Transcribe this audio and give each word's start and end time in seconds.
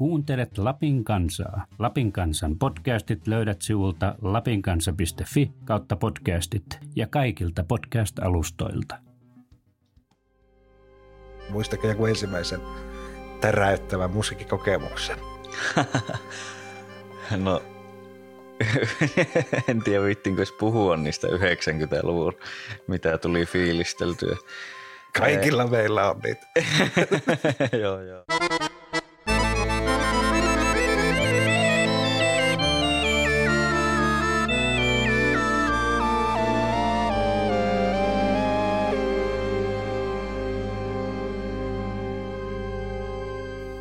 Kuuntelet 0.00 0.58
Lapin 0.58 1.04
kansaa. 1.04 1.66
Lapin 1.78 2.12
kansan 2.12 2.58
podcastit 2.58 3.26
löydät 3.26 3.62
sivulta 3.62 4.14
lapinkansa.fi 4.22 5.52
kautta 5.64 5.96
podcastit 5.96 6.64
ja 6.96 7.06
kaikilta 7.06 7.64
podcast-alustoilta. 7.64 8.94
Muistatko 11.50 11.88
joku 11.88 12.06
ensimmäisen 12.06 12.60
täräyttävän 13.40 14.10
musiikkikokemuksen? 14.10 15.18
no, 17.44 17.62
en 19.68 19.82
tiedä 19.82 20.04
vittinkö 20.04 20.44
puhua 20.60 20.96
niistä 20.96 21.26
90-luvun, 21.26 22.32
mitä 22.86 23.18
tuli 23.18 23.46
fiilisteltyä. 23.46 24.36
Kaikilla 25.18 25.66
meillä 25.66 26.10
on 26.10 26.20
niitä. 26.24 26.46
joo, 27.82 28.00
joo. 28.00 28.24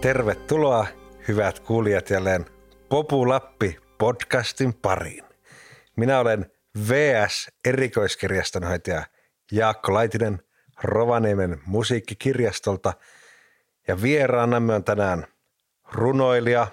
Tervetuloa 0.02 0.88
hyvät 1.28 1.60
kuulijat 1.60 2.10
jälleen 2.10 2.46
Populappi 2.90 3.78
podcastin 3.98 4.74
pariin. 4.74 5.24
Minä 5.96 6.20
olen 6.20 6.52
VS 6.90 7.52
erikoiskirjastonhoitaja 7.66 9.04
Jaakko 9.52 9.94
Laitinen 9.94 10.40
Rovaniemen 10.84 11.62
musiikkikirjastolta 11.66 12.94
ja 13.88 14.02
vieraanamme 14.02 14.74
on 14.74 14.84
tänään 14.84 15.26
runoilija, 15.92 16.68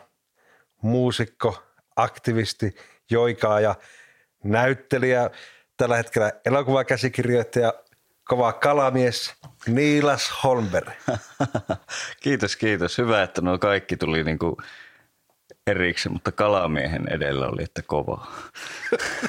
muusikko, 0.83 1.63
aktivisti, 1.97 2.75
joikaaja, 3.11 3.75
näyttelijä, 4.45 5.31
tällä 5.77 5.97
hetkellä 5.97 6.33
elokuvakäsikirjoittaja 6.45 7.73
kova 8.29 8.53
kalamies 8.53 9.35
Niilas 9.67 10.33
Holmberg. 10.45 10.91
kiitos, 12.23 12.57
kiitos. 12.57 12.99
Hyvä, 12.99 13.23
että 13.23 13.41
nuo 13.41 13.59
kaikki 13.59 13.97
tuli 13.97 14.25
niin 14.25 14.39
kuin 14.39 14.57
erikseen, 15.67 16.13
mutta 16.13 16.33
kalamiehen 16.33 17.09
edellä 17.09 17.47
oli, 17.47 17.63
että 17.63 17.83
kova. 17.83 18.27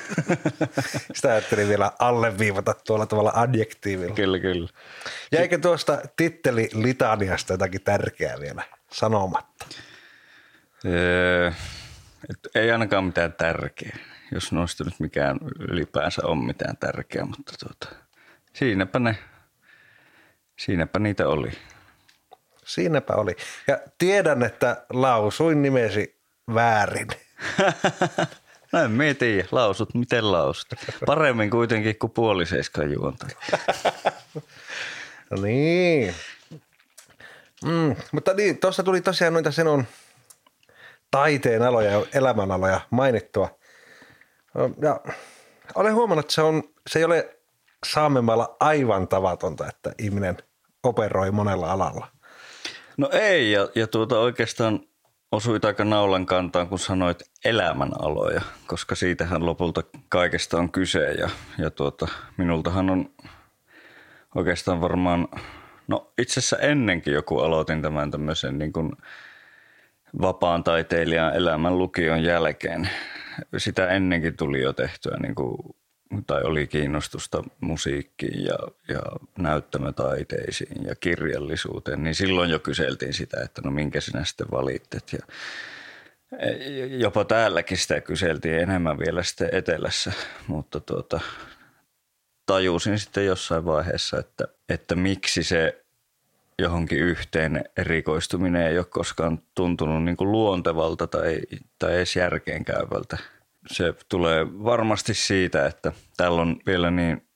Sitä 1.14 1.30
ajattelin 1.30 1.70
vielä 1.70 1.92
alleviivata 2.00 2.74
tuolla 2.88 3.06
tavalla 3.06 3.32
adjektiivilla. 3.36 4.16
Kyllä, 4.16 4.40
kyllä. 4.40 4.70
Jäikö 5.32 5.58
tuosta 5.58 6.02
titteli 6.16 6.70
litaniasta 6.74 7.54
jotakin 7.54 7.82
tärkeää 7.82 8.40
vielä 8.40 8.64
sanomatta? 8.92 9.66
Öö, 10.86 11.52
ei 12.56 12.72
ainakaan 12.72 13.04
mitään 13.04 13.34
tärkeää, 13.34 13.98
jos 14.32 14.52
noista 14.52 14.84
nyt 14.84 15.00
mikään 15.00 15.38
ylipäänsä 15.60 16.22
on 16.26 16.46
mitään 16.46 16.78
tärkeää, 16.78 17.26
mutta 17.26 17.54
tuota, 17.60 18.07
Siinäpä 18.58 19.00
ne, 19.00 19.18
siinäpä 20.60 21.00
niitä 21.00 21.28
oli. 21.28 21.52
Siinäpä 22.66 23.14
oli. 23.14 23.36
Ja 23.68 23.80
tiedän, 23.98 24.44
että 24.44 24.86
lausuin 24.90 25.62
nimesi 25.62 26.22
väärin. 26.54 27.08
no 28.72 28.80
en 28.84 29.16
tiedä, 29.20 29.48
lausut 29.52 29.94
miten 29.94 30.32
lausut. 30.32 30.68
Paremmin 31.06 31.50
kuitenkin 31.50 32.00
kuin 32.00 32.12
puoli 32.12 32.46
seiskan 32.46 32.92
juonta. 32.92 33.28
no 35.30 35.42
niin. 35.42 36.16
Mm, 37.66 37.96
mutta 38.12 38.34
niin, 38.34 38.58
tuossa 38.58 38.84
tuli 38.84 39.02
tosiaan 39.02 39.34
noita 39.34 39.52
sinun 39.52 39.86
taiteen 41.12 41.62
aloja 41.62 41.92
ja 41.92 42.06
elämänaloja 42.14 42.82
mainittua. 42.90 43.60
Ja 44.82 45.02
olen 45.76 45.94
huomannut, 45.94 46.26
että 46.26 46.34
se, 46.34 46.42
on, 46.42 46.64
se 46.88 47.00
ei 47.00 47.06
ole 47.06 47.37
Saamenmaalla 47.86 48.58
aivan 48.60 49.08
tavatonta, 49.08 49.68
että 49.68 49.94
ihminen 50.00 50.38
operoi 50.84 51.32
monella 51.32 51.72
alalla. 51.72 52.08
No 52.98 53.10
ei, 53.14 53.52
ja, 53.52 53.68
ja 53.76 53.88
tuota 53.88 54.20
oikeastaan 54.20 54.80
osuit 55.32 55.66
aika 55.66 55.86
naulan 55.86 56.26
kantaan, 56.26 56.68
kun 56.68 56.80
sanoit 56.80 57.24
elämänaloja, 57.46 58.42
koska 58.68 58.96
siitähän 58.96 59.46
lopulta 59.46 59.84
kaikesta 60.10 60.58
on 60.58 60.72
kyse. 60.72 61.12
Ja, 61.12 61.30
ja 61.58 61.70
tuota, 61.70 62.08
minultahan 62.38 62.90
on 62.90 63.10
oikeastaan 64.36 64.82
varmaan, 64.82 65.28
no 65.88 66.12
itse 66.18 66.40
asiassa 66.40 66.58
ennenkin 66.58 67.14
joku 67.14 67.40
aloitin 67.40 67.82
tämän 67.82 68.12
tämmöisen 68.12 68.58
niin 68.58 68.74
kuin 68.74 68.92
vapaan 70.22 70.64
taiteilijan 70.64 71.36
elämän 71.36 71.78
lukion 71.78 72.24
jälkeen. 72.24 72.90
Sitä 73.58 73.88
ennenkin 73.88 74.38
tuli 74.38 74.62
jo 74.62 74.74
tehtyä 74.74 75.18
niin 75.22 75.36
kuin 75.36 75.58
tai 76.28 76.44
oli 76.44 76.68
kiinnostusta 76.68 77.44
musiikkiin 77.62 78.44
ja, 78.44 78.58
ja 78.88 79.02
näyttämötaiteisiin 79.38 80.86
ja 80.86 80.96
kirjallisuuteen, 80.96 82.04
niin 82.04 82.16
silloin 82.16 82.50
jo 82.50 82.60
kyseltiin 82.60 83.14
sitä, 83.14 83.42
että 83.42 83.62
no 83.66 83.72
minkä 83.72 84.02
sinä 84.02 84.26
sitten 84.26 84.52
valittet. 84.52 85.14
Ja 85.14 85.20
jopa 86.98 87.26
täälläkin 87.26 87.78
sitä 87.78 88.02
kyseltiin 88.02 88.60
enemmän 88.60 89.00
vielä 89.00 89.24
sitten 89.24 89.50
etelässä, 89.52 90.12
mutta 90.48 90.80
tuota, 90.80 91.20
tajusin 92.46 93.00
sitten 93.00 93.26
jossain 93.26 93.66
vaiheessa, 93.66 94.20
että, 94.20 94.48
että 94.70 94.96
miksi 94.96 95.44
se 95.44 95.84
johonkin 96.60 97.00
yhteen 97.00 97.66
erikoistuminen 97.78 98.68
ei 98.68 98.78
ole 98.78 98.86
koskaan 98.86 99.42
tuntunut 99.56 100.04
niin 100.04 100.18
kuin 100.18 100.32
luontevalta 100.32 101.08
tai, 101.08 101.42
tai 101.80 101.96
edes 101.96 102.16
järkeenkäyvältä– 102.16 103.18
se 103.72 103.94
tulee 104.10 104.46
varmasti 104.46 105.14
siitä, 105.14 105.66
että 105.66 105.92
täällä 106.18 106.42
on 106.42 106.60
vielä 106.66 106.92
niin 106.92 107.28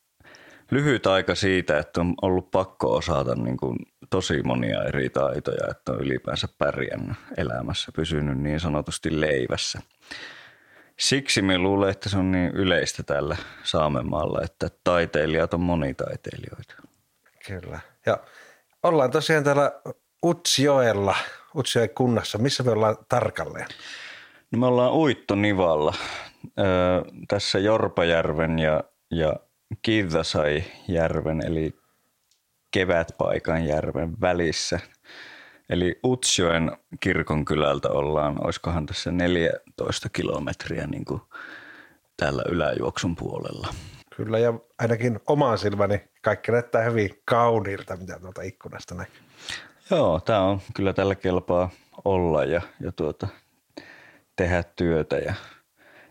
lyhyt 0.72 1.08
aika 1.08 1.36
siitä, 1.36 1.78
että 1.78 2.02
on 2.02 2.14
ollut 2.22 2.52
pakko 2.52 2.96
osata 2.96 3.36
niin 3.36 3.58
kuin 3.58 3.78
tosi 4.10 4.44
monia 4.44 4.84
eri 4.84 5.10
taitoja, 5.10 5.68
että 5.72 5.92
on 5.92 6.02
ylipäänsä 6.02 6.48
pärjännyt 6.58 7.18
elämässä, 7.38 7.92
pysynyt 7.96 8.38
niin 8.38 8.60
sanotusti 8.60 9.22
leivässä. 9.22 9.82
Siksi 11.00 11.42
me 11.42 11.58
luulen, 11.58 11.90
että 11.90 12.10
se 12.10 12.18
on 12.18 12.32
niin 12.32 12.52
yleistä 12.52 13.04
tällä 13.04 13.38
Saamenmaalla, 13.64 14.42
että 14.44 14.70
taiteilijat 14.84 15.54
on 15.54 15.62
monitaiteilijoita. 15.62 16.76
Kyllä. 17.48 17.80
Ja 18.06 18.18
ollaan 18.84 19.12
tosiaan 19.12 19.44
täällä 19.44 19.72
Utsjoella, 20.26 21.16
Utsjoen 21.56 21.90
kunnassa. 21.90 22.38
Missä 22.38 22.64
me 22.64 22.72
ollaan 22.72 22.98
tarkalleen? 23.10 23.68
No 24.52 24.60
me 24.60 24.66
ollaan 24.66 24.94
Uittonivalla 24.94 25.94
öö, 26.60 26.66
tässä 27.28 27.60
Jorpajärven 27.60 28.60
ja, 28.60 28.84
ja 29.12 29.36
Kivasai-järven 29.82 31.42
eli 31.46 31.76
Kevätpaikan 32.72 33.66
järven 33.66 34.22
välissä. 34.22 34.80
Eli 35.70 36.00
Utsjoen 36.06 36.72
kirkonkylältä 37.00 37.90
ollaan, 37.90 38.46
olisikohan 38.46 38.86
tässä 38.86 39.12
14 39.12 40.10
kilometriä 40.10 40.88
niin 40.88 41.06
kuin 41.06 41.22
täällä 42.18 42.44
yläjuoksun 42.50 43.16
puolella. 43.16 43.68
Kyllä 44.16 44.40
ja 44.40 44.54
ainakin 44.80 45.20
omaan 45.28 45.58
silmäni 45.58 46.02
kaikki 46.22 46.52
näyttää 46.52 46.84
hyvin 46.84 47.10
kauniilta, 47.26 47.98
mitä 47.98 48.20
tuolta 48.20 48.42
ikkunasta 48.42 48.96
näkyy. 48.96 49.22
Joo, 49.92 50.20
tämä 50.20 50.42
on 50.42 50.62
kyllä 50.74 50.94
tällä 50.94 51.16
kelpaa 51.16 51.70
olla 52.06 52.44
ja, 52.44 52.62
ja 52.80 52.92
tuota, 52.92 53.28
tehdä 54.42 54.64
työtä 54.76 55.18
ja 55.18 55.34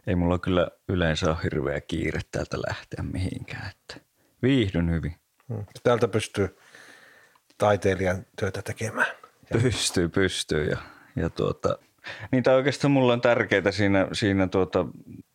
ei 0.06 0.14
mulla 0.14 0.38
kyllä 0.38 0.68
yleensä 0.88 1.30
ole 1.30 1.36
hirveä 1.44 1.80
kiire 1.80 2.20
täältä 2.30 2.56
lähteä 2.68 3.04
mihinkään. 3.12 3.70
Että 3.70 4.06
viihdyn 4.42 4.90
hyvin. 4.90 5.16
Hmm. 5.48 5.64
Täältä 5.82 6.08
pystyy 6.08 6.58
taiteilijan 7.58 8.26
työtä 8.38 8.62
tekemään. 8.62 9.06
Pystyy, 9.62 10.08
pystyy 10.08 10.64
ja, 10.64 10.76
ja 11.16 11.30
tuota, 11.30 11.78
Niitä 12.32 12.54
oikeastaan 12.54 12.90
mulla 12.90 13.12
on 13.12 13.20
tärkeää 13.20 13.70
siinä, 13.70 14.08
siinä 14.12 14.46
tuota, 14.46 14.86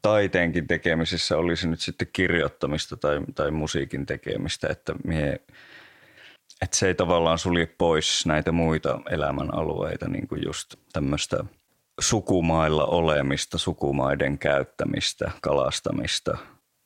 taiteenkin 0.01 0.68
tekemisessä, 0.68 1.38
olisi 1.38 1.68
nyt 1.68 1.80
sitten 1.81 2.07
kirjoittamista 2.13 2.98
tai, 2.98 3.19
tai 3.36 3.51
musiikin 3.51 4.06
tekemistä, 4.06 4.68
että, 4.69 4.94
mie, 5.03 5.41
että 6.62 6.77
se 6.77 6.88
ei 6.88 6.95
tavallaan 6.95 7.39
sulje 7.39 7.65
pois 7.65 8.25
näitä 8.25 8.51
muita 8.51 9.01
elämänalueita, 9.09 10.07
niin 10.07 10.27
kuin 10.27 10.41
just 10.45 10.75
tämmöistä– 10.94 11.38
sukumailla 12.00 12.86
olemista, 12.86 13.57
sukumaiden 13.57 14.38
käyttämistä, 14.38 15.31
kalastamista, 15.42 16.38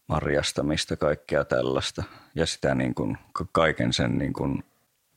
marjastamista, 0.08 0.98
kaikkea 0.98 1.46
tällaista. 1.46 2.04
Ja 2.36 2.46
sitä 2.46 2.76
niin 2.76 2.96
kuin, 2.96 3.18
kaiken 3.52 3.94
sen, 3.94 4.18
niin 4.18 4.34
kuin, 4.34 4.64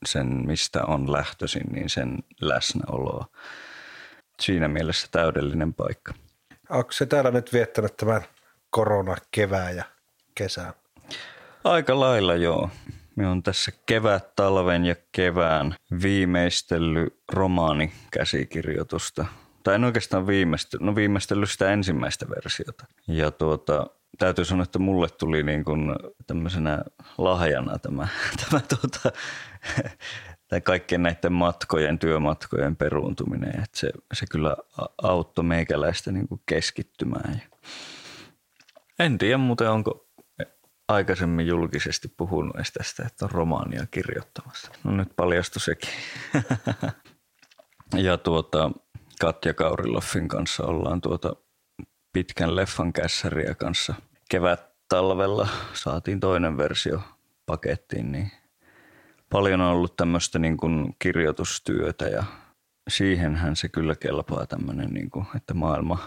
sen, 0.05 0.27
mistä 0.27 0.83
on 0.87 1.11
lähtöisin, 1.11 1.67
niin 1.71 1.89
sen 1.89 2.23
läsnäoloa. 2.41 3.27
Siinä 4.39 4.67
mielessä 4.67 5.07
täydellinen 5.11 5.73
paikka. 5.73 6.13
Onko 6.69 6.91
se 6.91 7.05
täällä 7.05 7.31
nyt 7.31 7.53
viettänyt 7.53 7.97
tämän 7.97 8.21
korona 8.69 9.15
kevään 9.31 9.75
ja 9.75 9.83
kesän? 10.35 10.73
Aika 11.63 11.99
lailla 11.99 12.35
joo. 12.35 12.69
Me 13.15 13.27
on 13.27 13.43
tässä 13.43 13.71
kevät, 13.85 14.35
talven 14.35 14.85
ja 14.85 14.95
kevään 15.11 15.75
viimeistellyt 16.01 17.19
romaanikäsikirjoitusta. 17.31 19.25
Tai 19.63 19.75
en 19.75 19.83
oikeastaan 19.83 20.27
viimeistellyt, 20.27 20.85
no 20.85 20.95
viimeistellyt 20.95 21.49
sitä 21.49 21.71
ensimmäistä 21.73 22.25
versiota. 22.29 22.85
Ja 23.07 23.31
tuota, 23.31 23.87
täytyy 24.17 24.45
sanoa, 24.45 24.63
että 24.63 24.79
mulle 24.79 25.09
tuli 25.09 25.43
niin 25.43 25.65
kuin 25.65 25.95
tämmöisenä 26.27 26.83
lahjana 27.17 27.79
tämä, 27.79 28.07
tämä 28.49 28.61
tuota, 28.69 29.17
tai 30.49 30.61
kaikkien 30.61 31.03
näiden 31.03 31.33
matkojen, 31.33 31.99
työmatkojen 31.99 32.75
peruuntuminen. 32.75 33.49
Että 33.49 33.79
se, 33.79 33.91
se 34.13 34.25
kyllä 34.31 34.57
auttoi 35.03 35.43
meikäläistä 35.43 36.11
niin 36.11 36.27
kuin 36.27 36.41
keskittymään. 36.45 37.41
En 38.99 39.17
tiedä 39.17 39.37
muuten, 39.37 39.69
onko 39.69 40.07
aikaisemmin 40.87 41.47
julkisesti 41.47 42.07
puhunut 42.07 42.55
edes 42.55 42.71
tästä, 42.71 43.03
että 43.05 43.25
on 43.25 43.31
romaania 43.31 43.85
kirjoittamassa. 43.91 44.71
No 44.83 44.91
nyt 44.91 45.15
paljastui 45.15 45.61
sekin. 45.61 45.89
ja 48.05 48.17
tuota, 48.17 48.71
Katja 49.23 49.53
Kauriloffin 49.53 50.27
kanssa 50.27 50.65
ollaan 50.65 51.01
tuota 51.01 51.35
pitkän 52.13 52.55
leffan 52.55 52.93
kässäriä 52.93 53.55
kanssa 53.55 53.93
kevät 54.29 54.71
talvella 54.89 55.47
saatiin 55.73 56.19
toinen 56.19 56.57
versio 56.57 57.01
pakettiin, 57.45 58.11
niin 58.11 58.31
paljon 59.29 59.61
on 59.61 59.71
ollut 59.71 59.95
tämmöistä 59.95 60.39
niin 60.39 60.57
kuin 60.57 60.95
kirjoitustyötä 60.99 62.05
ja 62.05 62.23
siihenhän 62.89 63.55
se 63.55 63.69
kyllä 63.69 63.95
kelpaa 63.95 64.45
tämmöinen, 64.45 64.89
niin 64.89 65.09
kuin, 65.09 65.25
että 65.35 65.53
maailma, 65.53 65.99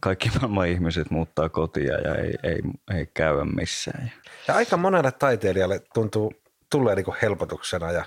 kaikki 0.00 0.30
maailman 0.40 0.68
ihmiset 0.68 1.10
muuttaa 1.10 1.48
kotia 1.48 2.00
ja 2.00 2.14
ei, 2.14 2.34
ei, 2.42 2.60
ei 2.94 3.06
käy 3.14 3.44
missään. 3.44 4.12
Ja 4.48 4.54
aika 4.54 4.76
monelle 4.76 5.12
taiteilijalle 5.12 5.82
tuntuu 5.94 6.32
tulee 6.70 6.94
niin 6.94 7.06
helpotuksena 7.22 7.92
ja 7.92 8.04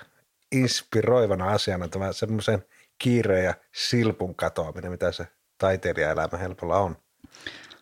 inspiroivana 0.51 1.51
asiana 1.51 1.88
tämä 1.88 2.13
semmoisen 2.13 2.63
kiireen 3.00 3.46
ja 3.46 3.54
silpun 3.75 4.36
katoaminen, 4.36 4.92
mitä 4.92 5.12
se 5.12 5.28
taiteilijaelämä 5.57 6.38
helpolla 6.38 6.78
on. 6.78 6.96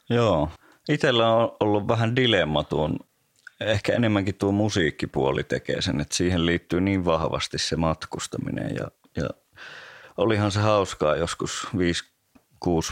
Joo. 0.09 0.49
Itellä 0.89 1.33
on 1.33 1.55
ollut 1.59 1.87
vähän 1.87 2.15
dilemma 2.15 2.63
tuon, 2.63 2.97
ehkä 3.61 3.93
enemmänkin 3.93 4.35
tuo 4.35 4.51
musiikkipuoli 4.51 5.43
tekee 5.43 5.81
sen, 5.81 6.01
että 6.01 6.15
siihen 6.15 6.45
liittyy 6.45 6.81
niin 6.81 7.05
vahvasti 7.05 7.57
se 7.57 7.75
matkustaminen 7.75 8.75
ja, 8.75 8.87
ja 9.17 9.29
olihan 10.17 10.51
se 10.51 10.59
hauskaa 10.59 11.15
joskus 11.15 11.67
5-6 11.75 11.77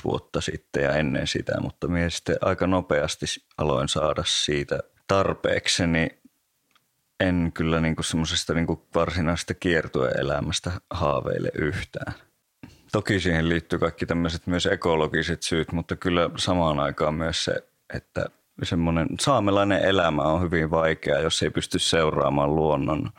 vuotta 0.04 0.42
sitten 0.42 0.84
ja 0.84 0.92
ennen 0.92 1.28
sitä, 1.28 1.62
mutta 1.62 1.88
minä 1.88 2.10
sitten 2.10 2.38
aika 2.42 2.68
nopeasti 2.68 3.26
aloin 3.58 3.90
saada 3.90 4.24
siitä 4.26 4.80
tarpeeksi, 5.08 5.88
niin 5.88 6.22
en 7.20 7.52
kyllä 7.54 7.82
niinku 7.82 8.04
semmoisesta 8.04 8.54
niinku 8.54 8.88
varsinaisesta 8.96 9.54
kiertueelämästä 9.54 10.72
haaveile 10.90 11.50
yhtään. 11.56 12.14
Toki 12.92 13.20
siihen 13.20 13.50
liittyy 13.50 13.80
kaikki 13.80 14.06
tämmöiset 14.06 14.48
myös 14.48 14.66
ekologiset 14.66 15.44
syyt, 15.44 15.72
mutta 15.72 15.96
kyllä 15.96 16.30
samaan 16.38 16.80
aikaan 16.80 17.14
myös 17.14 17.46
se, 17.46 17.64
että 17.94 18.26
semmoinen 18.64 19.08
saamelainen 19.20 19.82
elämä 19.82 20.22
on 20.22 20.42
hyvin 20.42 20.72
vaikea, 20.72 21.20
jos 21.20 21.44
ei 21.44 21.50
pysty 21.50 21.80
seuraamaan 21.80 22.56
luonnon 22.56 23.10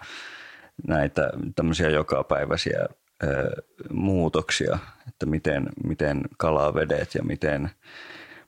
näitä 0.86 1.30
tämmöisiä 1.54 1.90
jokapäiväisiä 1.90 2.86
ö, 3.24 3.62
muutoksia, 3.90 4.78
että 5.08 5.26
miten, 5.26 5.68
miten 5.84 6.20
kalavedet 6.36 7.14
ja 7.14 7.22
miten, 7.22 7.70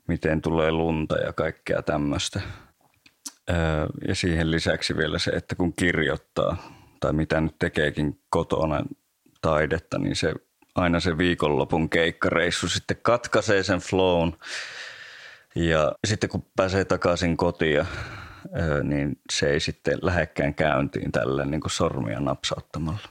miten 0.07 0.43
tulee 0.43 0.71
lunta 0.71 1.17
ja 1.19 1.33
kaikkea 1.33 1.83
tämmöistä. 1.83 2.41
Ja 4.09 4.15
siihen 4.15 4.51
lisäksi 4.51 4.97
vielä 4.97 5.19
se, 5.19 5.31
että 5.31 5.55
kun 5.55 5.73
kirjoittaa 5.73 6.57
tai 7.01 7.13
mitä 7.13 7.41
nyt 7.41 7.59
tekeekin 7.59 8.21
kotona 8.31 8.85
taidetta, 9.41 9.99
niin 9.99 10.17
se 10.17 10.35
aina 10.75 11.01
se 11.01 11.19
viikonlopun 11.19 11.91
keikkareissu 11.91 12.69
sitten 12.69 12.97
katkaisee 13.03 13.63
sen 13.63 13.79
flown. 13.79 14.33
Ja 15.55 15.93
sitten 16.07 16.31
kun 16.31 16.47
pääsee 16.57 16.85
takaisin 16.85 17.37
kotiin, 17.37 17.87
niin 18.83 19.21
se 19.33 19.51
ei 19.51 19.61
sitten 19.61 19.99
lähekkään 20.03 20.55
käyntiin 20.55 21.13
tällä 21.13 21.45
niin 21.45 21.61
kuin 21.61 21.71
sormia 21.71 22.21
napsauttamalla. 22.21 23.09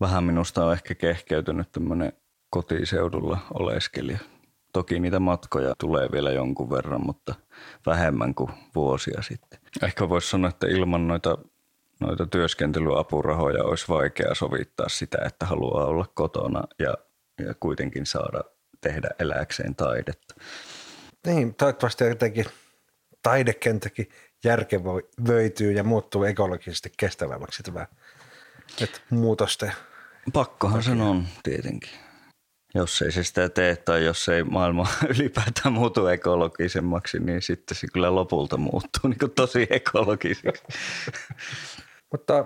Vähän 0.00 0.24
minusta 0.24 0.64
on 0.64 0.72
ehkä 0.72 0.94
kehkeytynyt 0.94 1.72
tämmöinen 1.72 2.12
kotiseudulla 2.50 3.38
oleskelija. 3.54 4.18
Toki 4.72 5.00
niitä 5.00 5.20
matkoja 5.20 5.74
tulee 5.78 6.08
vielä 6.12 6.30
jonkun 6.30 6.70
verran, 6.70 7.06
mutta 7.06 7.34
vähemmän 7.86 8.34
kuin 8.34 8.50
vuosia 8.74 9.22
sitten. 9.22 9.58
Ehkä 9.82 10.08
voisi 10.08 10.30
sanoa, 10.30 10.50
että 10.50 10.66
ilman 10.66 11.08
noita, 11.08 11.38
noita 12.00 12.26
työskentelyapurahoja 12.26 13.64
olisi 13.64 13.88
vaikea 13.88 14.34
sovittaa 14.34 14.88
sitä, 14.88 15.18
että 15.26 15.46
haluaa 15.46 15.84
olla 15.86 16.06
kotona 16.14 16.62
ja 16.78 16.94
ja 17.44 17.54
kuitenkin 17.60 18.06
saada 18.06 18.44
tehdä 18.80 19.08
eläkseen 19.18 19.74
taidetta. 19.74 20.34
Niin, 21.26 21.54
toivottavasti 21.54 22.04
jotenkin 22.04 22.46
taidekentäkin 23.22 24.08
järkevöityy 24.44 25.72
ja 25.72 25.84
muuttuu 25.84 26.24
ekologisesti 26.24 26.92
kestävämmäksi 26.96 27.62
tämä 27.62 27.86
että 28.80 29.00
muutosten. 29.10 29.72
Pakkohan 30.32 30.82
sen 30.82 31.00
on 31.00 31.26
tietenkin. 31.42 31.90
Jos 32.76 33.02
ei 33.02 33.12
se 33.12 33.24
sitä 33.24 33.48
tee 33.48 33.76
tai 33.76 34.04
jos 34.04 34.28
ei 34.28 34.44
maailma 34.44 34.86
ylipäätään 35.14 35.72
muutu 35.72 36.06
ekologisemmaksi, 36.06 37.18
niin 37.18 37.42
sitten 37.42 37.76
se 37.76 37.86
kyllä 37.92 38.14
lopulta 38.14 38.56
muuttuu 38.56 39.10
niin 39.10 39.30
tosi 39.34 39.66
ekologiseksi. 39.70 40.64
Mutta 42.12 42.44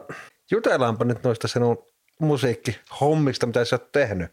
jutellaanpa 0.51 1.05
nyt 1.05 1.25
noista 1.25 1.49
sinun 1.49 1.85
musiikkihommista, 2.21 3.47
mitä 3.47 3.65
sä 3.65 3.77
oot 3.77 3.93
tehnyt. 3.93 4.31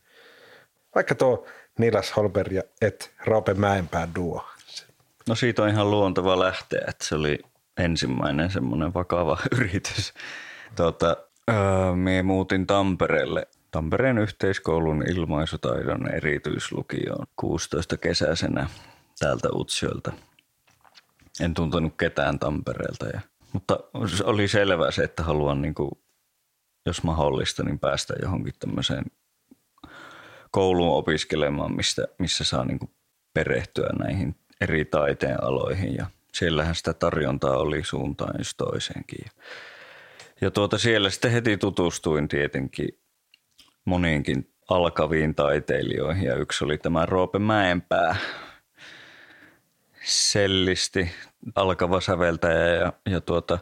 Vaikka 0.96 1.16
tuo 1.16 1.46
Nilas 1.80 2.16
Holberg 2.16 2.52
ja 2.52 2.64
et 2.82 3.14
Roope 3.26 3.54
Mäenpää 3.54 4.08
duo. 4.16 4.46
No 5.28 5.36
siitä 5.36 5.64
on 5.64 5.70
ihan 5.70 5.92
luontava 5.92 6.40
lähteä, 6.40 6.86
että 6.88 7.06
se 7.06 7.16
oli 7.16 7.40
ensimmäinen 7.78 8.52
semmoinen 8.52 8.94
vakava 8.94 9.38
yritys. 9.60 10.14
Tuota, 10.76 11.18
öö, 11.50 11.96
mie 11.96 12.24
muutin 12.24 12.68
Tampereelle 12.68 13.48
Tampereen 13.72 14.18
yhteiskoulun 14.18 15.04
ilmaisutaidon 15.10 16.16
erityislukioon 16.16 17.28
16 17.36 17.98
kesäisenä 17.98 18.70
täältä 19.20 19.50
Utsjoelta. 19.54 20.12
En 21.42 21.54
tuntenut 21.54 21.94
ketään 21.98 22.40
Tampereelta, 22.40 23.08
ja, 23.08 23.22
mutta 23.54 23.80
oli 24.24 24.48
selvää 24.48 24.92
se, 24.92 25.04
että 25.04 25.24
haluan, 25.24 25.62
niin 25.62 25.76
kuin, 25.76 25.92
jos 26.86 27.04
mahdollista, 27.04 27.64
niin 27.64 27.80
päästä 27.80 28.14
johonkin 28.22 28.54
tämmöiseen 28.60 29.06
kouluun 30.52 30.98
opiskelemaan, 30.98 31.76
mistä, 31.76 32.08
missä 32.20 32.44
saa 32.44 32.66
niin 32.66 32.80
kuin 32.80 32.92
perehtyä 33.34 33.90
näihin 34.00 34.36
eri 34.62 34.86
taiteen 34.86 35.44
aloihin 35.44 35.96
ja 35.96 36.06
siellähän 36.34 36.76
sitä 36.76 36.94
tarjontaa 36.94 37.58
oli 37.58 37.84
suuntaan 37.84 38.36
jos 38.38 38.56
toiseenkin. 38.58 39.26
Ja 40.42 40.52
tuota 40.52 40.78
siellä 40.78 41.10
sitten 41.10 41.32
heti 41.32 41.58
tutustuin 41.58 42.28
tietenkin 42.28 42.90
moniinkin 43.88 44.50
alkaviin 44.70 45.36
taiteilijoihin 45.36 46.26
ja 46.26 46.36
yksi 46.36 46.66
oli 46.66 46.78
tämä 46.78 47.06
Roope 47.06 47.40
Mäenpää, 47.40 48.16
sellisti, 50.04 51.12
alkava 51.56 52.02
säveltäjä 52.02 52.68
ja, 52.68 52.94
ja 53.10 53.22
tuota, 53.22 53.60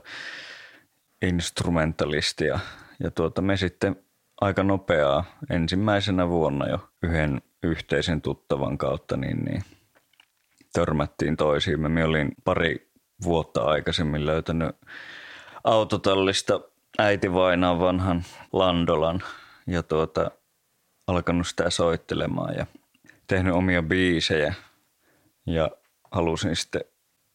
instrumentalisti 1.22 2.46
ja, 2.46 2.60
ja 3.04 3.12
tuota, 3.12 3.42
me 3.42 3.58
sitten 3.58 3.96
aika 4.42 4.64
nopeaa 4.64 5.26
ensimmäisenä 5.50 6.30
vuonna 6.30 6.70
jo 6.70 6.90
yhden 7.04 7.42
yhteisen 7.64 8.22
tuttavan 8.22 8.78
kautta, 8.78 9.18
niin, 9.18 9.46
niin 9.46 9.64
törmättiin 10.74 11.38
toisiin. 11.38 11.92
Me 11.92 12.06
olin 12.06 12.32
pari 12.44 12.92
vuotta 13.24 13.64
aikaisemmin 13.64 14.26
löytänyt 14.26 14.76
autotallista 15.64 16.62
äiti 17.00 17.34
vainaan 17.34 17.80
vanhan 17.80 18.24
Landolan 18.54 19.22
ja 19.68 19.84
tuota, 19.84 20.32
alkanut 21.08 21.48
sitä 21.48 21.70
soittelemaan 21.70 22.56
ja 22.56 22.66
tehnyt 23.28 23.54
omia 23.54 23.84
biisejä 23.84 24.54
ja 25.46 25.72
halusin 26.12 26.56
sitten 26.56 26.82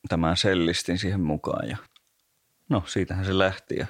tämän 0.08 0.36
sellistin 0.36 0.98
siihen 0.98 1.20
mukaan 1.20 1.68
ja 1.68 1.76
no 2.68 2.82
siitähän 2.86 3.24
se 3.24 3.38
lähti 3.38 3.76
ja 3.76 3.86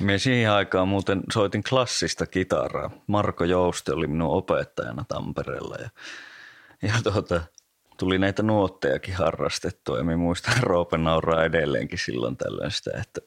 Mie 0.00 0.18
siihen 0.18 0.52
aikaan 0.52 0.88
muuten 0.88 1.22
soitin 1.32 1.62
klassista 1.62 2.26
kitaraa. 2.26 2.90
Marko 3.06 3.44
Jouste 3.44 3.92
oli 3.92 4.06
minun 4.06 4.30
opettajana 4.30 5.04
Tampereella 5.08 5.76
ja, 5.76 5.88
ja 6.82 6.94
tuota, 7.02 7.42
tuli 7.98 8.18
näitä 8.18 8.42
nuottejakin 8.42 9.14
harrastettua 9.14 9.98
ja 9.98 10.04
minä 10.04 10.16
muistan 10.16 10.62
Roope 10.62 10.98
nauraa 10.98 11.44
edelleenkin 11.44 11.98
silloin 11.98 12.36
tällöin 12.36 12.70
sitä, 12.70 12.90
että, 13.00 13.20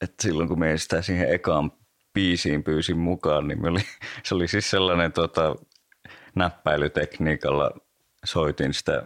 että 0.00 0.22
silloin 0.22 0.48
kun 0.48 0.58
me 0.58 0.78
sitä 0.78 1.02
siihen 1.02 1.34
ekaan 1.34 1.72
biisiin 2.14 2.62
pyysin 2.62 2.98
mukaan, 2.98 3.48
niin 3.48 3.68
oli, 3.68 3.80
se 4.24 4.34
oli 4.34 4.48
siis 4.48 4.70
sellainen 4.70 5.12
tota, 5.12 5.56
näppäilytekniikalla 6.34 7.70
soitin 8.24 8.74
sitä 8.74 9.02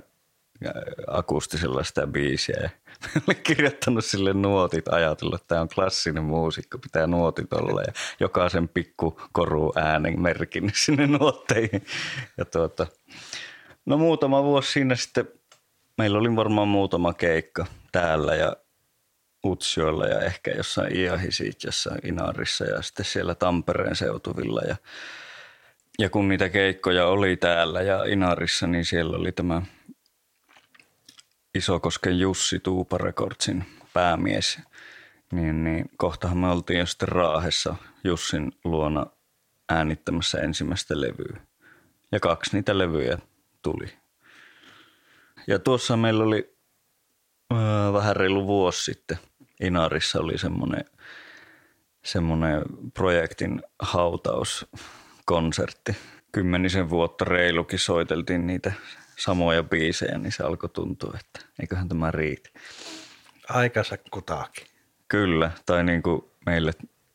akustisella 1.07 1.85
sitä 1.85 2.07
biisiä. 2.07 2.57
Ja 2.61 2.71
olin 3.29 3.43
kirjoittanut 3.43 4.05
sille 4.05 4.33
nuotit, 4.33 4.89
ajatellut, 4.89 5.35
että 5.35 5.49
tämä 5.49 5.61
on 5.61 5.69
klassinen 5.69 6.25
muusikko, 6.25 6.79
pitää 6.79 7.07
nuotit 7.07 7.53
olla 7.53 7.83
ja 7.83 7.93
jokaisen 8.21 8.69
pikku 8.69 9.21
koru 9.33 9.73
äänen 9.77 10.21
merkin 10.21 10.73
sinne 10.85 11.07
nuotteihin. 11.07 11.87
Ja 12.39 12.45
tuota, 12.45 12.87
no 13.87 13.99
muutama 13.99 14.43
vuosi 14.43 14.73
siinä 14.73 14.97
sitten, 14.97 15.29
meillä 15.99 16.19
oli 16.19 16.37
varmaan 16.37 16.69
muutama 16.69 17.13
keikka 17.13 17.67
täällä 17.93 18.35
ja 18.35 18.57
Utsjoella 19.45 20.07
ja 20.07 20.21
ehkä 20.21 20.51
jossain 20.51 20.97
Iahisit, 20.97 21.65
jossain 21.65 22.07
Inarissa 22.07 22.65
ja 22.65 22.83
sitten 22.83 23.07
siellä 23.07 23.35
Tampereen 23.35 23.97
seutuvilla. 23.97 24.61
Ja, 24.69 24.77
ja 25.99 26.11
kun 26.11 26.29
niitä 26.29 26.49
keikkoja 26.49 27.07
oli 27.07 27.37
täällä 27.37 27.83
ja 27.83 28.05
Inarissa, 28.05 28.67
niin 28.67 28.85
siellä 28.85 29.17
oli 29.17 29.33
tämä 29.33 29.63
Isokosken 31.55 32.19
Jussi 32.19 32.61
Tuupa 32.61 32.99
Recordsin 32.99 33.65
päämies. 33.93 34.59
Niin, 35.33 35.65
niin 35.65 35.91
kohtahan 35.97 36.39
me 36.39 36.51
oltiin 36.51 36.79
jo 36.79 36.87
sitten 36.87 37.09
Raahessa 37.09 37.77
Jussin 38.05 38.53
luona 38.65 39.07
äänittämässä 39.69 40.39
ensimmäistä 40.39 41.01
levyä. 41.01 41.41
Ja 42.13 42.21
kaksi 42.21 42.57
niitä 42.57 42.79
levyjä 42.79 43.19
tuli. 43.63 43.87
Ja 45.47 45.59
tuossa 45.59 45.97
meillä 45.97 46.25
oli 46.25 46.57
äh, 47.53 47.93
vähän 47.93 48.17
reilu 48.17 48.47
vuosi 48.47 48.85
sitten– 48.85 49.19
Inarissa 49.61 50.21
oli 50.21 50.39
semmoinen, 50.39 50.85
semmoinen 52.05 52.63
projektin 52.95 53.63
hautauskonsertti. 53.79 55.97
Kymmenisen 56.33 56.91
vuotta 56.91 57.25
reilukin 57.25 57.79
soiteltiin 57.79 58.47
niitä 58.47 58.73
samoja 59.17 59.63
biisejä, 59.63 60.19
niin 60.19 60.33
se 60.33 60.43
alkoi 60.43 60.71
tuntua, 60.71 61.19
että 61.21 61.47
eiköhän 61.61 61.89
tämä 61.89 62.11
riitä. 62.11 62.51
Aikansa 63.49 63.97
kutaakin. 64.11 64.67
Kyllä, 65.09 65.51
tai 65.67 65.85
niin 65.85 66.03
kuin 66.03 66.23
meille 66.47 66.73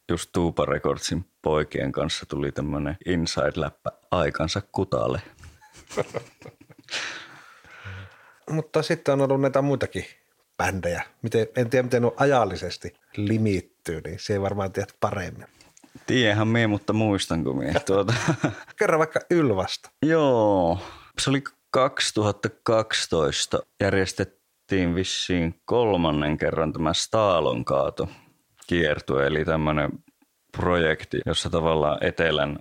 just 0.09 0.29
Tuupa 0.31 0.65
Recordsin 0.65 1.25
poikien 1.41 1.91
kanssa 1.91 2.25
tuli 2.25 2.51
tämmöinen 2.51 2.97
inside-läppä 3.05 3.91
aikansa 4.11 4.61
kutalle. 4.71 5.21
Mutta 8.49 8.81
sitten 8.81 9.13
on 9.13 9.21
ollut 9.21 9.41
näitä 9.41 9.61
muitakin 9.61 10.05
bändejä. 10.59 11.03
Miten, 11.21 11.47
en 11.55 11.69
tiedä, 11.69 11.83
miten 11.83 12.05
on 12.05 12.13
ajallisesti 12.17 12.93
limittyy, 13.17 14.01
niin 14.01 14.19
se 14.19 14.33
ei 14.33 14.41
varmaan 14.41 14.71
tiedä 14.71 14.87
paremmin. 14.99 15.47
Tiedähän 16.07 16.47
mie, 16.47 16.67
mutta 16.67 16.93
muistanko 16.93 17.53
mie 17.53 17.73
tuota. 17.85 18.13
Kerro 18.79 18.99
vaikka 18.99 19.19
Ylvasta. 19.31 19.89
Joo, 20.05 20.79
se 21.19 21.29
oli 21.29 21.43
2012 21.71 23.59
järjestettiin 23.79 24.95
vissiin 24.95 25.55
kolmannen 25.65 26.37
kerran 26.37 26.73
tämä 26.73 26.93
Staalon 26.93 27.65
kaato 27.65 28.09
kiertue, 28.67 29.27
eli 29.27 29.45
tämmöinen 29.45 29.89
projekti, 30.57 31.19
jossa 31.25 31.49
tavallaan 31.49 31.97
etelän 32.01 32.59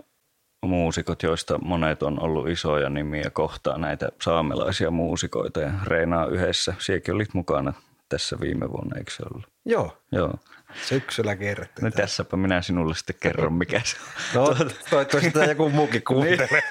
muusikot, 0.67 1.23
joista 1.23 1.59
monet 1.59 2.03
on 2.03 2.23
ollut 2.23 2.49
isoja 2.49 2.89
nimiä, 2.91 3.31
kohtaa 3.33 3.79
näitä 3.79 4.09
saamelaisia 4.23 4.91
muusikoita 4.91 5.61
ja 5.61 5.71
reinaa 5.85 6.27
yhdessä. 6.27 6.75
Siekin 6.79 7.15
olit 7.15 7.35
mukana 7.35 7.73
tässä 8.09 8.41
viime 8.41 8.71
vuonna, 8.71 8.99
eikö 8.99 9.11
se 9.11 9.23
ollut? 9.31 9.47
Joo. 9.65 9.99
Joo. 10.13 10.35
Syksyllä 10.83 11.37
kerrottiin. 11.37 11.85
No 11.85 11.91
tässäpä 11.91 12.37
minä 12.37 12.63
sinulle 12.63 12.95
sitten 12.95 13.17
kerron, 13.21 13.53
mikä 13.53 13.81
se 13.85 13.97
on. 14.39 14.57
No, 14.59 14.65
toivottavasti 14.91 15.31
tämä 15.31 15.45
joku 15.45 15.71
muukin 15.71 16.03
kuuntelee. 16.03 16.63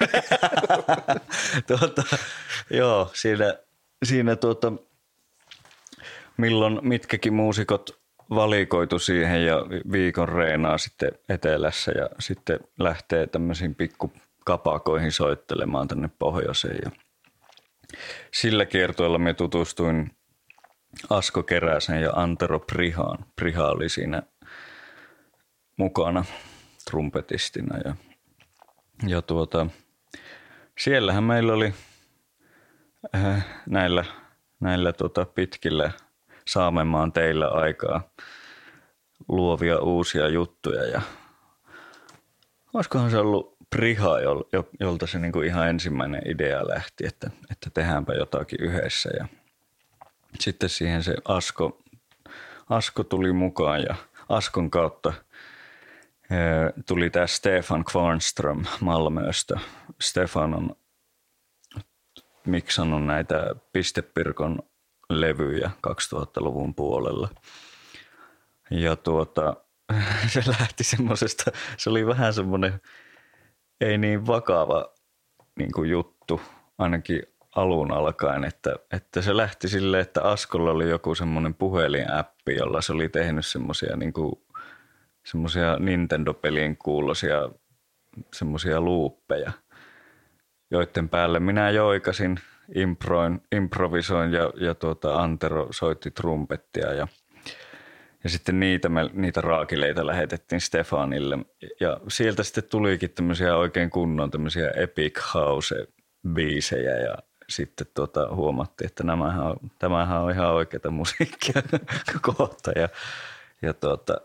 tuota, 1.68 2.02
joo, 2.70 3.10
siinä, 3.14 3.54
siinä 4.04 4.36
tuota, 4.36 4.72
milloin 6.36 6.78
mitkäkin 6.82 7.34
muusikot 7.34 7.98
valikoitu 8.30 8.98
siihen 8.98 9.46
ja 9.46 9.56
viikon 9.92 10.28
reenaa 10.28 10.78
sitten 10.78 11.10
etelässä 11.28 11.92
ja 11.92 12.08
sitten 12.18 12.60
lähtee 12.78 13.26
tämmöisiin 13.26 13.74
pikkukapakoihin 13.74 15.12
soittelemaan 15.12 15.88
tänne 15.88 16.10
pohjoiseen. 16.18 16.78
Ja 16.84 16.90
sillä 18.34 18.66
kiertoilla 18.66 19.18
me 19.18 19.34
tutustuin 19.34 20.10
Asko 21.10 21.42
Keräsen 21.42 22.02
ja 22.02 22.10
Antero 22.12 22.58
Prihaan. 22.60 23.18
Priha 23.36 23.68
oli 23.68 23.88
siinä 23.88 24.22
mukana 25.76 26.24
trumpetistina 26.90 27.78
ja, 27.78 27.94
ja 29.06 29.22
tuota, 29.22 29.66
siellähän 30.78 31.24
meillä 31.24 31.52
oli 31.52 31.74
äh, 33.14 33.46
näillä, 33.66 34.04
näillä 34.60 34.92
tota 34.92 35.24
pitkillä 35.24 35.90
Saamenmaan 36.46 37.12
teillä 37.12 37.48
aikaa 37.48 38.10
luovia 39.28 39.78
uusia 39.78 40.28
juttuja 40.28 40.84
ja 40.84 41.02
olisikohan 42.74 43.10
se 43.10 43.18
ollut 43.18 43.56
Priha, 43.70 44.14
jolta 44.80 45.06
se 45.06 45.18
niinku 45.18 45.40
ihan 45.40 45.68
ensimmäinen 45.68 46.22
idea 46.30 46.68
lähti, 46.68 47.06
että, 47.06 47.30
että 47.50 47.70
tehdäänpä 47.74 48.12
jotakin 48.12 48.60
yhdessä 48.60 49.10
ja 49.18 49.28
sitten 50.40 50.68
siihen 50.68 51.02
se 51.02 51.14
Asko, 51.24 51.82
Asko 52.68 53.04
tuli 53.04 53.32
mukaan 53.32 53.82
ja 53.82 53.94
Askon 54.28 54.70
kautta 54.70 55.12
tuli 56.86 57.10
tämä 57.10 57.26
Stefan 57.26 57.84
Kvarnström 57.84 58.64
Malmöstä. 58.80 59.60
Stefan 60.00 60.54
on 60.54 60.76
miksannut 62.46 63.06
näitä 63.06 63.54
Pistepirkon 63.72 64.58
levyjä 65.10 65.70
2000-luvun 65.86 66.74
puolella. 66.74 67.28
Ja 68.70 68.96
tuota, 68.96 69.56
se 70.32 70.42
lähti 70.46 70.84
semmoisesta, 70.84 71.52
se 71.76 71.90
oli 71.90 72.06
vähän 72.06 72.34
semmoinen 72.34 72.80
ei 73.80 73.98
niin 73.98 74.26
vakava 74.26 74.94
niin 75.58 75.72
kuin 75.72 75.90
juttu, 75.90 76.40
ainakin 76.78 77.22
alun 77.60 77.92
alkaen, 77.92 78.44
että, 78.44 78.76
että 78.92 79.22
se 79.22 79.36
lähti 79.36 79.68
silleen, 79.68 80.02
että 80.02 80.22
Askolla 80.22 80.70
oli 80.70 80.90
joku 80.90 81.14
semmoinen 81.14 81.54
puhelinäppi, 81.54 82.54
jolla 82.54 82.80
se 82.80 82.92
oli 82.92 83.08
tehnyt 83.08 83.46
semmoisia 83.46 83.96
niin 83.96 84.12
Nintendo-pelien 85.78 86.76
kuulosia 86.76 87.48
semmoisia 88.34 88.80
luuppeja, 88.80 89.52
joiden 90.70 91.08
päälle 91.08 91.40
minä 91.40 91.70
joikasin, 91.70 92.38
improin, 92.74 93.42
improvisoin 93.52 94.32
ja, 94.32 94.52
ja 94.56 94.74
tuota 94.74 95.22
Antero 95.22 95.68
soitti 95.70 96.10
trumpettia 96.10 96.92
ja, 96.92 97.08
ja 98.24 98.30
sitten 98.30 98.60
niitä, 98.60 98.88
me, 98.88 99.10
niitä 99.12 99.40
raakileita 99.40 100.06
lähetettiin 100.06 100.60
Stefanille. 100.60 101.38
Ja 101.80 102.00
sieltä 102.08 102.42
sitten 102.42 102.64
tulikin 102.70 103.10
tämmöisiä 103.10 103.56
oikein 103.56 103.90
kunnon 103.90 104.30
tämmöisiä 104.30 104.70
epic 104.70 105.34
house 105.34 105.86
biisejä 106.32 106.96
ja 106.96 107.18
sitten 107.48 107.86
tuota, 107.94 108.34
huomattiin, 108.34 108.86
että 108.86 109.04
nämähän 109.04 109.42
on, 109.42 109.56
tämähän 109.78 110.20
on 110.20 110.30
ihan 110.30 110.52
oikeata 110.52 110.90
musiikkia 110.90 111.62
kohta. 112.36 112.70
Ja, 112.76 112.88
ja 113.62 113.74
tuota, 113.74 114.20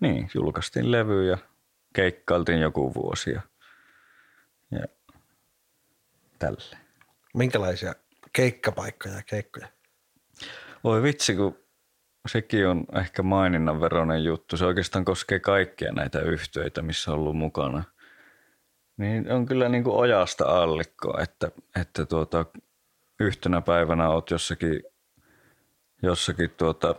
niin, 0.00 0.30
julkaistiin 0.34 0.92
levy 0.92 1.28
ja 1.28 1.38
keikkailtiin 1.92 2.60
joku 2.60 2.94
vuosi 2.94 3.30
ja, 3.30 3.40
ja 4.70 4.84
tälle. 6.38 6.76
Minkälaisia 7.34 7.94
keikkapaikkoja 8.32 9.14
ja 9.14 9.22
keikkoja? 9.22 9.68
Voi 10.84 11.02
vitsi, 11.02 11.34
kun 11.34 11.58
sekin 12.28 12.68
on 12.68 12.84
ehkä 13.00 13.22
maininnan 13.22 13.80
veroinen 13.80 14.24
juttu. 14.24 14.56
Se 14.56 14.64
oikeastaan 14.64 15.04
koskee 15.04 15.40
kaikkia 15.40 15.92
näitä 15.92 16.20
yhtiöitä, 16.20 16.82
missä 16.82 17.12
on 17.12 17.18
ollut 17.18 17.36
mukana– 17.36 17.84
niin 18.96 19.32
on 19.32 19.46
kyllä 19.46 19.68
niin 19.68 19.84
kuin 19.84 19.96
ojasta 19.96 20.44
allikkoa, 20.44 21.22
että, 21.22 21.50
että 21.80 22.06
tuota, 22.06 22.46
yhtenä 23.20 23.60
päivänä 23.60 24.08
oot 24.08 24.30
jossakin, 24.30 24.82
jossakin 26.02 26.50
tuota, 26.50 26.94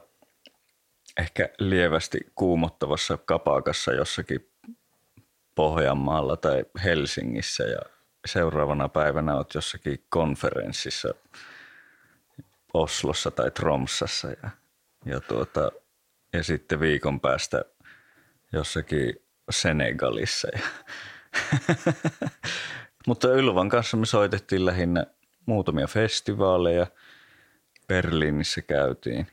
ehkä 1.20 1.50
lievästi 1.60 2.20
kuumottavassa 2.36 3.18
kapakassa 3.18 3.94
jossakin 3.94 4.50
Pohjanmaalla 5.56 6.38
tai 6.38 6.66
Helsingissä 6.84 7.64
ja 7.64 7.80
seuraavana 8.25 8.90
päivänä 8.90 9.36
oot 9.36 9.54
jossakin 9.54 10.06
konferenssissa 10.10 11.14
Oslossa 12.74 13.32
tai 13.32 13.52
Tromsassa 13.52 14.28
ja, 14.28 14.50
ja, 15.06 15.20
tuota, 15.20 15.72
ja 16.34 16.44
sitten 16.44 16.80
viikon 16.80 17.20
päästä 17.20 17.66
jossakin 18.54 19.16
Senegalissa 19.50 20.48
ja 20.54 20.60
Mutta 23.08 23.27
Ylvan 23.27 23.70
kanssa 23.70 23.98
me 23.98 24.06
soitettiin 24.06 24.65
lähinnä 24.65 25.06
muutamia 25.46 25.88
festivaaleja. 25.88 26.88
Berliinissä 27.88 28.62
käytiin. 28.62 29.27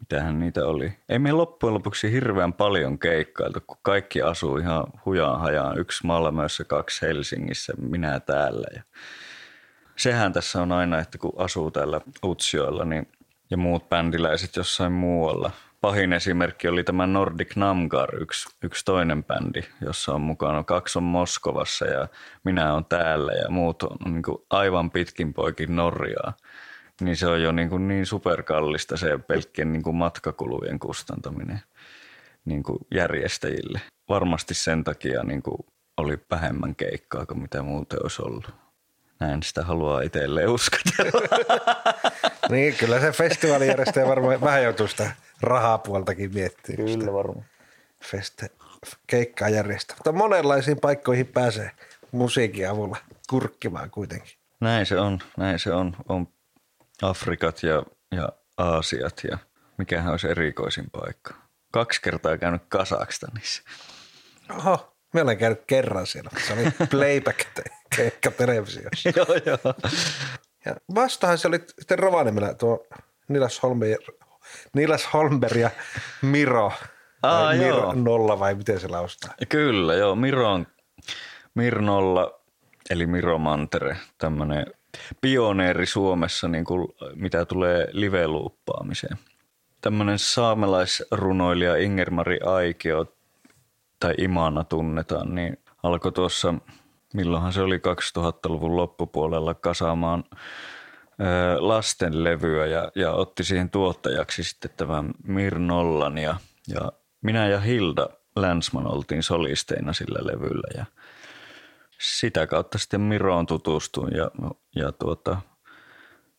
Mitähän 0.00 0.40
niitä 0.40 0.66
oli? 0.66 0.92
Ei 1.08 1.18
me 1.18 1.32
loppujen 1.32 1.74
lopuksi 1.74 2.12
hirveän 2.12 2.52
paljon 2.52 2.98
keikkailtu, 2.98 3.60
kun 3.66 3.76
kaikki 3.82 4.22
asuu 4.22 4.56
ihan 4.56 4.84
hujaan 5.04 5.40
hajaan. 5.40 5.78
Yksi 5.78 6.06
Malmössä, 6.06 6.64
kaksi 6.64 7.02
Helsingissä, 7.06 7.72
minä 7.76 8.20
täällä. 8.20 8.66
Ja 8.74 8.82
sehän 9.96 10.32
tässä 10.32 10.62
on 10.62 10.72
aina, 10.72 10.98
että 10.98 11.18
kun 11.18 11.32
asuu 11.36 11.70
täällä 11.70 12.00
Utsioilla 12.24 12.84
niin, 12.84 13.08
ja 13.50 13.56
muut 13.56 13.88
bändiläiset 13.88 14.56
jossain 14.56 14.92
muualla. 14.92 15.50
Pahin 15.80 16.12
esimerkki 16.12 16.68
oli 16.68 16.84
tämä 16.84 17.06
Nordic 17.06 17.56
Namgar, 17.56 18.22
yksi, 18.22 18.48
yksi 18.62 18.84
toinen 18.84 19.24
bändi, 19.24 19.62
jossa 19.80 20.14
on 20.14 20.20
mukana. 20.20 20.64
Kaksi 20.64 20.98
on 20.98 21.02
Moskovassa 21.02 21.86
ja 21.86 22.08
minä 22.44 22.74
on 22.74 22.84
täällä 22.84 23.32
ja 23.32 23.50
muut 23.50 23.82
on 23.82 23.96
niin 24.04 24.22
kuin 24.22 24.38
aivan 24.50 24.90
pitkin 24.90 25.34
poikin 25.34 25.76
Norjaa. 25.76 26.32
Niin 27.00 27.16
se 27.16 27.26
on 27.26 27.42
jo 27.42 27.52
niin, 27.52 27.68
kuin 27.68 27.88
niin 27.88 28.06
superkallista 28.06 28.96
se 28.96 29.18
pelkkien 29.18 29.72
niin 29.72 29.82
kuin 29.82 29.96
matkakulujen 29.96 30.78
kustantaminen 30.78 31.60
niin 32.44 32.62
kuin 32.62 32.78
järjestäjille. 32.94 33.80
Varmasti 34.08 34.54
sen 34.54 34.84
takia 34.84 35.24
niin 35.24 35.42
kuin 35.42 35.58
oli 35.96 36.18
vähemmän 36.30 36.76
keikkaa 36.76 37.26
kuin 37.26 37.42
mitä 37.42 37.62
muuten 37.62 38.02
olisi 38.02 38.22
ollut. 38.22 38.50
Näin 39.20 39.42
sitä 39.42 39.62
haluaa 39.62 40.00
itselleen 40.00 40.48
uskotella. 40.48 41.38
niin, 42.50 42.74
kyllä 42.74 43.00
se 43.00 43.12
festivaalijärjestäjä 43.12 44.06
varmaan 44.06 44.40
vähän 44.40 44.62
joutuu 44.62 44.86
sitä 44.86 45.10
rahapuoltakin 45.42 46.34
miettiä. 46.34 46.76
Kyllä 46.76 47.12
varmaan. 47.12 47.44
Feste, 48.04 48.50
keikkaa 49.06 49.48
järjestää. 49.48 49.96
Mutta 49.96 50.12
monenlaisiin 50.12 50.80
paikkoihin 50.80 51.26
pääsee 51.26 51.70
musiikin 52.12 52.70
avulla 52.70 52.96
kurkkimaan 53.30 53.90
kuitenkin. 53.90 54.38
Näin 54.60 54.86
se 54.86 55.00
on, 55.00 55.18
näin 55.36 55.58
se 55.58 55.72
on. 55.72 55.96
On 56.08 56.28
Afrikat 57.02 57.62
ja, 57.62 57.82
ja 58.10 58.28
Aasiat 58.56 59.20
ja 59.30 59.38
mikähän 59.78 60.10
olisi 60.10 60.28
erikoisin 60.28 60.90
paikka. 60.92 61.34
Kaksi 61.72 62.02
kertaa 62.02 62.38
käynyt 62.38 62.62
Kasakstanissa. 62.68 63.62
Oho, 64.56 64.96
me 65.14 65.22
olen 65.22 65.38
käynyt 65.38 65.62
kerran 65.66 66.06
siellä. 66.06 66.30
Se 66.46 66.52
oli 66.52 66.62
playback-keikka 66.90 68.30
televisiossa. 68.30 69.10
joo, 69.16 69.26
joo. 69.46 69.74
Ja 70.64 70.76
vastahan 70.94 71.38
se 71.38 71.48
oli 71.48 71.64
sitten 71.78 71.98
Rovaniemellä 71.98 72.54
tuo 72.54 72.86
Nilas 73.28 73.62
Holmberg, 73.62 74.04
Nilas 74.74 75.08
Holmberg 75.12 75.56
ja 75.56 75.70
Miro. 76.22 76.72
Aa, 77.22 77.44
vai 77.44 77.58
Miro 77.58 77.78
joo. 77.78 77.92
nolla 77.94 78.38
vai 78.38 78.54
miten 78.54 78.80
se 78.80 78.88
laustaa? 78.88 79.34
Kyllä, 79.48 79.94
joo. 79.94 80.16
Miro 80.16 80.52
on 80.52 80.66
Mirnolla, 81.54 82.40
eli 82.90 83.06
Miro 83.06 83.38
Mantere, 83.38 83.96
tämmöinen 84.18 84.66
pioneeri 85.20 85.86
Suomessa, 85.86 86.48
niin 86.48 86.64
kuin, 86.64 86.88
mitä 87.14 87.44
tulee 87.44 87.88
live-luuppaamiseen. 87.92 89.18
Tämmöinen 89.80 90.18
saamelaisrunoilija 90.18 91.76
Ingermari 91.76 92.38
Aikio, 92.44 93.06
tai 94.00 94.14
Imana 94.18 94.64
tunnetaan, 94.64 95.34
niin 95.34 95.58
alkoi 95.82 96.12
tuossa, 96.12 96.54
milloinhan 97.14 97.52
se 97.52 97.60
oli 97.60 97.76
2000-luvun 97.76 98.76
loppupuolella 98.76 99.54
kasaamaan 99.54 100.24
lastenlevyä 101.58 102.66
ja, 102.66 102.92
ja 102.94 103.12
otti 103.12 103.44
siihen 103.44 103.70
tuottajaksi 103.70 104.44
sitten 104.44 104.70
tämän 104.76 105.10
Mirnollan 105.24 106.18
ja, 106.18 106.36
ja 106.68 106.92
minä 107.20 107.46
ja 107.48 107.60
Hilda 107.60 108.08
Länsman 108.36 108.86
oltiin 108.86 109.22
solisteina 109.22 109.92
sillä 109.92 110.18
levyllä 110.22 110.68
ja 110.76 110.84
sitä 112.00 112.46
kautta 112.46 112.78
sitten 112.78 113.00
Miroon 113.00 113.46
tutustuin 113.46 114.16
ja, 114.16 114.30
ja, 114.76 114.92
tuota, 114.92 115.40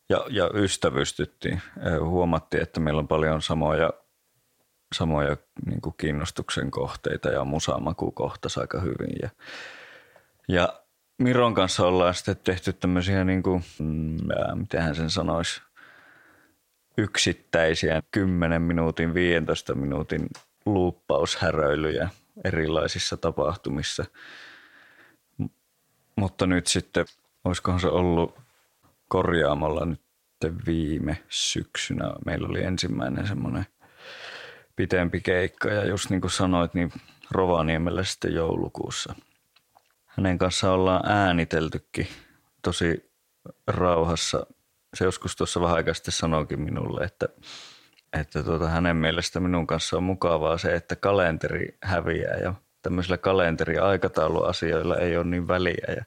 ja, 0.08 0.24
ja 0.28 0.50
ystävystyttiin. 0.54 1.62
Huomattiin, 2.00 2.62
että 2.62 2.80
meillä 2.80 2.98
on 2.98 3.08
paljon 3.08 3.42
samoja, 3.42 3.90
samoja 4.94 5.36
niin 5.66 5.80
kiinnostuksen 5.96 6.70
kohteita 6.70 7.28
ja 7.28 7.44
musamaku 7.44 8.10
kohtasi 8.10 8.60
aika 8.60 8.80
hyvin. 8.80 9.16
Ja, 9.22 9.30
ja 10.48 10.82
Miron 11.20 11.54
kanssa 11.54 11.86
ollaan 11.86 12.14
sitten 12.14 12.36
tehty 12.44 12.72
tämmöisiä, 12.72 13.24
niin 13.24 13.42
kuin, 13.42 13.64
miten 14.54 14.94
sen 14.94 15.10
sanoisi, 15.10 15.62
yksittäisiä 16.98 18.02
10 18.10 18.62
minuutin, 18.62 19.14
15 19.14 19.74
minuutin 19.74 20.28
luuppaushäröilyjä 20.66 22.08
erilaisissa 22.44 23.16
tapahtumissa. 23.16 24.04
Mutta 26.16 26.46
nyt 26.46 26.66
sitten, 26.66 27.06
olisikohan 27.44 27.80
se 27.80 27.88
ollut 27.88 28.38
korjaamalla 29.08 29.84
nyt 29.84 30.00
viime 30.66 31.22
syksynä. 31.28 32.12
Meillä 32.26 32.48
oli 32.48 32.62
ensimmäinen 32.64 33.26
semmoinen 33.26 33.66
pitempi 34.76 35.20
keikka 35.20 35.68
ja 35.68 35.84
just 35.84 36.10
niin 36.10 36.20
kuin 36.20 36.30
sanoit, 36.30 36.74
niin 36.74 36.92
Rovaniemellä 37.30 38.04
sitten 38.04 38.34
joulukuussa– 38.34 39.14
hänen 40.10 40.38
kanssaan 40.38 40.74
ollaan 40.74 41.10
ääniteltykin 41.10 42.08
tosi 42.62 43.10
rauhassa. 43.66 44.46
Se 44.94 45.04
joskus 45.04 45.36
tuossa 45.36 45.60
vähän 45.60 45.76
aikaa 45.76 45.94
sitten 45.94 46.12
sanoikin 46.12 46.60
minulle, 46.60 47.04
että, 47.04 47.28
että 48.20 48.42
tuota, 48.42 48.68
hänen 48.68 48.96
mielestä 48.96 49.40
minun 49.40 49.66
kanssa 49.66 49.96
on 49.96 50.02
mukavaa 50.02 50.58
se, 50.58 50.74
että 50.74 50.96
kalenteri 50.96 51.78
häviää 51.82 52.36
ja 52.36 52.54
tämmöisillä 52.82 53.16
kalenteri- 53.16 53.76
ja 53.76 53.86
aikatauluasioilla 53.88 54.96
ei 54.96 55.16
ole 55.16 55.24
niin 55.24 55.48
väliä. 55.48 55.94
Ja 55.96 56.04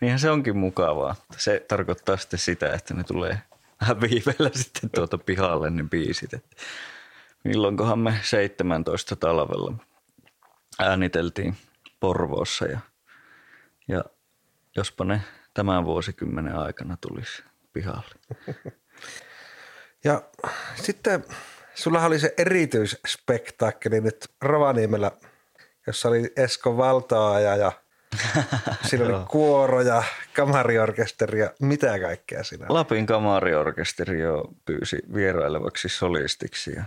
niinhän 0.00 0.18
se 0.18 0.30
onkin 0.30 0.56
mukavaa. 0.56 1.14
Se 1.36 1.64
tarkoittaa 1.68 2.16
sitten 2.16 2.38
sitä, 2.38 2.72
että 2.72 2.94
ne 2.94 3.04
tulee 3.04 3.38
viiveellä 4.00 4.50
sitten 4.62 4.90
tuota 4.90 5.18
pihalle 5.18 5.70
ne 5.70 5.84
biisit. 5.90 6.34
Että 6.34 6.56
milloinkohan 7.44 7.98
me 7.98 8.18
17 8.22 9.16
talvella 9.16 9.74
ääniteltiin 10.78 11.56
Porvoossa 12.00 12.66
ja– 12.66 12.78
ja 13.88 14.04
jospa 14.76 15.04
ne 15.04 15.20
tämän 15.54 15.84
vuosikymmenen 15.84 16.56
aikana 16.56 16.96
tulisi 17.00 17.42
pihalle. 17.72 18.14
Ja 20.04 20.22
sitten 20.74 21.24
sulla 21.74 22.04
oli 22.04 22.18
se 22.18 22.34
erityisspektaakkeli 22.38 24.00
nyt 24.00 24.30
Rovaniemellä, 24.42 25.10
jossa 25.86 26.08
oli 26.08 26.32
Esko 26.36 26.76
Valtoaja 26.76 27.56
ja 27.56 27.72
siinä 28.88 29.04
oli 29.04 29.26
kuoro 29.28 29.80
ja 29.80 30.02
kamariorkesteri 30.32 31.40
ja 31.40 31.52
mitä 31.60 31.98
kaikkea 31.98 32.44
siinä 32.44 32.66
oli. 32.68 32.74
Lapin 32.74 33.06
kamariorkesteri 33.06 34.20
jo 34.20 34.44
pyysi 34.64 34.98
vierailevaksi 35.14 35.88
solistiksi 35.88 36.72
ja 36.72 36.84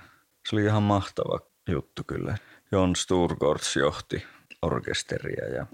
se 0.49 0.55
oli 0.55 0.63
ihan 0.63 0.83
mahtava 0.83 1.39
juttu 1.69 2.03
kyllä. 2.03 2.37
Jon 2.71 2.95
Sturgårds 2.95 3.75
johti 3.75 4.25
orkesteria 4.61 5.45
ja 5.55 5.65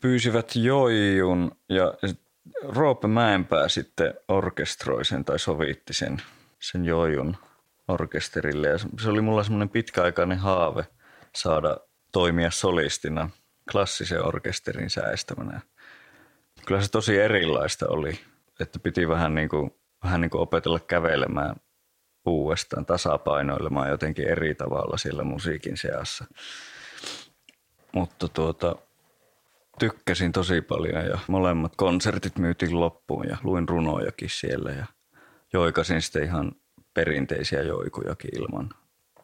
pyysivät 0.00 0.56
Joijun 0.56 1.56
ja 1.68 1.94
Roope 2.62 3.08
Mäenpää 3.08 3.68
sitten 3.68 4.14
orkestroi 4.28 5.04
sen 5.04 5.24
tai 5.24 5.38
sovitti 5.38 5.92
sen, 5.92 6.22
sen 6.60 6.84
Joijun 6.84 7.36
orkesterille. 7.88 8.68
Ja 8.68 8.78
se 8.78 9.08
oli 9.08 9.20
mulla 9.20 9.42
semmoinen 9.42 9.68
pitkäaikainen 9.68 10.38
haave 10.38 10.84
saada 11.34 11.76
toimia 12.12 12.50
solistina 12.50 13.30
klassisen 13.72 14.24
orkesterin 14.24 14.90
säästämänä. 14.90 15.60
Kyllä 16.66 16.80
se 16.80 16.90
tosi 16.90 17.18
erilaista 17.18 17.86
oli, 17.88 18.20
että 18.60 18.78
piti 18.78 19.08
vähän 19.08 19.34
niin 19.34 19.48
kuin, 19.48 19.70
vähän 20.04 20.20
niin 20.20 20.30
kuin 20.30 20.40
opetella 20.40 20.80
kävelemään 20.80 21.56
uudestaan, 22.26 22.86
tasapainoilemaan 22.86 23.88
jotenkin 23.88 24.28
eri 24.28 24.54
tavalla 24.54 24.96
siellä 24.96 25.24
musiikin 25.24 25.76
seassa. 25.76 26.24
Mutta 27.92 28.28
tuota, 28.28 28.76
tykkäsin 29.78 30.32
tosi 30.32 30.60
paljon 30.60 31.04
ja 31.04 31.18
molemmat 31.28 31.76
konsertit 31.76 32.38
myytiin 32.38 32.80
loppuun 32.80 33.28
ja 33.28 33.36
luin 33.42 33.68
runojakin 33.68 34.30
siellä 34.30 34.70
ja 34.70 34.86
joikasin 35.52 36.02
sitten 36.02 36.24
ihan 36.24 36.52
perinteisiä 36.94 37.62
joikujakin 37.62 38.30
ilman 38.38 38.70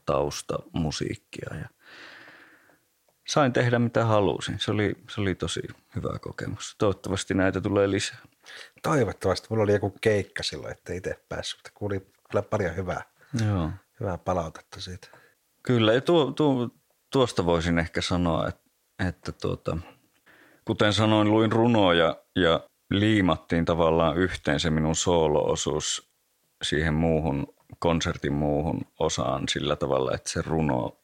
taustamusiikkia 0.07 1.57
ja 1.57 1.69
sain 3.29 3.53
tehdä 3.53 3.79
mitä 3.79 4.05
halusin. 4.05 4.59
Se 4.61 4.71
oli, 4.71 4.95
se 5.11 5.21
oli 5.21 5.35
tosi 5.35 5.63
hyvä 5.97 6.19
kokemus. 6.19 6.75
Toivottavasti 6.79 7.35
näitä 7.35 7.61
tulee 7.61 7.91
lisää. 7.91 8.19
Toivottavasti. 8.83 9.47
Mulla 9.51 9.63
oli 9.63 9.73
joku 9.73 9.95
keikka 10.01 10.43
silloin, 10.43 10.73
että 10.73 10.93
itse 10.93 11.25
päässyt, 11.29 11.59
mutta 11.59 11.71
kuuli 11.75 12.07
kyllä 12.31 12.43
paljon 12.43 12.77
hyvää, 12.77 13.03
Joo. 13.47 13.71
hyvää 14.01 14.19
palautetta 14.19 14.81
siitä. 14.81 15.09
Kyllä, 15.63 15.93
ja 15.93 16.01
tuo, 16.01 16.33
tuo, 16.33 16.71
tuosta 17.11 17.47
voisin 17.47 17.79
ehkä 17.79 18.01
sanoa, 18.01 18.49
että, 18.49 18.71
että 19.09 19.33
tuota, 19.33 19.77
kuten 20.65 20.93
sanoin, 20.93 21.31
luin 21.31 21.53
runoja 21.53 22.17
ja 22.37 22.61
liimattiin 22.91 23.65
tavallaan 23.65 24.17
yhteen 24.17 24.61
se 24.61 24.71
minun 24.71 24.95
sooloosuus 24.95 26.11
siihen 26.63 26.95
muuhun, 26.95 27.55
konsertin 27.79 28.33
muuhun 28.33 28.81
osaan 28.99 29.49
sillä 29.49 29.77
tavalla, 29.77 30.15
että 30.15 30.31
se 30.31 30.43
runo 30.47 30.97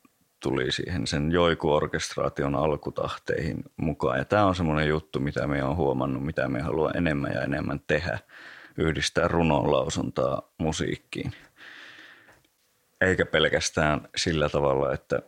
tuli 0.42 0.72
siihen 0.72 1.06
sen 1.06 1.32
joikuorkestraation 1.32 2.54
alkutahteihin 2.54 3.64
mukaan. 3.76 4.18
Ja 4.18 4.24
tämä 4.24 4.46
on 4.46 4.54
semmoinen 4.54 4.88
juttu, 4.88 5.20
mitä 5.20 5.46
me 5.46 5.64
on 5.64 5.76
huomannut, 5.76 6.24
mitä 6.24 6.48
me 6.48 6.60
haluaa 6.60 6.92
enemmän 6.92 7.32
ja 7.34 7.42
enemmän 7.42 7.80
tehdä, 7.86 8.18
yhdistää 8.76 9.28
runon 9.28 9.72
lausuntaa 9.72 10.42
musiikkiin. 10.58 11.32
Eikä 13.00 13.26
pelkästään 13.26 14.08
sillä 14.16 14.48
tavalla, 14.48 14.92
että 14.92 15.22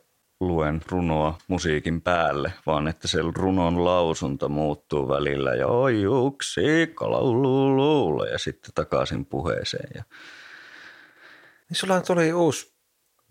luen 0.46 0.83
runoa 0.90 1.38
musiikin 1.48 2.00
päälle, 2.00 2.52
vaan 2.66 2.88
että 2.88 3.09
se 3.09 3.18
runon 3.37 3.85
lausunta 3.85 4.48
muuttuu 4.48 5.09
välillä 5.09 5.55
ja 5.55 5.66
oi 5.66 6.07
uksi, 6.07 6.61
laulu, 7.00 8.24
ja 8.24 8.38
sitten 8.38 8.70
takaisin 8.74 9.26
puheeseen. 9.26 9.90
Ja... 9.94 10.05
Niin 11.68 11.76
sulla 11.76 12.00
tuli 12.00 12.33
uusi 12.33 12.74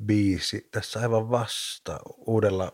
biisi 0.05 0.67
tässä 0.71 0.99
aivan 0.99 1.29
vasta 1.29 1.99
uudella 2.17 2.71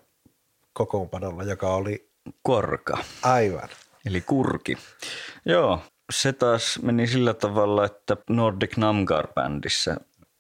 kokoonpanolla, 0.73 1.43
joka 1.43 1.76
oli... 1.76 2.08
Korka. 2.41 2.97
Aivan. 3.23 3.69
Eli 4.06 4.21
kurki. 4.21 4.78
Joo, 5.45 5.82
se 6.12 6.34
taas 6.34 6.80
meni 6.82 7.08
sillä 7.08 7.34
tavalla, 7.34 7.86
että 7.86 8.17
Nordic 8.30 8.78
Namgar-bändissä 8.78 9.97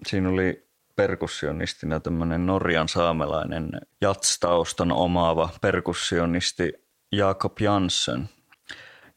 siinä 0.07 0.29
oli 0.29 0.66
perkussionistina 0.97 1.99
tämmöinen 1.99 2.45
Norjan 2.45 2.87
saamelainen 2.87 3.69
jatstaustan 4.01 4.91
omaava 4.91 5.49
perkussionisti 5.61 6.73
Jakob 7.11 7.59
Jansson. 7.59 8.27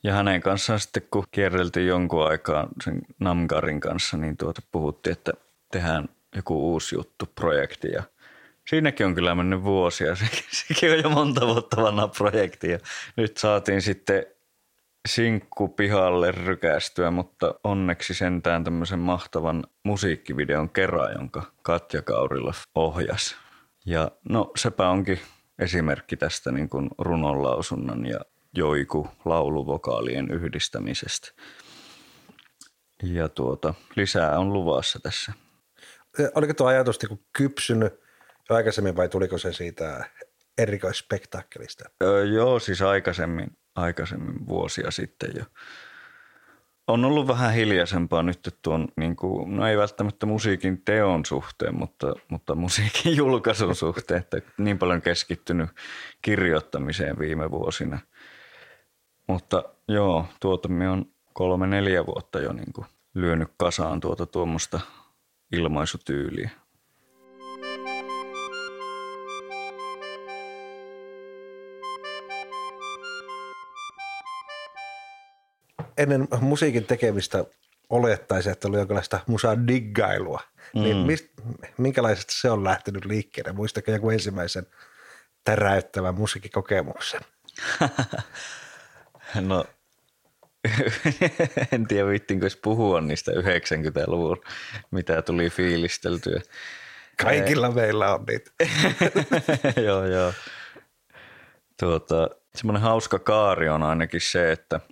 Ja 0.02 0.12
hänen 0.12 0.40
kanssaan 0.40 0.80
sitten 0.80 1.02
kun 1.10 1.24
kierreltiin 1.30 1.86
jonkun 1.86 2.26
aikaa 2.26 2.68
sen 2.84 3.02
Namgarin 3.18 3.80
kanssa, 3.80 4.16
niin 4.16 4.36
tuota 4.36 4.62
puhuttiin, 4.72 5.12
että 5.12 5.32
tehdään 5.72 6.08
joku 6.36 6.72
uusi 6.72 6.94
juttu, 6.94 7.26
projekti. 7.34 7.88
Ja 7.88 8.02
Siinäkin 8.70 9.06
on 9.06 9.14
kyllä 9.14 9.34
mennyt 9.34 9.64
vuosia, 9.64 10.16
sekin 10.68 10.92
on 10.92 11.02
jo 11.02 11.10
monta 11.10 11.46
vuotta 11.46 11.82
vanha 11.82 12.08
projekti. 12.08 12.70
Ja 12.70 12.78
nyt 13.16 13.36
saatiin 13.36 13.82
sitten 13.82 14.26
sinkku 15.08 15.68
pihalle 15.68 16.30
rykästyä, 16.30 17.10
mutta 17.10 17.54
onneksi 17.64 18.14
sentään 18.14 18.64
tämmöisen 18.64 18.98
mahtavan 18.98 19.64
musiikkivideon 19.84 20.70
kerran, 20.70 21.12
jonka 21.12 21.42
Katja 21.62 22.02
Kaurila 22.02 22.54
ohjas. 22.74 23.36
Ja 23.86 24.10
no 24.28 24.50
sepä 24.56 24.88
onkin 24.88 25.20
esimerkki 25.58 26.16
tästä 26.16 26.52
niin 26.52 26.68
kuin 26.68 26.90
runonlausunnan 26.98 28.06
ja 28.06 28.20
joiku 28.52 29.08
lauluvokaalien 29.24 30.30
yhdistämisestä. 30.30 31.28
Ja 33.02 33.28
tuota, 33.28 33.74
lisää 33.96 34.38
on 34.38 34.52
luvassa 34.52 35.00
tässä. 35.02 35.32
Oliko 36.34 36.54
tuo 36.54 36.66
ajatus 36.66 36.98
niin 37.02 37.24
kypsynyt 37.32 37.92
jo 38.50 38.56
aikaisemmin 38.56 38.96
vai 38.96 39.08
tuliko 39.08 39.38
se 39.38 39.52
siitä 39.52 40.04
erikoisspektaakkelista? 40.58 41.84
Öö, 42.02 42.24
joo, 42.24 42.58
siis 42.58 42.82
aikaisemmin 42.82 43.56
aikaisemmin 43.74 44.46
vuosia 44.46 44.90
sitten 44.90 45.30
jo. 45.36 45.44
On 46.86 47.04
ollut 47.04 47.28
vähän 47.28 47.52
hiljaisempaa 47.52 48.22
nyt 48.22 48.56
tuon, 48.62 48.88
niin 48.96 49.16
kuin, 49.16 49.56
no 49.56 49.66
ei 49.66 49.76
välttämättä 49.76 50.26
musiikin 50.26 50.82
teon 50.84 51.26
suhteen, 51.26 51.74
mutta, 51.74 52.14
mutta 52.28 52.54
musiikin 52.54 53.16
julkaisun 53.16 53.74
suhteen, 53.74 54.20
että 54.20 54.40
niin 54.58 54.78
paljon 54.78 55.02
keskittynyt 55.02 55.70
kirjoittamiseen 56.22 57.18
viime 57.18 57.50
vuosina. 57.50 57.98
Mutta 59.26 59.64
joo, 59.88 60.26
tuota 60.40 60.68
me 60.68 60.88
on 60.88 61.06
kolme 61.32 61.66
neljä 61.66 62.06
vuotta 62.06 62.40
jo 62.40 62.52
niin 62.52 62.72
kuin 62.72 62.86
lyönyt 63.14 63.48
kasaan 63.56 64.00
tuota 64.00 64.26
tuommoista 64.26 64.80
ilmaisutyyliä. 65.52 66.50
Ennen 76.00 76.28
musiikin 76.40 76.84
tekemistä 76.84 77.44
olettaisi, 77.90 78.50
että 78.50 78.68
oli 78.68 78.76
jonkinlaista 78.76 79.20
musaa 79.26 79.66
diggailua. 79.66 80.40
Niin 80.74 80.84
mm. 80.84 80.84
Niin 80.84 81.06
mist, 81.06 81.26
minkälaisesta 81.78 82.32
se 82.36 82.50
on 82.50 82.64
lähtenyt 82.64 83.04
liikkeelle? 83.04 83.52
Muistatko 83.52 83.90
joku 83.90 84.10
ensimmäisen 84.10 84.66
täräyttävän 85.44 86.14
musiikkikokemuksen? 86.14 87.20
no 89.40 89.64
en 91.72 91.86
tiedä 91.86 92.08
viittinkö 92.08 92.48
puhua 92.62 93.00
niistä 93.00 93.32
90-luvun, 93.32 94.42
mitä 94.90 95.22
tuli 95.22 95.50
fiilisteltyä. 95.50 96.40
Kaikilla 97.22 97.66
Ei. 97.66 97.72
meillä 97.72 98.14
on 98.14 98.24
niitä. 98.28 98.50
joo, 99.86 100.06
joo. 100.06 100.32
Tuota, 101.80 102.30
semmoinen 102.54 102.82
hauska 102.82 103.18
kaari 103.18 103.68
on 103.68 103.82
ainakin 103.82 104.20
se, 104.20 104.52
että– 104.52 104.80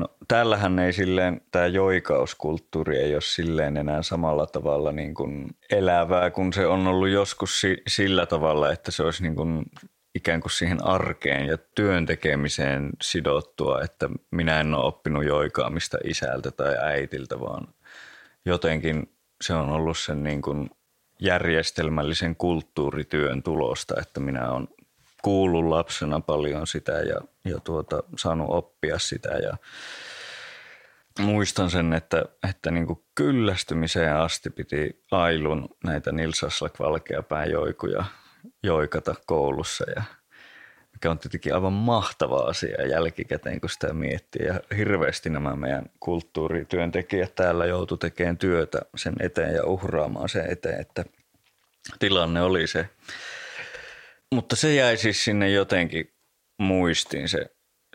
No 0.00 0.08
täällähän 0.28 0.78
ei 0.78 0.92
silleen, 0.92 1.40
tämä 1.50 1.66
joikauskulttuuri 1.66 2.98
ei 2.98 3.14
ole 3.14 3.20
silleen 3.20 3.76
enää 3.76 4.02
samalla 4.02 4.46
tavalla 4.46 4.92
niin 4.92 5.14
kuin 5.14 5.48
elävää, 5.70 6.30
kun 6.30 6.52
se 6.52 6.66
on 6.66 6.86
ollut 6.86 7.08
joskus 7.08 7.60
si- 7.60 7.82
sillä 7.88 8.26
tavalla, 8.26 8.72
että 8.72 8.90
se 8.90 9.02
olisi 9.02 9.22
niin 9.22 9.34
kuin 9.34 9.64
ikään 10.14 10.40
kuin 10.40 10.52
siihen 10.52 10.84
arkeen 10.84 11.46
ja 11.46 11.58
työn 11.74 12.06
tekemiseen 12.06 12.90
sidottua, 13.02 13.82
että 13.82 14.08
minä 14.30 14.60
en 14.60 14.74
ole 14.74 14.84
oppinut 14.84 15.24
joikaamista 15.24 15.98
isältä 16.04 16.50
tai 16.50 16.76
äitiltä, 16.80 17.40
vaan 17.40 17.68
jotenkin 18.44 19.12
se 19.40 19.54
on 19.54 19.68
ollut 19.68 19.98
sen 19.98 20.22
niin 20.22 20.42
kuin 20.42 20.70
järjestelmällisen 21.20 22.36
kulttuurityön 22.36 23.42
tulosta, 23.42 23.94
että 24.00 24.20
minä 24.20 24.52
olen 24.52 24.68
kuullut 25.22 25.64
lapsena 25.64 26.20
paljon 26.20 26.66
sitä 26.66 26.92
ja, 26.92 27.20
ja 27.44 27.60
tuota, 27.60 28.02
saanut 28.16 28.50
oppia 28.50 28.98
sitä 28.98 29.28
ja 29.28 29.56
muistan 31.18 31.70
sen, 31.70 31.92
että, 31.92 32.24
että 32.48 32.70
niin 32.70 32.86
kuin 32.86 33.02
kyllästymiseen 33.14 34.16
asti 34.16 34.50
piti 34.50 35.02
Ailun 35.10 35.68
näitä 35.84 36.12
Nils 36.12 36.44
Aslak 36.44 36.78
valkeapään 36.78 37.50
joikuja 37.50 38.04
joikata 38.62 39.14
koulussa 39.26 39.84
ja 39.96 40.02
mikä 40.92 41.10
on 41.10 41.18
tietenkin 41.18 41.54
aivan 41.54 41.72
mahtava 41.72 42.36
asia 42.36 42.86
jälkikäteen, 42.86 43.60
kun 43.60 43.70
sitä 43.70 43.92
miettii. 43.92 44.46
Ja 44.46 44.60
hirveästi 44.76 45.30
nämä 45.30 45.56
meidän 45.56 45.86
kulttuurityöntekijät 46.00 47.34
täällä 47.34 47.66
joutu 47.66 47.96
tekemään 47.96 48.38
työtä 48.38 48.78
sen 48.96 49.14
eteen 49.20 49.54
ja 49.54 49.64
uhraamaan 49.64 50.28
sen 50.28 50.50
eteen, 50.50 50.80
että 50.80 51.04
tilanne 51.98 52.42
oli 52.42 52.66
se, 52.66 52.88
mutta 54.34 54.56
se 54.56 54.74
jäi 54.74 54.96
siis 54.96 55.24
sinne 55.24 55.50
jotenkin 55.50 56.12
muistiin 56.58 57.28
se, 57.28 57.46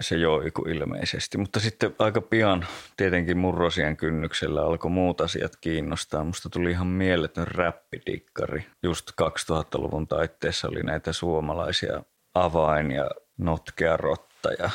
se 0.02 0.16
joiku 0.16 0.62
ilmeisesti. 0.62 1.38
Mutta 1.38 1.60
sitten 1.60 1.96
aika 2.00 2.22
pian 2.22 2.66
tietenkin 2.98 3.38
murrosien 3.38 3.98
kynnyksellä 3.98 4.62
alkoi 4.62 4.92
muut 4.92 5.22
asiat 5.22 5.56
kiinnostaa. 5.62 6.24
Musta 6.24 6.50
tuli 6.50 6.72
ihan 6.72 6.88
mieletön 6.88 7.48
räppidikkari. 7.48 8.66
Just 8.84 9.12
2000-luvun 9.22 10.08
taitteessa 10.08 10.68
oli 10.68 10.84
näitä 10.84 11.14
suomalaisia 11.14 12.04
avain 12.34 12.92
ja 12.92 13.10
notkea 13.38 13.98
rotta 13.98 14.50
ja 14.60 14.70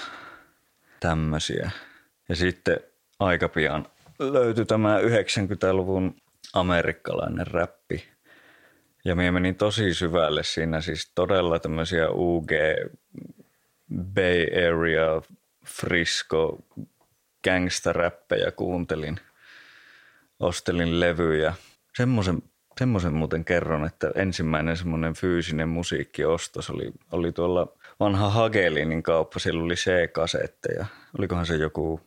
tämmöisiä. 1.01 1.71
Ja 2.29 2.37
sitten 2.37 2.81
aika 3.19 3.49
pian 3.49 3.87
löytyi 4.19 4.65
tämä 4.65 4.99
90-luvun 4.99 6.15
amerikkalainen 6.53 7.47
räppi 7.47 8.09
ja 9.05 9.15
minä 9.17 9.33
menin 9.33 9.55
tosi 9.55 9.95
syvälle 9.95 10.43
siinä, 10.43 10.81
siis 10.81 11.13
todella 11.15 11.59
tämmöisiä 11.59 12.11
UG, 12.11 12.51
Bay 14.15 14.47
Area, 14.69 15.23
Frisco, 15.67 16.59
gangsta-räppejä 17.49 18.51
kuuntelin. 18.57 19.21
Ostelin 20.41 21.01
levyjä. 21.01 21.55
Semmoisen, 21.97 22.43
semmoisen 22.79 23.15
muuten 23.15 23.45
kerron, 23.45 23.87
että 23.87 24.11
ensimmäinen 24.15 24.77
semmoinen 24.77 25.15
fyysinen 25.15 25.69
musiikkiostos 25.69 26.71
oli, 26.71 26.93
oli 27.13 27.33
tuolla 27.33 27.73
vanha 28.01 28.31
Hagelinin 28.31 29.03
kauppa. 29.03 29.39
Siellä 29.39 29.63
oli 29.63 29.75
C-kasetteja. 29.75 30.87
Olikohan 31.19 31.47
se 31.47 31.57
joku 31.57 32.01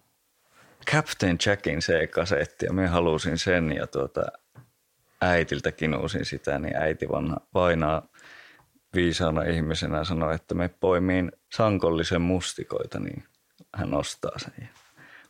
Captain 0.91 1.37
Jackin 1.45 1.79
C-kasetti 1.79 2.65
ja 2.65 2.73
minä 2.73 2.89
halusin 2.89 3.37
sen 3.37 3.71
ja 3.71 3.87
tuota, 3.87 4.21
äitiltä 5.23 5.71
kinuusin 5.71 6.25
sitä, 6.25 6.59
niin 6.59 6.75
äiti 6.75 7.09
vanha 7.09 7.37
vainaa 7.53 8.07
viisaana 8.95 9.43
ihmisenä 9.43 10.03
sanoi, 10.03 10.35
että 10.35 10.55
me 10.55 10.69
poimiin 10.79 11.31
sankollisen 11.53 12.21
mustikoita, 12.21 12.99
niin 12.99 13.23
hän 13.75 13.93
ostaa 13.93 14.39
sen. 14.39 14.53
Ja 14.61 14.67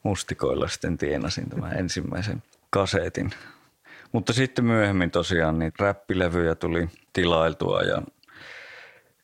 mustikoilla 0.03 0.67
sitten 0.67 0.97
tienasin 0.97 1.49
tämän 1.49 1.77
ensimmäisen 1.77 2.43
kasetin. 2.69 3.31
Mutta 4.11 4.33
sitten 4.33 4.65
myöhemmin 4.65 5.11
tosiaan 5.11 5.59
niin 5.59 5.71
räppilevyjä 5.79 6.55
tuli 6.55 6.89
tilailtua 7.13 7.81
ja 7.81 8.01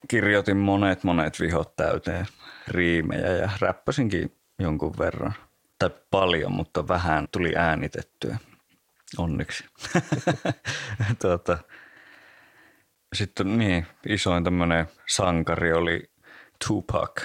kirjoitin 0.08 0.58
monet 0.58 1.03
monet 1.03 1.39
vihot 1.39 1.75
täyteen 1.75 2.25
riimejä 2.67 3.27
ja 3.27 3.49
räppäsinkin 3.60 4.36
jonkun 4.60 4.93
verran. 4.99 5.34
Tai 5.79 5.89
paljon, 6.12 6.51
mutta 6.51 6.88
vähän 6.88 7.27
tuli 7.32 7.53
äänitettyä. 7.55 8.38
Onneksi. 9.17 9.65
tuota, 11.21 11.57
sitten 13.15 13.57
niin, 13.57 13.87
isoin 14.09 14.43
tämmöinen 14.43 14.85
sankari 15.07 15.73
oli 15.73 16.11
Tupac. 16.67 17.21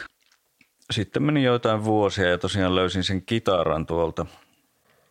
Sitten 0.91 1.23
meni 1.23 1.43
joitain 1.43 1.85
vuosia 1.85 2.31
ja 2.31 2.39
tosiaan 2.39 2.75
löysin 2.75 3.05
sen 3.05 3.23
kitaran 3.27 3.87
tuolta. 3.87 4.27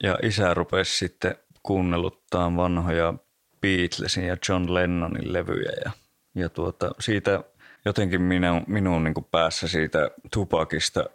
Ja 0.04 0.18
isä 0.24 0.54
rupesi 0.54 0.98
sitten 0.98 1.36
kuunneluttaa 1.64 2.56
vanhoja 2.56 3.14
Beatlesin 3.62 4.28
ja 4.28 4.38
John 4.50 4.74
Lennonin 4.74 5.34
levyjä. 5.34 5.72
Ja 5.86 5.92
ja 6.36 6.50
tuota, 6.50 6.92
siitä 7.00 7.44
jotenkin 7.86 8.22
minä, 8.22 8.62
minun 8.68 9.04
niin 9.04 9.14
kuin 9.14 9.28
päässä 9.32 9.68
siitä 9.68 10.12
Tupakista 10.34 11.06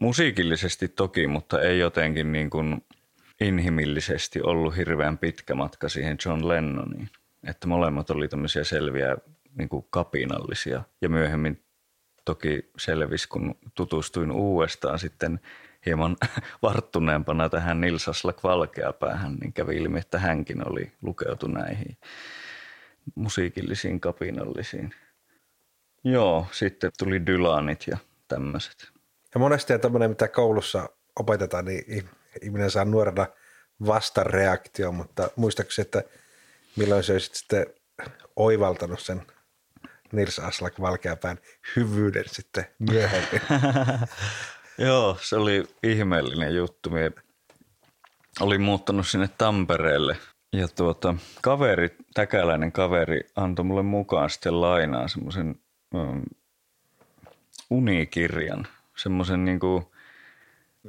musiikillisesti 0.00 0.88
toki, 0.88 1.26
mutta 1.26 1.60
ei 1.62 1.78
jotenkin 1.78 2.32
niin 2.32 2.50
kuin 2.50 2.84
inhimillisesti 3.40 4.40
ollut 4.42 4.76
hirveän 4.76 5.18
pitkä 5.18 5.54
matka 5.54 5.88
siihen 5.88 6.16
John 6.26 6.48
Lennoniin. 6.48 7.08
Että 7.44 7.66
molemmat 7.66 8.10
oli 8.10 8.28
tämmöisiä 8.28 8.64
selviä 8.64 9.16
niin 9.58 9.68
kuin 9.68 9.86
kapinallisia 9.90 10.82
ja 11.00 11.08
myöhemmin 11.08 11.64
toki 12.24 12.70
selvisi, 12.78 13.28
kun 13.28 13.54
tutustuin 13.74 14.32
uudestaan 14.32 14.98
sitten 14.98 15.40
hieman 15.86 16.16
varttuneempana 16.62 17.48
tähän 17.48 17.80
Nils 17.80 18.08
Aslak 18.08 18.44
Valkeapäähän, 18.44 19.34
niin 19.34 19.52
kävi 19.52 19.76
ilmi, 19.76 19.98
että 19.98 20.18
hänkin 20.18 20.68
oli 20.68 20.92
lukeutu 21.02 21.46
näihin 21.46 21.96
musiikillisiin 23.14 24.00
kapinallisiin. 24.00 24.94
Joo, 26.04 26.46
sitten 26.52 26.90
tuli 26.98 27.26
Dylanit 27.26 27.86
ja 27.86 27.98
tämmöiset. 28.28 28.88
Ja 29.34 29.38
monesti 29.38 29.78
tämmöinen, 29.78 30.10
mitä 30.10 30.28
koulussa 30.28 30.88
opetetaan, 31.16 31.64
niin 31.64 32.08
ihminen 32.42 32.70
saa 32.70 32.84
nuorena 32.84 33.26
vastareaktio, 33.86 34.92
mutta 34.92 35.30
muistaakseni, 35.36 35.86
että 35.86 36.02
milloin 36.76 37.04
se 37.04 37.12
olisi 37.12 37.30
sitten 37.32 37.66
oivaltanut 38.36 39.00
sen 39.00 39.22
Nils 40.12 40.38
Aslak 40.38 40.80
Valkeapään 40.80 41.38
hyvyyden 41.76 42.24
sitten 42.26 42.66
myöhemmin. 42.78 43.40
Joo, 44.78 45.18
se 45.22 45.36
oli 45.36 45.64
ihmeellinen 45.82 46.54
juttu. 46.54 46.90
Mie 46.90 47.12
olin 48.40 48.62
muuttanut 48.62 49.06
sinne 49.06 49.28
Tampereelle 49.38 50.16
ja 50.52 50.68
tuota, 50.68 51.14
kaveri, 51.42 51.96
täkäläinen 52.14 52.72
kaveri 52.72 53.20
antoi 53.36 53.64
mulle 53.64 53.82
mukaan 53.82 54.30
sitten 54.30 54.60
lainaa 54.60 55.08
semmoisen 55.08 55.54
um, 55.94 56.22
unikirjan. 57.70 58.66
Semmoisen 58.96 59.44
niin 59.44 59.60
kuin, 59.60 59.86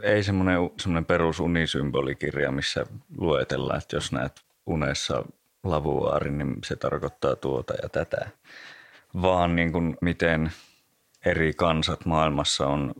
ei 0.03 0.23
semmoinen, 0.23 0.69
semmoinen 0.79 1.05
perus 1.05 1.39
unisymbolikirja, 1.39 2.51
missä 2.51 2.85
luetellaan, 3.17 3.77
että 3.77 3.95
jos 3.95 4.11
näet 4.11 4.41
unessa 4.65 5.25
lavuaarin, 5.63 6.37
niin 6.37 6.55
se 6.65 6.75
tarkoittaa 6.75 7.35
tuota 7.35 7.73
ja 7.83 7.89
tätä. 7.89 8.29
Vaan 9.21 9.55
niin 9.55 9.71
kuin 9.71 9.97
miten 10.01 10.51
eri 11.25 11.53
kansat 11.53 12.05
maailmassa 12.05 12.67
on 12.67 12.93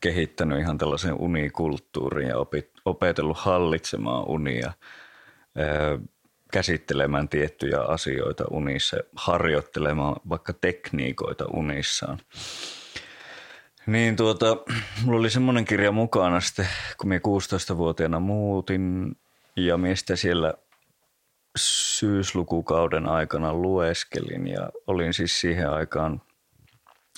kehittänyt 0.00 0.60
ihan 0.60 0.78
tällaisen 0.78 1.14
unikulttuurin 1.14 2.28
ja 2.28 2.38
opit, 2.38 2.70
opetellut 2.84 3.38
hallitsemaan 3.38 4.28
unia, 4.28 4.72
käsittelemään 6.52 7.28
tiettyjä 7.28 7.80
asioita 7.80 8.44
unissa, 8.50 8.96
harjoittelemaan 9.16 10.16
vaikka 10.28 10.52
tekniikoita 10.52 11.44
unissaan. 11.54 12.18
Niin 13.86 14.16
tuota, 14.16 14.56
mulla 15.04 15.18
oli 15.18 15.30
semmoinen 15.30 15.64
kirja 15.64 15.92
mukana 15.92 16.40
sitten, 16.40 16.68
kun 17.00 17.08
minä 17.08 17.20
16-vuotiaana 17.72 18.20
muutin 18.20 19.16
ja 19.56 19.78
mistä 19.78 20.16
siellä 20.16 20.54
syyslukukauden 21.56 23.06
aikana 23.06 23.54
lueskelin 23.54 24.46
ja 24.48 24.70
olin 24.86 25.14
siis 25.14 25.40
siihen 25.40 25.70
aikaan 25.70 26.22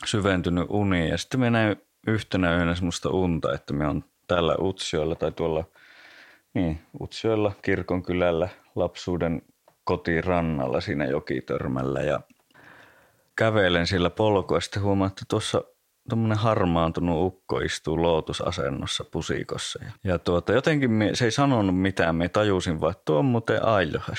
syventynyt 0.04 0.66
uniin. 0.68 1.08
Ja 1.08 1.18
sitten 1.18 1.40
minä 1.40 1.50
näin 1.50 1.76
yhtenä 2.06 2.56
yönä 2.56 2.74
semmoista 2.74 3.10
unta, 3.10 3.54
että 3.54 3.72
me 3.72 3.86
on 3.86 4.04
täällä 4.26 4.56
Utsioilla 4.60 5.14
tai 5.14 5.32
tuolla 5.32 5.64
niin, 6.54 6.80
Utsioilla 7.00 7.52
kirkonkylällä 7.62 8.48
lapsuuden 8.74 9.42
kotirannalla 9.84 10.80
siinä 10.80 11.04
jokitörmällä 11.04 12.00
ja 12.00 12.20
kävelen 13.36 13.86
sillä 13.86 14.10
polkua 14.10 14.56
ja 14.56 14.60
sitten 14.60 14.82
huomaan, 14.82 15.08
että 15.08 15.24
tuossa 15.28 15.64
tuommoinen 16.08 16.38
harmaantunut 16.38 17.26
ukko 17.26 17.58
istuu 17.60 18.02
lootusasennossa 18.02 19.04
pusikossa. 19.04 19.84
Ja, 19.84 19.90
ja 20.04 20.18
tuota, 20.18 20.52
jotenkin 20.52 20.90
me, 20.90 21.10
se 21.14 21.24
ei 21.24 21.30
sanonut 21.30 21.80
mitään, 21.80 22.16
me 22.16 22.28
tajusin 22.28 22.80
vaan, 22.80 22.90
että 22.90 23.02
tuo 23.04 23.18
on 23.18 23.24
muuten 23.24 23.64
Ailohas. 23.64 24.18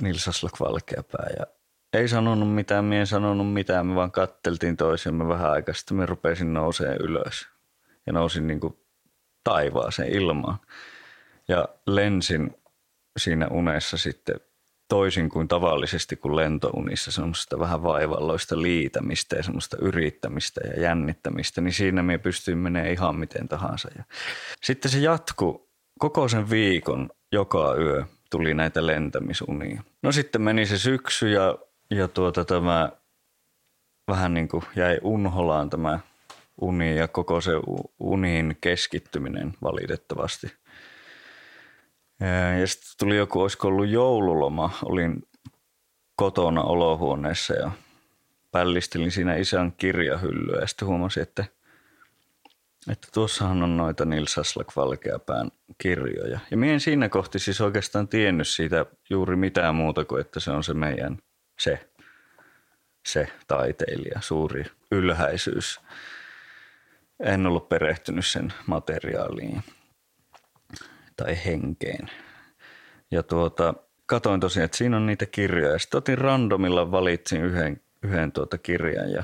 Nils 0.00 0.28
Aslak 0.28 0.60
Valkeapää. 0.60 1.26
Ja 1.38 1.46
ei 1.92 2.08
sanonut 2.08 2.54
mitään, 2.54 2.84
me 2.84 2.98
ei 2.98 3.06
sanonut 3.06 3.52
mitään, 3.52 3.86
me 3.86 3.94
vaan 3.94 4.12
katteltiin 4.12 4.76
toisiamme 4.76 5.28
vähän 5.28 5.50
aikaa, 5.50 5.74
sitten 5.74 5.96
me 5.96 6.06
rupesin 6.06 6.54
nouseen 6.54 6.96
ylös. 7.00 7.48
Ja 8.06 8.12
nousin 8.12 8.46
niin 8.46 8.60
kuin 8.60 8.78
taivaaseen 9.44 10.12
ilmaan. 10.12 10.58
Ja 11.48 11.68
lensin 11.86 12.56
siinä 13.18 13.48
unessa 13.48 13.96
sitten 13.96 14.40
toisin 14.88 15.28
kuin 15.28 15.48
tavallisesti 15.48 16.16
kuin 16.16 16.36
lentounissa 16.36 17.12
semmoista 17.12 17.58
vähän 17.58 17.82
vaivalloista 17.82 18.62
liitämistä 18.62 19.36
ja 19.36 19.42
semmoista 19.42 19.76
yrittämistä 19.80 20.60
ja 20.64 20.82
jännittämistä, 20.82 21.60
niin 21.60 21.72
siinä 21.72 22.02
me 22.02 22.18
pystyin 22.18 22.58
menemään 22.58 22.92
ihan 22.92 23.16
miten 23.16 23.48
tahansa. 23.48 23.88
Ja 23.98 24.04
sitten 24.62 24.90
se 24.90 24.98
jatku 24.98 25.68
koko 25.98 26.28
sen 26.28 26.50
viikon 26.50 27.10
joka 27.32 27.74
yö 27.74 28.04
tuli 28.30 28.54
näitä 28.54 28.86
lentämisunia. 28.86 29.82
No 30.02 30.12
sitten 30.12 30.42
meni 30.42 30.66
se 30.66 30.78
syksy 30.78 31.28
ja, 31.28 31.58
ja 31.90 32.08
tuota 32.08 32.44
tämä 32.44 32.92
vähän 34.08 34.34
niin 34.34 34.48
kuin 34.48 34.64
jäi 34.76 34.98
unholaan 35.02 35.70
tämä 35.70 36.00
uni 36.60 36.96
ja 36.96 37.08
koko 37.08 37.40
se 37.40 37.52
uniin 37.98 38.56
keskittyminen 38.60 39.54
valitettavasti– 39.62 40.52
ja 42.60 42.66
sitten 42.66 42.90
tuli 42.98 43.16
joku, 43.16 43.40
olisiko 43.40 43.68
ollut 43.68 43.88
joululoma, 43.88 44.70
olin 44.84 45.22
kotona 46.16 46.62
olohuoneessa 46.62 47.54
ja 47.54 47.70
pällistelin 48.52 49.10
siinä 49.10 49.34
isän 49.34 49.72
kirjahyllyä 49.72 50.60
ja 50.60 50.66
sitten 50.66 50.88
huomasin, 50.88 51.22
että, 51.22 51.44
että 52.90 53.08
tuossahan 53.14 53.62
on 53.62 53.76
noita 53.76 54.04
Nils 54.04 54.38
Aslak 54.38 54.76
Valkeapään 54.76 55.50
kirjoja. 55.78 56.38
Ja 56.50 56.56
minä 56.56 56.72
en 56.72 56.80
siinä 56.80 57.08
kohti 57.08 57.38
siis 57.38 57.60
oikeastaan 57.60 58.08
tiennyt 58.08 58.48
siitä 58.48 58.86
juuri 59.10 59.36
mitään 59.36 59.74
muuta 59.74 60.04
kuin, 60.04 60.20
että 60.20 60.40
se 60.40 60.50
on 60.50 60.64
se 60.64 60.74
meidän 60.74 61.18
se, 61.58 61.88
se 63.06 63.28
taiteilija, 63.46 64.20
suuri 64.20 64.64
ylhäisyys. 64.90 65.80
En 67.20 67.46
ollut 67.46 67.68
perehtynyt 67.68 68.26
sen 68.26 68.52
materiaaliin 68.66 69.62
tai 71.16 71.36
henkeen. 71.44 72.10
Ja 73.10 73.22
tuota, 73.22 73.74
katoin 74.06 74.40
tosiaan, 74.40 74.64
että 74.64 74.76
siinä 74.76 74.96
on 74.96 75.06
niitä 75.06 75.26
kirjoja. 75.26 75.78
Sitten 75.78 75.98
otin 75.98 76.18
randomilla, 76.18 76.90
valitsin 76.90 77.42
yhden, 77.42 77.80
yhden 78.02 78.32
tuota 78.32 78.58
kirjan 78.58 79.10
ja, 79.10 79.22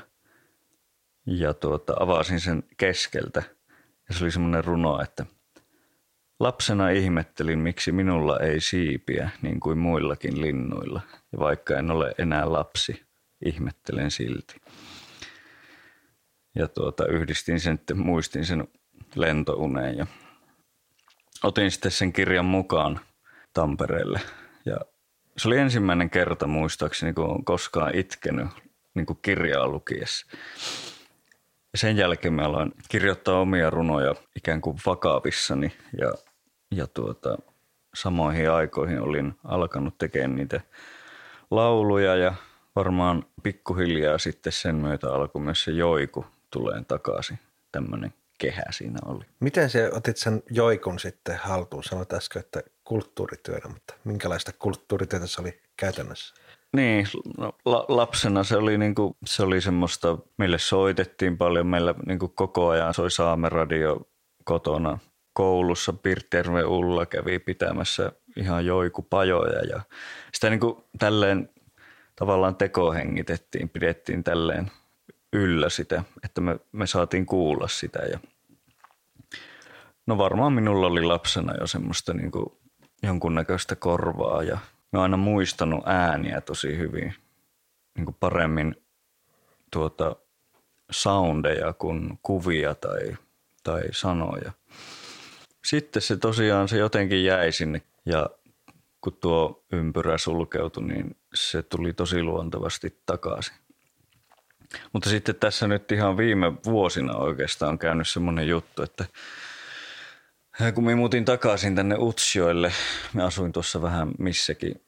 ja 1.26 1.54
tuota, 1.54 1.94
avasin 2.00 2.40
sen 2.40 2.62
keskeltä. 2.76 3.42
Ja 4.08 4.14
se 4.14 4.24
oli 4.24 4.30
semmoinen 4.30 4.64
runo, 4.64 5.02
että 5.02 5.26
Lapsena 6.42 6.90
ihmettelin, 6.90 7.58
miksi 7.58 7.92
minulla 7.92 8.38
ei 8.40 8.60
siipiä 8.60 9.30
niin 9.42 9.60
kuin 9.60 9.78
muillakin 9.78 10.40
linnuilla. 10.40 11.00
Ja 11.32 11.38
vaikka 11.38 11.76
en 11.76 11.90
ole 11.90 12.14
enää 12.18 12.52
lapsi, 12.52 13.02
ihmettelen 13.44 14.10
silti. 14.10 14.56
Ja 16.54 16.68
tuota, 16.68 17.06
yhdistin 17.06 17.60
sen, 17.60 17.78
muistin 17.94 18.46
sen 18.46 18.68
lentouneen 19.14 19.96
ja 19.98 20.06
otin 21.42 21.70
sitten 21.70 21.90
sen 21.90 22.12
kirjan 22.12 22.44
mukaan 22.44 23.00
Tampereelle. 23.52 24.20
Ja 24.64 24.76
se 25.36 25.48
oli 25.48 25.58
ensimmäinen 25.58 26.10
kerta 26.10 26.46
muistaakseni, 26.46 27.12
kun 27.12 27.24
olen 27.24 27.44
koskaan 27.44 27.94
itkenyt 27.94 28.48
niin 28.94 29.06
kuin 29.06 29.18
kirjaa 29.22 29.68
lukiessa. 29.68 30.26
Ja 31.72 31.78
sen 31.78 31.96
jälkeen 31.96 32.34
mä 32.34 32.42
aloin 32.42 32.72
kirjoittaa 32.88 33.40
omia 33.40 33.70
runoja 33.70 34.14
ikään 34.36 34.60
kuin 34.60 34.76
vakavissani 34.86 35.72
ja, 35.98 36.12
ja 36.70 36.86
tuota, 36.86 37.38
samoihin 37.94 38.50
aikoihin 38.50 39.00
olin 39.00 39.34
alkanut 39.44 39.98
tekemään 39.98 40.36
niitä 40.36 40.60
lauluja 41.50 42.16
ja 42.16 42.34
varmaan 42.76 43.24
pikkuhiljaa 43.42 44.18
sitten 44.18 44.52
sen 44.52 44.74
myötä 44.74 45.14
alkoi 45.14 45.42
myös 45.42 45.64
se 45.64 45.70
joiku 45.70 46.26
tuleen 46.50 46.84
takaisin, 46.84 47.38
tämmöinen 47.72 48.14
kehä 48.42 48.62
siinä 48.70 48.98
oli. 49.06 49.24
Miten 49.40 49.70
se 49.70 49.90
otit 49.92 50.16
sen 50.16 50.42
joikun 50.50 50.98
sitten 50.98 51.36
haltuun? 51.36 51.84
Sanoit 51.84 52.12
äsken, 52.12 52.40
että 52.40 52.62
kulttuurityönä, 52.84 53.68
mutta 53.68 53.94
minkälaista 54.04 54.52
kulttuurityötä 54.58 55.26
se 55.26 55.40
oli 55.40 55.60
käytännössä? 55.76 56.34
Niin, 56.76 57.06
no, 57.38 57.52
la, 57.64 57.84
lapsena 57.88 58.44
se 58.44 58.56
oli, 58.56 58.78
niinku, 58.78 59.16
se 59.26 59.42
oli 59.42 59.60
semmoista, 59.60 60.18
mille 60.38 60.58
soitettiin 60.58 61.38
paljon. 61.38 61.66
Meillä 61.66 61.94
niinku 62.06 62.28
koko 62.28 62.68
ajan 62.68 62.94
soi 62.94 63.10
Saameradio 63.10 64.00
kotona. 64.44 64.98
Koulussa 65.32 65.92
Pirtjärven 65.92 66.66
Ulla 66.66 67.06
kävi 67.06 67.38
pitämässä 67.38 68.12
ihan 68.36 68.66
joikupajoja 68.66 69.60
ja 69.60 69.80
sitä 70.34 70.50
niinku 70.50 70.84
tälleen 70.98 71.48
tavallaan 72.16 72.56
tekohengitettiin, 72.56 73.68
pidettiin 73.68 74.24
tälleen 74.24 74.70
yllä 75.32 75.68
sitä, 75.68 76.04
että 76.24 76.40
me, 76.40 76.58
me 76.72 76.86
saatiin 76.86 77.26
kuulla 77.26 77.68
sitä 77.68 77.98
ja 77.98 78.18
No 80.06 80.18
varmaan 80.18 80.52
minulla 80.52 80.86
oli 80.86 81.02
lapsena 81.02 81.56
jo 81.60 81.66
semmoista 81.66 82.14
niin 82.14 82.30
kuin 82.30 82.46
jonkunnäköistä 83.02 83.76
korvaa 83.76 84.42
ja 84.42 84.54
mä 84.92 84.98
oon 84.98 85.02
aina 85.02 85.16
muistanut 85.16 85.82
ääniä 85.86 86.40
tosi 86.40 86.78
hyvin. 86.78 87.14
niin 87.96 88.04
kuin 88.04 88.16
paremmin 88.20 88.76
tuota 89.70 90.16
soundeja 90.90 91.72
kuin 91.72 92.18
kuvia 92.22 92.74
tai, 92.74 93.16
tai 93.62 93.82
sanoja. 93.92 94.52
Sitten 95.64 96.02
se 96.02 96.16
tosiaan 96.16 96.68
se 96.68 96.78
jotenkin 96.78 97.24
jäi 97.24 97.52
sinne 97.52 97.82
ja 98.06 98.30
kun 99.00 99.18
tuo 99.20 99.64
ympyrä 99.72 100.18
sulkeutui, 100.18 100.84
niin 100.84 101.16
se 101.34 101.62
tuli 101.62 101.92
tosi 101.92 102.22
luontevasti 102.22 103.00
takaisin. 103.06 103.54
Mutta 104.92 105.10
sitten 105.10 105.34
tässä 105.34 105.68
nyt 105.68 105.92
ihan 105.92 106.16
viime 106.16 106.52
vuosina 106.64 107.16
oikeastaan 107.16 107.72
on 107.72 107.78
käynyt 107.78 108.08
semmoinen 108.08 108.48
juttu, 108.48 108.82
että 108.82 109.04
kun 110.74 110.84
me 110.84 110.94
muutin 110.94 111.24
takaisin 111.24 111.76
tänne 111.76 111.96
Utsjoille, 111.98 112.72
me 113.12 113.22
asuin 113.22 113.52
tuossa 113.52 113.82
vähän 113.82 114.10
missäkin 114.18 114.82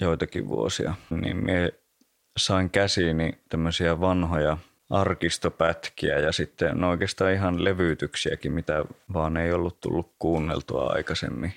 joitakin 0.00 0.48
vuosia, 0.48 0.94
niin 1.10 1.44
me 1.44 1.72
sain 2.36 2.70
käsiini 2.70 3.38
tämmöisiä 3.48 4.00
vanhoja 4.00 4.58
arkistopätkiä 4.90 6.18
ja 6.18 6.32
sitten 6.32 6.80
no 6.80 6.90
oikeastaan 6.90 7.32
ihan 7.32 7.64
levyytyksiäkin, 7.64 8.52
mitä 8.52 8.84
vaan 9.12 9.36
ei 9.36 9.52
ollut 9.52 9.80
tullut 9.80 10.12
kuunneltua 10.18 10.92
aikaisemmin. 10.92 11.52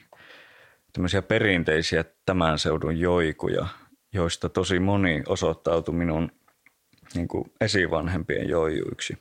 Tämmöisiä 0.94 1.22
perinteisiä 1.22 2.06
tämän 2.26 2.60
seudun 2.60 3.00
joikuja, 3.00 3.68
joista 4.14 4.50
tosi 4.50 4.80
moni 4.80 5.24
osoittautui 5.28 5.96
minun 5.96 6.32
niin 7.16 7.28
kuin 7.28 7.52
esivanhempien 7.62 8.50
joijuiksi. 8.50 9.18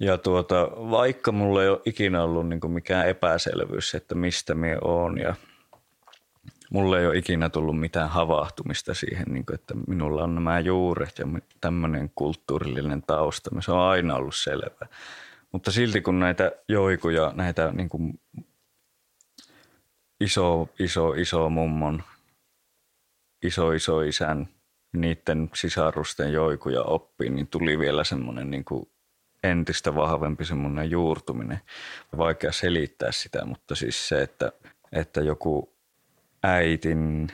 Ja 0.00 0.18
tuota, 0.18 0.70
vaikka 0.76 1.32
mulla 1.32 1.62
ei 1.62 1.68
ole 1.68 1.80
ikinä 1.84 2.22
ollut 2.22 2.48
niin 2.48 2.60
kuin 2.60 2.72
mikään 2.72 3.08
epäselvyys, 3.08 3.94
että 3.94 4.14
mistä 4.14 4.54
me 4.54 4.78
oon 4.82 5.18
ja 5.18 5.34
mulle 6.70 7.00
ei 7.00 7.06
ole 7.06 7.16
ikinä 7.16 7.48
tullut 7.48 7.80
mitään 7.80 8.10
havahtumista 8.10 8.94
siihen, 8.94 9.26
niin 9.28 9.46
kuin, 9.46 9.54
että 9.54 9.74
minulla 9.86 10.24
on 10.24 10.34
nämä 10.34 10.60
juuret 10.60 11.18
ja 11.18 11.26
tämmöinen 11.60 12.10
kulttuurillinen 12.14 13.02
tausta. 13.02 13.50
Se 13.60 13.72
on 13.72 13.80
aina 13.80 14.14
ollut 14.14 14.34
selvä. 14.34 14.86
Mutta 15.52 15.70
silti 15.70 16.00
kun 16.00 16.20
näitä 16.20 16.52
joikuja, 16.68 17.32
näitä 17.36 17.72
niin 17.72 17.88
kuin 17.88 18.20
iso, 20.20 20.68
iso, 20.78 21.12
iso 21.12 21.50
mummon, 21.50 22.02
iso, 23.42 23.72
iso 23.72 24.00
isän, 24.00 24.48
niiden 24.92 25.50
sisarusten 25.54 26.32
joikuja 26.32 26.82
oppii, 26.82 27.30
niin 27.30 27.46
tuli 27.46 27.78
vielä 27.78 28.04
semmoinen 28.04 28.50
niin 28.50 28.64
kuin 28.64 28.90
entistä 29.42 29.94
vahvempi 29.94 30.44
semmoinen 30.44 30.90
juurtuminen. 30.90 31.60
Vaikea 32.18 32.52
selittää 32.52 33.12
sitä, 33.12 33.44
mutta 33.44 33.74
siis 33.74 34.08
se, 34.08 34.22
että, 34.22 34.52
että 34.92 35.20
joku 35.20 35.72
äitin, 36.42 37.28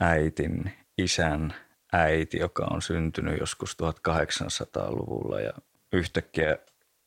äitin, 0.00 0.72
isän 0.98 1.54
äiti, 1.92 2.38
joka 2.38 2.66
on 2.70 2.82
syntynyt 2.82 3.40
joskus 3.40 3.76
1800-luvulla 3.82 5.40
ja 5.40 5.52
yhtäkkiä 5.92 6.58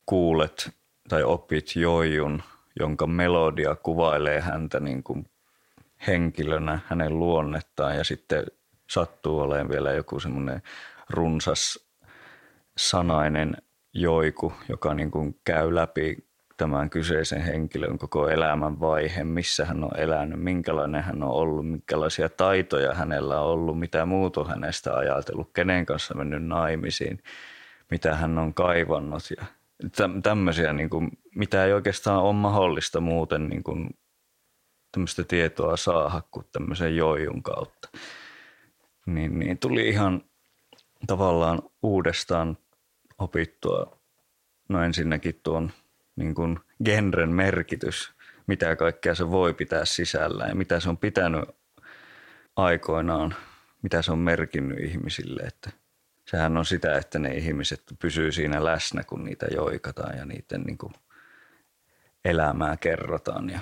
kuulet 0.06 0.70
tai 1.08 1.22
opit 1.22 1.76
joijun, 1.76 2.42
jonka 2.80 3.06
melodia 3.06 3.74
kuvailee 3.74 4.40
häntä 4.40 4.80
niin 4.80 5.02
kuin 5.02 5.26
henkilönä, 6.06 6.80
hänen 6.86 7.18
luonnettaan 7.18 7.96
ja 7.96 8.04
sitten 8.04 8.44
sattuu 8.90 9.38
olemaan 9.40 9.68
vielä 9.68 9.92
joku 9.92 10.20
semmoinen 10.20 10.62
runsas 11.10 11.88
sanainen 12.76 13.56
joiku, 13.94 14.52
joka 14.68 14.94
niin 14.94 15.10
kuin 15.10 15.40
käy 15.44 15.74
läpi 15.74 16.16
tämän 16.56 16.90
kyseisen 16.90 17.40
henkilön 17.40 17.98
koko 17.98 18.28
elämän 18.28 18.80
vaihe, 18.80 19.24
missä 19.24 19.64
hän 19.64 19.84
on 19.84 19.96
elänyt, 19.96 20.40
minkälainen 20.40 21.02
hän 21.02 21.22
on 21.22 21.30
ollut, 21.30 21.70
minkälaisia 21.70 22.28
taitoja 22.28 22.94
hänellä 22.94 23.40
on 23.40 23.46
ollut, 23.46 23.78
mitä 23.78 24.06
muut 24.06 24.36
on 24.36 24.48
hänestä 24.48 24.94
ajatellut, 24.94 25.50
kenen 25.52 25.86
kanssa 25.86 26.14
mennyt 26.14 26.44
naimisiin, 26.44 27.22
mitä 27.90 28.14
hän 28.14 28.38
on 28.38 28.54
kaivannut 28.54 29.22
ja 29.38 29.46
tämmöisiä, 30.22 30.72
niin 30.72 30.90
kuin, 30.90 31.08
mitä 31.34 31.64
ei 31.64 31.72
oikeastaan 31.72 32.22
ole 32.22 32.32
mahdollista 32.32 33.00
muuten 33.00 33.48
niin 33.48 33.62
kuin, 33.62 33.90
tämmöistä 34.92 35.24
tietoa 35.24 35.76
saada 35.76 36.22
kuin 36.30 36.46
tämmöisen 36.52 36.96
joijun 36.96 37.42
kautta. 37.42 37.88
Niin, 39.06 39.38
niin 39.38 39.58
tuli 39.58 39.88
ihan 39.88 40.24
tavallaan 41.06 41.62
uudestaan 41.82 42.58
opittua 43.18 44.00
no 44.68 44.82
ensinnäkin 44.82 45.40
tuon 45.42 45.72
niin 46.16 46.34
kuin 46.34 46.60
genren 46.84 47.30
merkitys, 47.30 48.12
mitä 48.46 48.76
kaikkea 48.76 49.14
se 49.14 49.30
voi 49.30 49.54
pitää 49.54 49.84
sisällä 49.84 50.44
ja 50.44 50.54
mitä 50.54 50.80
se 50.80 50.88
on 50.88 50.98
pitänyt 50.98 51.44
aikoinaan, 52.56 53.34
mitä 53.82 54.02
se 54.02 54.12
on 54.12 54.18
merkinnyt 54.18 54.78
ihmisille. 54.78 55.42
Että 55.42 55.70
sehän 56.26 56.56
on 56.56 56.66
sitä, 56.66 56.96
että 56.96 57.18
ne 57.18 57.34
ihmiset 57.34 57.82
pysyy 57.98 58.32
siinä 58.32 58.64
läsnä, 58.64 59.02
kun 59.04 59.24
niitä 59.24 59.46
joikataan 59.54 60.18
ja 60.18 60.24
niiden 60.24 60.62
niin 60.62 60.78
kuin 60.78 60.92
elämää 62.24 62.76
kerrotaan. 62.76 63.50
Ja, 63.50 63.60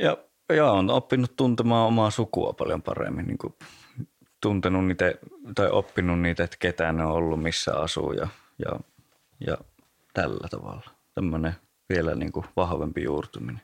ja, 0.00 0.18
ja 0.48 0.72
on 0.72 0.90
oppinut 0.90 1.36
tuntemaan 1.36 1.86
omaa 1.86 2.10
sukua 2.10 2.52
paljon 2.52 2.82
paremmin, 2.82 3.26
niin 3.26 3.38
kuin 3.38 3.54
tuntenut 4.40 4.86
niitä 4.86 5.04
tai 5.54 5.70
oppinut 5.70 6.20
niitä, 6.20 6.44
että 6.44 6.56
ketään 6.60 6.96
ne 6.96 7.04
on 7.04 7.12
ollut, 7.12 7.42
missä 7.42 7.74
asuu 7.74 8.12
ja, 8.12 8.28
ja, 8.58 8.80
ja 9.46 9.56
tällä 10.14 10.48
tavalla. 10.48 10.90
Tämmöinen 11.14 11.54
vielä 11.88 12.14
niin 12.14 12.32
kuin 12.32 12.46
vahvempi 12.56 13.02
juurtuminen. 13.02 13.62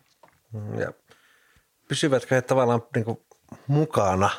Mm, 0.53 0.79
ja 0.79 0.93
pysyvätkö 1.89 2.35
he 2.35 2.43
tavallaan 2.43 2.83
niin 2.95 3.05
kuin 3.05 3.21
mukana 3.67 4.31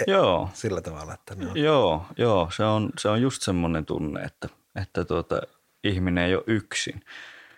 e- 0.00 0.10
Joo. 0.10 0.50
sillä 0.54 0.80
tavalla, 0.80 1.14
että 1.14 1.34
ne 1.34 1.50
on... 1.50 1.56
Joo, 1.56 2.06
joo 2.16 2.48
se, 2.56 2.64
on, 2.64 2.90
se 2.98 3.08
on 3.08 3.22
just 3.22 3.42
semmoinen 3.42 3.86
tunne, 3.86 4.22
että, 4.22 4.48
että 4.82 5.04
tuota, 5.04 5.40
ihminen 5.84 6.24
ei 6.24 6.34
ole 6.34 6.44
yksin. 6.46 7.04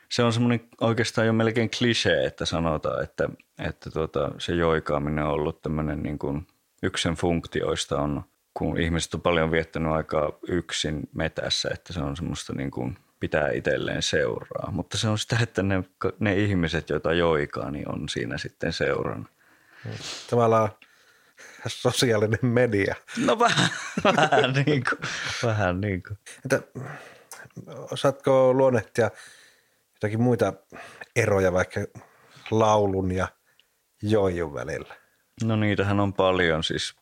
Se 0.08 0.22
on 0.22 0.32
semmoinen 0.32 0.60
oikeastaan 0.80 1.26
jo 1.26 1.32
melkein 1.32 1.70
klisee, 1.78 2.26
että 2.26 2.44
sanotaan, 2.44 3.04
että, 3.04 3.28
että 3.58 3.90
tuota, 3.90 4.30
se 4.38 4.52
joikaaminen 4.52 5.24
on 5.24 5.30
ollut 5.30 5.62
tämmöinen 5.62 6.02
niin 6.02 6.18
kuin 6.18 6.46
yksi 6.82 7.02
sen 7.02 7.14
funktioista 7.14 8.00
on, 8.00 8.24
kun 8.54 8.80
ihmiset 8.80 9.14
on 9.14 9.20
paljon 9.20 9.50
viettänyt 9.50 9.92
aikaa 9.92 10.32
yksin 10.48 11.08
metässä, 11.14 11.68
että 11.74 11.92
se 11.92 12.00
on 12.00 12.16
semmoista 12.16 12.52
niin 12.52 12.70
kuin 12.70 12.98
pitää 13.20 13.50
itselleen 13.50 14.02
seuraa. 14.02 14.70
Mutta 14.70 14.98
se 14.98 15.08
on 15.08 15.18
sitä, 15.18 15.38
että 15.42 15.62
ne, 15.62 15.84
ne 16.18 16.36
ihmiset, 16.36 16.90
joita 16.90 17.12
joikaa, 17.12 17.70
niin 17.70 17.88
on 17.88 18.08
siinä 18.08 18.38
sitten 18.38 18.72
seurana. 18.72 19.24
Tavallaan 20.30 20.68
sosiaalinen 21.66 22.38
media. 22.42 22.94
No 23.26 23.38
vähän, 23.38 23.70
vähän 24.16 24.52
niin 24.66 24.84
kuin. 24.84 24.98
Vähän 25.42 25.80
niin 25.80 26.02
kuin. 26.02 26.18
Että, 26.44 26.62
osaatko 27.90 28.54
luonnehtia 28.54 29.10
jotakin 29.98 30.22
muita 30.22 30.52
eroja 31.16 31.52
vaikka 31.52 31.80
laulun 32.50 33.12
ja 33.12 33.28
joijun 34.02 34.54
välillä? 34.54 34.94
No 35.44 35.56
niitähän 35.56 36.00
on 36.00 36.12
paljon. 36.12 36.64
Siis 36.64 36.96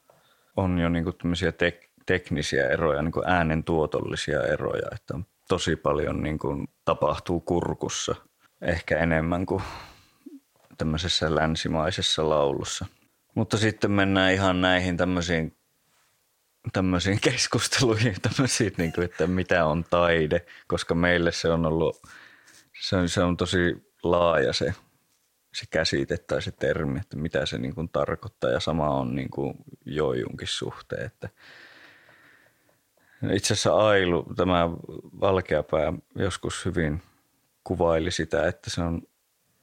on 0.56 0.78
jo 0.78 0.88
niin 0.88 1.04
kuin 1.04 1.14
tek- 1.50 1.90
teknisiä 2.06 2.68
eroja, 2.68 3.02
niin 3.02 3.12
kuin 3.12 3.28
äänen 3.28 3.64
tuotollisia 3.64 4.42
eroja, 4.42 4.88
että 4.94 5.18
tosi 5.48 5.76
paljon 5.76 6.22
niin 6.22 6.38
kuin 6.38 6.68
tapahtuu 6.84 7.40
kurkussa, 7.40 8.14
ehkä 8.62 8.98
enemmän 8.98 9.46
kuin 9.46 9.62
tämmöisessä 10.78 11.34
länsimaisessa 11.34 12.28
laulussa. 12.28 12.86
Mutta 13.34 13.56
sitten 13.56 13.90
mennään 13.90 14.32
ihan 14.32 14.60
näihin 14.60 14.96
tämmöisiin, 14.96 15.56
tämmöisiin 16.72 17.20
keskusteluihin, 17.30 18.16
tämmöisiin, 18.22 18.72
niin 18.78 18.92
kuin, 18.92 19.04
että 19.04 19.26
mitä 19.26 19.64
on 19.64 19.84
taide, 19.90 20.46
koska 20.66 20.94
meille 20.94 21.32
se 21.32 21.48
on 21.48 21.66
ollut, 21.66 22.02
se 22.80 22.96
on, 22.96 23.08
se 23.08 23.22
on 23.22 23.36
tosi 23.36 23.92
laaja 24.02 24.52
se, 24.52 24.74
se 25.54 25.66
käsite 25.70 26.16
tai 26.16 26.42
se 26.42 26.50
termi, 26.50 26.98
että 26.98 27.16
mitä 27.16 27.46
se 27.46 27.58
niin 27.58 27.74
kuin 27.74 27.88
tarkoittaa 27.88 28.50
ja 28.50 28.60
sama 28.60 28.90
on 28.90 29.14
niin 29.14 29.30
kuin 29.30 29.54
joijunkin 29.84 30.48
suhteen, 30.48 31.06
että– 31.06 31.28
itse 33.32 33.54
asiassa 33.54 33.74
Ailu, 33.74 34.26
tämä 34.36 34.70
valkeapää, 35.20 35.92
joskus 36.14 36.64
hyvin 36.64 37.02
kuvaili 37.64 38.10
sitä, 38.10 38.48
että 38.48 38.70
se 38.70 38.82
on, 38.82 39.02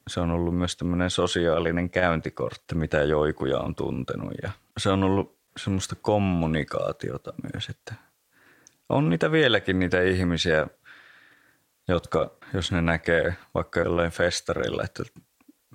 se 0.08 0.20
on 0.20 0.30
ollut 0.30 0.58
myös 0.58 0.76
tämmöinen 0.76 1.10
sosiaalinen 1.10 1.90
käyntikortti, 1.90 2.74
mitä 2.74 3.02
joikuja 3.02 3.58
on 3.58 3.74
tuntenut. 3.74 4.32
Ja 4.42 4.50
se 4.78 4.90
on 4.90 5.04
ollut 5.04 5.38
semmoista 5.56 5.94
kommunikaatiota 5.94 7.34
myös, 7.52 7.68
että 7.68 7.94
on 8.88 9.10
niitä 9.10 9.32
vieläkin 9.32 9.78
niitä 9.78 10.02
ihmisiä, 10.02 10.66
jotka, 11.88 12.30
jos 12.54 12.72
ne 12.72 12.82
näkee 12.82 13.34
vaikka 13.54 13.80
jollain 13.80 14.10
festarilla, 14.10 14.82
että, 14.84 15.02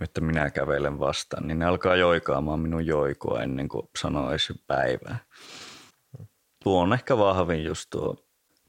että 0.02 0.22
minä 0.22 0.50
kävelen 0.50 1.00
vastaan, 1.00 1.48
niin 1.48 1.60
ne 1.60 1.66
alkaa 1.66 1.96
joikaamaan 1.96 2.60
minun 2.60 2.86
joikua 2.86 3.42
ennen 3.42 3.68
kuin 3.68 3.90
sanoo 4.02 4.30
edes 4.30 4.54
päivää 4.68 5.20
tuo 6.64 6.82
on 6.82 6.94
ehkä 6.94 7.18
vahvin 7.18 7.64
just 7.64 7.90
tuo 7.90 8.16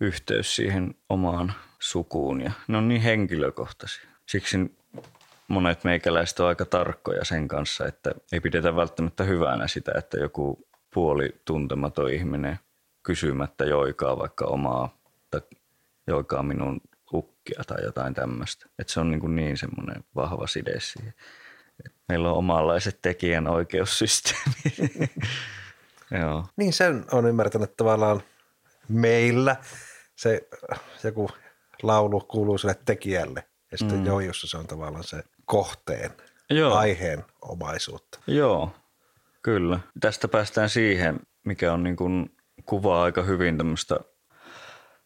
yhteys 0.00 0.56
siihen 0.56 0.94
omaan 1.08 1.52
sukuun 1.78 2.40
ja 2.40 2.52
ne 2.68 2.76
on 2.76 2.88
niin 2.88 3.00
henkilökohtaisia. 3.00 4.08
Siksi 4.28 4.78
monet 5.48 5.84
meikäläiset 5.84 6.40
on 6.40 6.48
aika 6.48 6.64
tarkkoja 6.64 7.24
sen 7.24 7.48
kanssa, 7.48 7.86
että 7.86 8.10
ei 8.32 8.40
pidetä 8.40 8.76
välttämättä 8.76 9.24
hyvänä 9.24 9.68
sitä, 9.68 9.92
että 9.98 10.18
joku 10.18 10.68
puoli 10.94 11.40
tuntematon 11.44 12.12
ihminen 12.12 12.58
kysymättä 13.02 13.64
joikaa 13.64 14.18
vaikka 14.18 14.44
omaa 14.44 14.98
tai 15.30 15.40
joikaa 16.06 16.42
minun 16.42 16.80
ukkia 17.40 17.64
tai 17.66 17.84
jotain 17.84 18.14
tämmöistä. 18.14 18.66
Että 18.78 18.92
se 18.92 19.00
on 19.00 19.10
niin, 19.10 19.20
kuin 19.20 19.36
niin 19.36 19.56
semmoinen 19.56 20.04
vahva 20.14 20.46
side 20.46 20.80
siihen. 20.80 21.14
Et 21.86 21.92
meillä 22.08 22.30
on 22.30 22.36
omanlaiset 22.36 22.98
tekijänoikeussysteemit. 23.02 24.76
Joo. 26.20 26.46
Niin 26.56 26.72
sen 26.72 27.04
on 27.12 27.26
ymmärtänyt 27.26 27.76
tavallaan 27.76 28.22
meillä 28.88 29.56
se 30.16 30.48
joku 31.04 31.30
laulu 31.82 32.20
kuuluu 32.20 32.58
sille 32.58 32.76
tekijälle 32.84 33.44
ja 33.72 33.78
sitten 33.78 33.98
mm. 33.98 34.06
joijussa 34.06 34.46
se 34.46 34.56
on 34.56 34.66
tavallaan 34.66 35.04
se 35.04 35.22
kohteen, 35.44 36.10
Joo. 36.50 36.74
aiheen 36.74 37.24
omaisuutta. 37.42 38.18
Joo, 38.26 38.72
kyllä. 39.42 39.80
Tästä 40.00 40.28
päästään 40.28 40.70
siihen, 40.70 41.20
mikä 41.44 41.72
on 41.72 41.82
niin 41.82 41.96
kuin 41.96 42.36
kuvaa 42.64 43.02
aika 43.02 43.22
hyvin 43.22 43.58
tämmöistä 43.58 44.00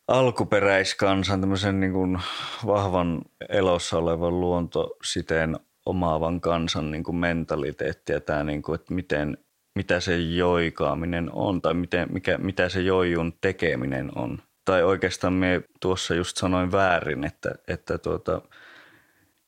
alkuperäiskansan, 0.08 1.40
tämmöisen 1.40 1.80
niin 1.80 1.92
kuin 1.92 2.18
vahvan 2.66 3.22
elossa 3.48 3.98
olevan 3.98 4.40
luontositeen 4.40 5.56
omaavan 5.86 6.40
kansan 6.40 6.90
niin 6.90 7.04
kuin 7.04 7.16
mentaliteetti 7.16 8.12
ja 8.12 8.20
tämä, 8.20 8.44
niin 8.44 8.62
kuin, 8.62 8.74
että 8.74 8.94
miten, 8.94 9.38
mitä 9.74 10.00
se 10.00 10.16
joikaaminen 10.16 11.30
on 11.32 11.62
tai 11.62 11.74
miten, 11.74 12.12
mikä, 12.12 12.38
mitä 12.38 12.68
se 12.68 12.80
joijun 12.80 13.32
tekeminen 13.40 14.18
on. 14.18 14.38
Tai 14.64 14.82
oikeastaan 14.82 15.32
me 15.32 15.62
tuossa 15.80 16.14
just 16.14 16.36
sanoin 16.36 16.72
väärin, 16.72 17.24
että, 17.24 17.54
että 17.68 17.98
tuota, 17.98 18.42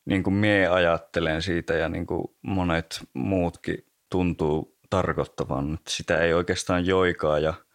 niin 0.04 0.22
kuin 0.22 0.34
mie 0.34 0.66
ajattelen 0.66 1.42
siitä 1.42 1.74
ja 1.74 1.88
niin 1.88 2.06
kuin 2.06 2.24
monet 2.42 3.00
muutkin 3.14 3.86
tuntuu 4.10 4.76
tarkoittavan, 4.90 5.74
että 5.74 5.90
sitä 5.90 6.18
ei 6.18 6.34
oikeastaan 6.34 6.86
joikaa 6.86 7.38
ja– 7.38 7.54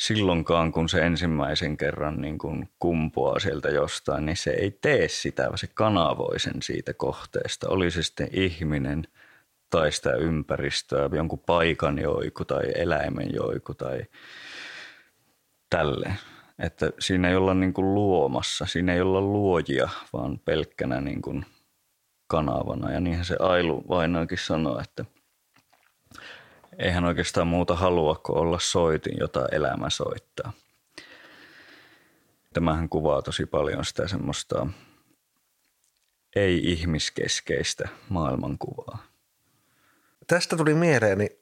silloinkaan, 0.00 0.72
kun 0.72 0.88
se 0.88 1.06
ensimmäisen 1.06 1.76
kerran 1.76 2.20
niin 2.20 2.38
kuin 2.38 2.68
kumpuaa 2.78 3.38
sieltä 3.38 3.68
jostain, 3.68 4.26
niin 4.26 4.36
se 4.36 4.50
ei 4.50 4.78
tee 4.80 5.08
sitä, 5.08 5.42
vaan 5.42 5.58
se 5.58 5.66
kanavoi 5.66 6.40
sen 6.40 6.62
siitä 6.62 6.94
kohteesta. 6.94 7.68
Oli 7.68 7.90
se 7.90 8.02
sitten 8.02 8.28
ihminen 8.32 9.08
tai 9.70 9.92
sitä 9.92 10.12
ympäristöä, 10.12 11.08
jonkun 11.12 11.42
paikan 11.46 11.98
joiku 11.98 12.44
tai 12.44 12.64
eläimen 12.74 13.34
joiku 13.34 13.74
tai 13.74 14.04
tälle. 15.70 16.12
Että 16.58 16.90
siinä 16.98 17.28
ei 17.28 17.36
olla 17.36 17.54
niin 17.54 17.72
kuin 17.72 17.94
luomassa, 17.94 18.66
siinä 18.66 18.94
ei 18.94 19.00
olla 19.00 19.20
luojia, 19.20 19.88
vaan 20.12 20.38
pelkkänä 20.44 21.00
niin 21.00 21.22
kuin 21.22 21.46
kanavana. 22.26 22.92
Ja 22.92 23.00
niinhän 23.00 23.24
se 23.24 23.36
Ailu 23.38 23.84
Vainoakin 23.88 24.38
sanoi, 24.38 24.82
että– 24.82 25.04
eihän 26.78 27.04
oikeastaan 27.04 27.46
muuta 27.46 27.76
halua 27.76 28.14
kuin 28.14 28.38
olla 28.38 28.58
soitin, 28.58 29.16
jota 29.20 29.48
elämä 29.52 29.90
soittaa. 29.90 30.52
Tämähän 32.52 32.88
kuvaa 32.88 33.22
tosi 33.22 33.46
paljon 33.46 33.84
sitä 33.84 34.08
semmoista 34.08 34.66
ei-ihmiskeskeistä 36.36 37.88
maailmankuvaa. 38.08 38.98
Tästä 40.26 40.56
tuli 40.56 40.74
mieleeni, 40.74 41.38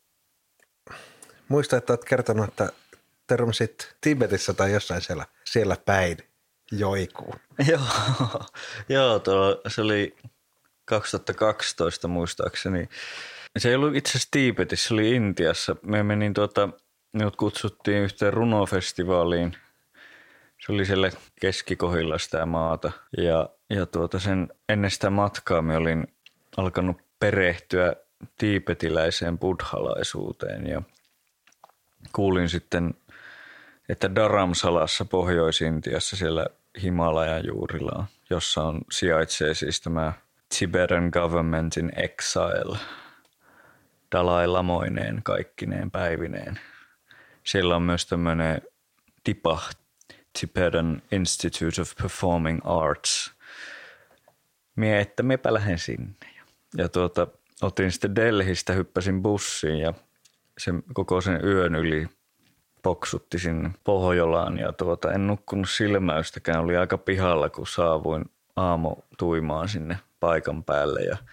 muista, 1.49 1.77
että 1.77 1.93
olet 1.93 2.05
kertonut, 2.05 2.49
että 2.49 2.73
törmäsit 3.27 3.97
Tibetissä 4.01 4.55
tai 4.55 4.73
jossain 4.73 5.01
siellä, 5.01 5.27
siellä 5.45 5.77
päin 5.85 6.19
joikuun. 6.73 7.41
Joo, 7.71 7.81
joo 8.89 9.19
tuo, 9.19 9.61
se 9.69 9.81
oli 9.81 10.17
2012 10.85 12.09
muistaakseni 12.09 12.89
se 13.61 13.69
ei 13.69 13.75
ollut 13.75 13.97
itse 13.97 14.11
asiassa 14.11 14.29
Tiibetissä, 14.31 14.89
se 14.89 14.95
oli 14.95 15.11
Intiassa. 15.11 15.77
Me 15.83 16.03
menin 16.03 16.35
tuota, 16.35 16.69
minut 17.13 17.37
kutsuttiin 17.37 17.99
yhteen 17.99 18.33
runofestivaaliin. 18.33 19.57
Se 20.67 20.73
oli 20.73 20.87
siellä 20.87 21.11
keskikohilla 21.41 22.19
sitä 22.19 22.47
maata. 22.47 22.93
Ja, 23.17 23.49
ja 23.71 23.87
tuota 23.87 24.19
sen, 24.19 24.49
ennen 24.69 24.91
sitä 24.91 25.11
matkaa 25.11 25.63
me 25.63 25.77
olin 25.77 26.07
alkanut 26.57 26.97
perehtyä 27.21 27.97
tiipetiläiseen 28.39 29.39
buddhalaisuuteen 29.39 30.67
ja 30.67 30.83
kuulin 32.13 32.49
sitten, 32.49 32.95
että 33.89 34.15
Dharamsalassa 34.15 35.05
Pohjois-Intiassa 35.05 36.17
siellä 36.17 36.47
Himalajan 36.83 37.47
juurilla, 37.47 38.07
jossa 38.31 38.63
on, 38.63 38.81
sijaitsee 38.93 39.55
siis 39.55 39.81
tämä 39.81 40.13
Tibetan 40.59 41.11
Government 41.13 41.77
in 41.77 41.93
Exile– 41.97 42.79
Dalai 44.15 44.47
Lamoineen 44.47 45.21
kaikkineen 45.23 45.91
päivineen. 45.91 46.61
Siellä 47.45 47.77
on 47.77 47.83
myös 47.83 48.07
tämmöinen 48.07 48.63
TIPA, 49.25 49.59
Tibetan 50.41 51.03
Institute 51.13 51.81
of 51.81 51.97
Performing 51.97 52.61
Arts. 52.65 53.33
Mie, 54.77 55.01
että 55.01 55.23
mepä 55.23 55.55
lähden 55.55 55.79
sinne. 55.79 56.15
Ja 56.77 56.89
tuota, 56.89 57.27
otin 57.63 57.93
sitten 57.93 58.15
Delhistä, 58.15 58.73
hyppäsin 58.73 59.23
bussiin 59.23 59.79
ja 59.79 59.95
sen, 60.59 60.83
koko 60.93 61.21
sen 61.21 61.45
yön 61.45 61.75
yli 61.75 62.09
poksutti 62.83 63.39
sinne 63.39 63.71
Pohjolaan 63.85 64.59
ja 64.59 64.73
tuota, 64.73 65.13
en 65.13 65.27
nukkunut 65.27 65.71
silmäystäkään. 65.71 66.61
Oli 66.61 66.77
aika 66.77 66.99
pihalla, 66.99 67.51
kun 67.51 67.67
saavuin 67.67 68.25
aamu 68.57 68.97
tuimaan 69.19 69.69
sinne 69.69 69.99
paikan 70.21 70.65
päälle 70.65 71.01
ja– 71.03 71.17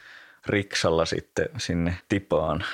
riksalla 0.45 1.05
sitten 1.05 1.49
sinne 1.57 1.97
tipaan. 2.09 2.65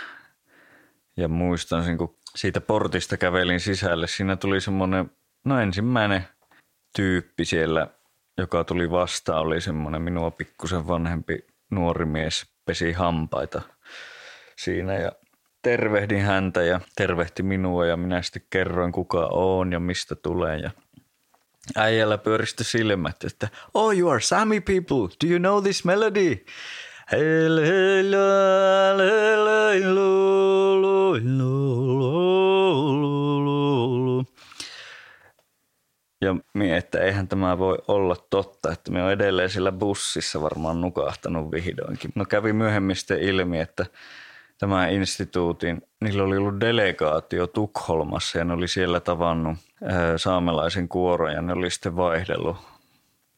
Ja 1.18 1.28
muistan 1.28 1.84
sen, 1.84 1.98
kun 1.98 2.16
siitä 2.36 2.62
portista 2.62 3.18
kävelin 3.18 3.60
sisälle, 3.60 4.08
siinä 4.08 4.36
tuli 4.36 4.62
semmoinen, 4.62 5.12
no 5.46 5.60
ensimmäinen 5.60 6.28
tyyppi 6.96 7.46
siellä, 7.46 7.88
joka 8.38 8.64
tuli 8.64 8.92
vastaan, 8.92 9.42
oli 9.42 9.62
semmoinen 9.62 10.02
minua 10.02 10.32
pikkusen 10.32 10.88
vanhempi 10.88 11.46
nuori 11.70 12.06
mies, 12.06 12.46
pesi 12.66 12.92
hampaita 12.92 13.62
siinä. 14.56 14.94
Ja 14.94 15.12
tervehdin 15.62 16.22
häntä 16.22 16.64
ja 16.64 16.82
tervehti 16.96 17.44
minua 17.44 17.86
ja 17.86 17.98
minä 17.98 18.22
sitten 18.22 18.42
kerroin 18.50 18.92
kuka 18.92 19.28
on 19.32 19.72
ja 19.72 19.80
mistä 19.80 20.16
tulee 20.16 20.58
ja 20.58 20.72
äijällä 21.76 22.18
pyöristi 22.18 22.64
silmät, 22.64 23.24
että 23.24 23.50
oh 23.74 23.98
you 23.98 24.10
are 24.10 24.22
Sami 24.22 24.62
people, 24.62 25.16
do 25.24 25.28
you 25.30 25.40
know 25.40 25.64
this 25.64 25.86
melody? 25.86 26.46
Ja 36.22 36.36
mie, 36.54 36.78
että 36.78 37.00
eihän 37.00 37.28
tämä 37.28 37.58
voi 37.58 37.78
olla 37.88 38.16
totta, 38.30 38.72
että 38.72 38.92
me 38.92 39.04
on 39.04 39.12
edelleen 39.12 39.50
sillä 39.50 39.72
bussissa 39.72 40.42
varmaan 40.42 40.82
nukahtanut 40.82 41.52
vihdoinkin. 41.52 42.12
No 42.16 42.26
kävi 42.26 42.54
myöhemmin 42.54 42.96
sitten 42.96 43.22
ilmi, 43.22 43.60
että 43.60 43.86
tämä 44.58 44.88
instituutin, 44.88 45.82
niillä 46.02 46.24
oli 46.24 46.38
ollut 46.38 46.60
delegaatio 46.60 47.48
Tukholmassa 47.48 48.38
ja 48.38 48.46
ne 48.46 48.54
oli 48.54 48.68
siellä 48.68 49.00
tavannut 49.00 49.58
saamelaisen 50.18 50.88
kuoron 50.88 51.34
ja 51.34 51.42
ne 51.42 51.54
oli 51.54 51.72
sitten 51.72 51.96
vaihdellut 51.96 52.58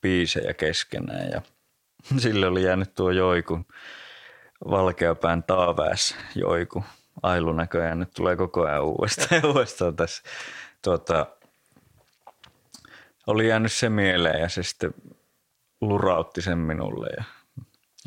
biisejä 0.02 0.54
keskenään 0.54 1.30
ja– 1.32 1.42
Sille 2.18 2.48
oli 2.48 2.64
jäänyt 2.64 2.94
tuo 2.96 3.12
joiku, 3.12 3.60
valkeapään 4.70 5.44
taaväs 5.44 6.16
joiku. 6.36 6.84
Ailu 7.24 7.54
näköjään 7.54 8.00
nyt 8.00 8.14
tulee 8.14 8.36
koko 8.36 8.66
ajan 8.66 8.84
uudestaan 8.84 9.42
ja 9.44 9.50
uudestaan 9.50 9.96
tässä. 9.96 10.24
Tuota, 10.82 11.26
oli 13.28 13.48
jäänyt 13.48 13.72
se 13.72 13.90
mieleen 13.90 14.42
ja 14.42 14.50
se 14.50 14.64
sitten 14.64 14.94
lurautti 15.82 16.42
sen 16.42 16.58
minulle 16.58 17.08
ja, 17.18 17.24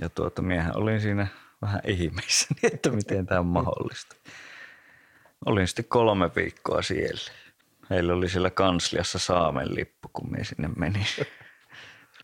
ja 0.01 0.09
tuota, 0.09 0.43
miehän 0.43 0.77
olin 0.77 1.01
siinä 1.01 1.27
vähän 1.63 1.81
ihmeissä, 1.87 2.55
että 2.73 2.91
miten 2.91 3.27
tämä 3.27 3.41
on 3.41 3.47
mahdollista. 3.47 4.17
Olin 5.47 5.69
sitten 5.69 5.85
kolme 5.85 6.31
viikkoa 6.37 6.83
siellä. 6.83 7.33
Heillä 7.91 8.13
oli 8.13 8.29
siellä 8.29 8.51
kansliassa 8.51 9.19
Saamen 9.19 9.75
lippu, 9.75 10.11
kun 10.13 10.31
minä 10.31 10.45
sinne 10.45 10.71
menin. 10.77 11.07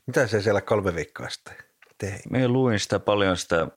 Mitä 0.09 0.27
se 0.27 0.43
siellä 0.43 0.61
kolme 0.61 0.95
viikkoa 0.95 1.29
sitten 1.29 1.55
tei? 1.99 2.19
Me 2.31 2.49
luin 2.49 2.81
sitä 2.81 2.99
paljon 2.99 3.37
sitä 3.37 3.69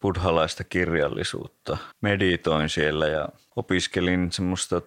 buddhalaista 0.00 0.64
kirjallisuutta. 0.64 1.76
Meditoin 2.00 2.68
siellä 2.68 3.06
ja 3.06 3.28
opiskelin 3.56 4.32
semmoista 4.32 4.82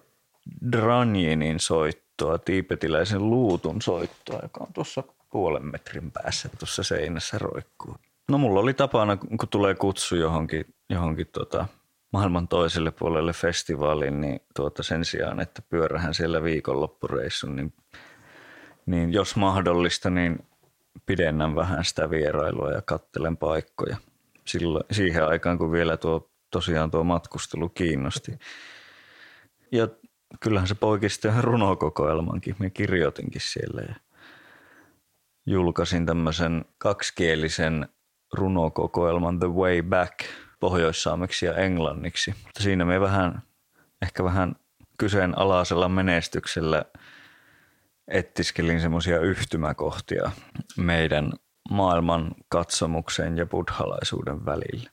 Dranjinin 0.72 1.60
soittoa, 1.60 2.38
tiipetiläisen 2.38 3.30
luutun 3.30 3.82
soittoa, 3.82 4.38
joka 4.42 4.64
on 4.64 4.72
tuossa 4.72 5.02
puolen 5.30 5.66
metrin 5.66 6.12
päässä 6.12 6.48
tuossa 6.58 6.82
seinässä 6.82 7.38
roikkuu. 7.38 7.96
No 8.28 8.38
mulla 8.38 8.60
oli 8.60 8.74
tapana, 8.74 9.16
kun 9.16 9.48
tulee 9.50 9.74
kutsu 9.74 10.16
johonkin, 10.16 10.74
johonkin 10.90 11.26
tota, 11.32 11.66
maailman 12.12 12.48
toiselle 12.48 12.90
puolelle 12.90 13.32
festivaaliin, 13.32 14.20
niin 14.20 14.40
tuota 14.56 14.82
sen 14.82 15.04
sijaan, 15.04 15.40
että 15.40 15.62
pyörähän 15.62 16.14
siellä 16.14 16.42
viikonloppureissun, 16.42 17.56
niin, 17.56 17.72
niin 18.86 19.12
jos 19.12 19.36
mahdollista, 19.36 20.10
niin 20.10 20.38
pidennän 21.06 21.54
vähän 21.54 21.84
sitä 21.84 22.10
vierailua 22.10 22.70
ja 22.70 22.82
kattelen 22.82 23.36
paikkoja. 23.36 23.96
Silloin, 24.44 24.84
siihen 24.90 25.26
aikaan, 25.26 25.58
kun 25.58 25.72
vielä 25.72 25.96
tuo, 25.96 26.30
tosiaan 26.50 26.90
tuo 26.90 27.04
matkustelu 27.04 27.68
kiinnosti. 27.68 28.38
ja 29.72 29.88
kyllähän 30.40 30.68
se 30.68 30.74
poiki 30.74 31.08
sitten 31.08 31.44
runokokoelmankin. 31.44 32.56
Me 32.58 32.70
kirjoitinkin 32.70 33.40
siellä 33.40 33.82
ja 33.82 33.94
julkaisin 35.46 36.06
tämmöisen 36.06 36.64
kaksikielisen 36.78 37.88
runokokoelman 38.32 39.38
The 39.38 39.48
Way 39.48 39.82
Back 39.82 40.18
pohjoissaameksi 40.60 41.46
ja 41.46 41.54
englanniksi. 41.54 42.34
Mutta 42.44 42.62
siinä 42.62 42.84
me 42.84 43.00
vähän, 43.00 43.42
ehkä 44.02 44.24
vähän 44.24 44.56
kyseenalaisella 44.98 45.88
menestyksellä 45.88 46.84
ettiskelin 48.12 48.80
semmoisia 48.80 49.20
yhtymäkohtia 49.20 50.30
meidän 50.76 51.32
maailman 51.70 52.30
katsomuksen 52.48 53.36
ja 53.38 53.46
buddhalaisuuden 53.46 54.46
välillä. 54.46 54.90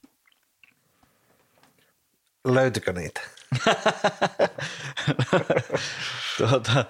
Löytykö 2.47 2.93
niitä? 2.93 3.21
tuota, 6.37 6.85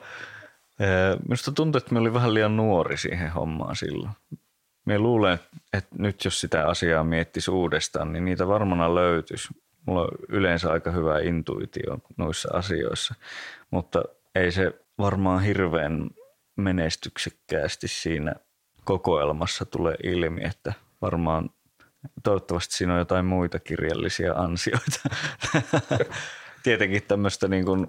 minusta 1.28 1.52
tuntuu, 1.52 1.78
että 1.78 1.94
me 1.94 2.00
oli 2.00 2.14
vähän 2.14 2.34
liian 2.34 2.58
nuori 2.58 2.98
siihen 2.98 3.32
hommaan 3.32 3.76
silloin. 3.76 4.12
Me 4.86 5.00
luulen, 5.00 5.40
että 5.74 5.96
nyt 5.98 6.26
jos 6.26 6.42
sitä 6.42 6.68
asiaa 6.68 7.04
miettisi 7.04 7.52
uudestaan, 7.52 8.14
niin 8.14 8.26
niitä 8.26 8.48
varmana 8.48 8.96
löytyisi. 8.96 9.48
Mulla 9.86 10.02
on 10.02 10.10
yleensä 10.30 10.72
aika 10.72 10.92
hyvä 10.92 11.20
intuitio 11.20 11.98
noissa 12.18 12.50
asioissa, 12.54 13.16
mutta 13.72 14.04
ei 14.36 14.52
se 14.52 14.74
varmaan 14.98 15.44
hirveän 15.44 16.10
menestyksekkäästi 16.60 17.88
siinä 17.88 18.36
kokoelmassa 18.84 19.66
tule 19.66 19.96
ilmi, 20.04 20.42
että 20.44 20.74
varmaan 21.02 21.50
toivottavasti 22.24 22.76
siinä 22.76 22.94
on 22.94 23.00
jotain 23.00 23.26
muita 23.26 23.60
kirjallisia 23.60 24.34
ansioita. 24.34 25.00
Tietenkin 26.64 27.04
tämmöistä 27.04 27.48
niin 27.48 27.66
kuin, 27.66 27.88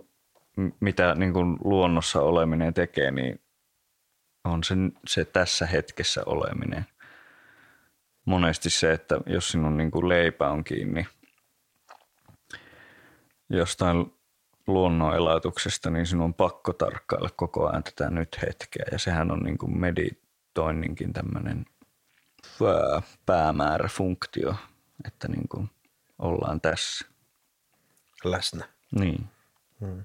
mitä 0.80 1.14
niin 1.14 1.32
kuin 1.32 1.58
luonnossa 1.64 2.20
oleminen 2.20 2.74
tekee, 2.74 3.10
niin 3.10 3.40
on 4.44 4.64
se, 4.64 4.74
se 5.06 5.24
tässä 5.24 5.66
hetkessä 5.66 6.22
oleminen. 6.26 6.86
Monesti 8.24 8.70
se, 8.70 8.92
että 8.92 9.20
jos 9.26 9.48
sinun 9.48 9.76
niin 9.76 9.90
kuin 9.90 10.08
leipä 10.08 10.50
on 10.50 10.64
kiinni 10.64 11.06
jostain 13.50 14.19
luonnonelatuksesta, 14.72 15.90
niin 15.90 16.06
sinun 16.06 16.24
on 16.24 16.34
pakko 16.34 16.72
tarkkailla 16.72 17.28
koko 17.36 17.68
ajan 17.68 17.82
tätä 17.82 18.10
nyt 18.10 18.38
hetkeä. 18.42 18.84
Ja 18.92 18.98
sehän 18.98 19.30
on 19.30 19.38
niin 19.38 19.58
kuin 19.58 19.78
meditoinninkin 19.78 21.12
tämmöinen 21.12 21.66
päämäärä, 23.26 23.88
funktio, 23.88 24.54
että 25.06 25.28
niin 25.28 25.48
kuin 25.48 25.70
ollaan 26.18 26.60
tässä. 26.60 27.06
Läsnä. 28.24 28.64
Niin. 28.98 29.24
Hmm. 29.80 30.04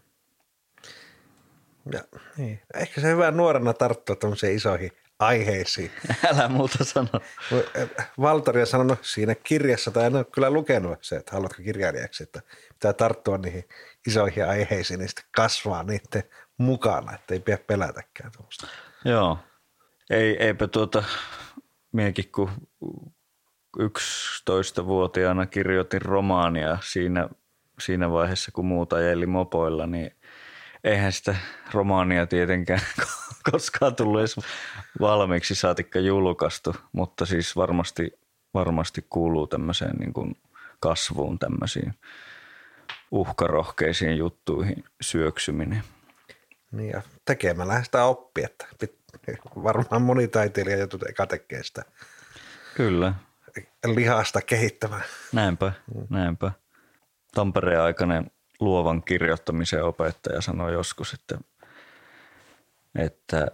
Ja, 1.94 2.02
niin. 2.38 2.62
Ehkä 2.74 3.02
se 3.02 3.08
hyvä 3.08 3.32
nuorena 3.32 3.74
tarttua 3.74 4.16
tämmöisiin 4.16 4.56
isoihin 4.56 4.92
aiheisiin. 5.20 5.92
Älä 6.30 6.48
muuta 6.48 6.84
sano. 6.84 7.10
Valtori 8.22 8.62
on 8.62 8.68
sanonut 8.68 9.00
siinä 9.02 9.36
kirjassa, 9.36 9.92
tai 9.92 10.06
en 10.06 10.16
ole 10.16 10.26
kyllä 10.26 10.50
lukenut 10.50 11.04
se, 11.04 11.16
että 11.16 11.32
haluatko 11.32 11.64
kirjailijaksi, 11.64 12.24
että 12.24 12.42
pitää 12.74 12.94
tarttua 12.94 13.38
niihin 13.38 13.64
isoihin 14.08 14.50
aiheisiin, 14.50 15.00
niin 15.00 15.10
sitten 15.10 15.26
kasvaa 15.36 15.84
niiden 15.84 16.24
mukana, 16.58 17.14
että 17.14 17.34
ei 17.34 17.40
pidä 17.40 17.58
pelätäkään 17.58 18.32
tuosta. 18.38 18.68
Joo. 19.06 19.38
Ei, 20.10 20.44
eipä 20.44 20.68
tuota, 20.68 21.04
miekin 21.92 22.32
kun 22.32 22.50
11-vuotiaana 23.80 25.46
kirjoitin 25.46 26.02
romaania 26.02 26.78
siinä, 26.82 27.30
siinä 27.80 28.12
vaiheessa, 28.12 28.52
kun 28.52 28.66
muuta 28.66 28.96
ajeli 28.96 29.26
mopoilla, 29.26 29.88
niin 29.88 30.12
eihän 30.84 31.12
sitä 31.12 31.36
romaania 31.74 32.28
tietenkään 32.28 32.82
koskaan 33.52 33.96
tullut 33.96 34.20
edes 34.20 34.36
valmiiksi 35.00 35.56
saatikka 35.56 36.00
julkaistu, 36.00 36.76
mutta 36.92 37.26
siis 37.26 37.56
varmasti, 37.56 38.20
varmasti 38.54 39.06
kuuluu 39.10 39.48
tämmöiseen 39.48 39.96
niin 39.96 40.14
kuin 40.14 40.36
kasvuun 40.80 41.40
tämmöisiin 41.40 41.94
uhkarohkeisiin 43.12 44.18
juttuihin 44.18 44.84
syöksyminen. 45.02 45.84
Niin 46.72 46.90
ja 46.90 47.02
tekemällä 47.26 47.84
sitä 47.84 48.06
oppii, 48.06 48.44
että 48.44 48.68
varmaan 49.64 50.02
moni 50.02 50.28
taiteilija 50.28 50.78
joutuu 50.78 51.00
eka 51.10 51.28
tekee 51.28 51.64
sitä. 51.64 51.86
Kyllä. 52.76 53.14
Lihasta 53.86 54.42
kehittämään. 54.42 55.04
Näinpä, 55.34 55.72
näinpä. 56.10 56.52
Tampereen 57.34 57.82
aikainen 57.82 58.32
luovan 58.60 59.04
kirjoittamisen 59.04 59.84
opettaja 59.84 60.42
sanoi 60.42 60.74
joskus, 60.74 61.14
että, 61.14 61.38
että 62.96 63.48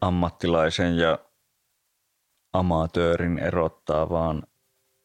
ammattilaisen 0.00 0.96
ja 0.96 1.18
amatöörin 2.52 3.38
erottaa 3.38 4.08
vaan 4.08 4.42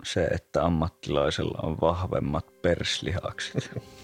se, 0.04 0.24
että 0.24 0.64
ammattilaisella 0.64 1.60
on 1.64 1.78
vahvemmat 1.82 2.62
perslihakset. 2.62 3.72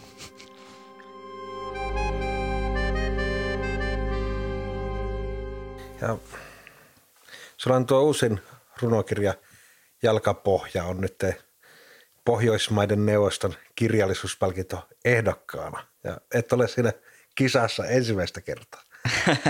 Ja 6.01 6.17
sulla 7.57 7.75
on 7.75 7.85
tuo 7.85 8.01
uusin 8.01 8.41
runokirja 8.81 9.33
Jalkapohja 10.03 10.83
on 10.83 11.01
nyt 11.01 11.23
Pohjoismaiden 12.25 13.05
neuvoston 13.05 13.53
kirjallisuuspalkinto 13.75 14.87
ehdokkaana. 15.05 15.87
Ja 16.03 16.17
et 16.33 16.53
ole 16.53 16.67
siinä 16.67 16.93
kisassa 17.35 17.85
ensimmäistä 17.85 18.41
kertaa. 18.41 18.81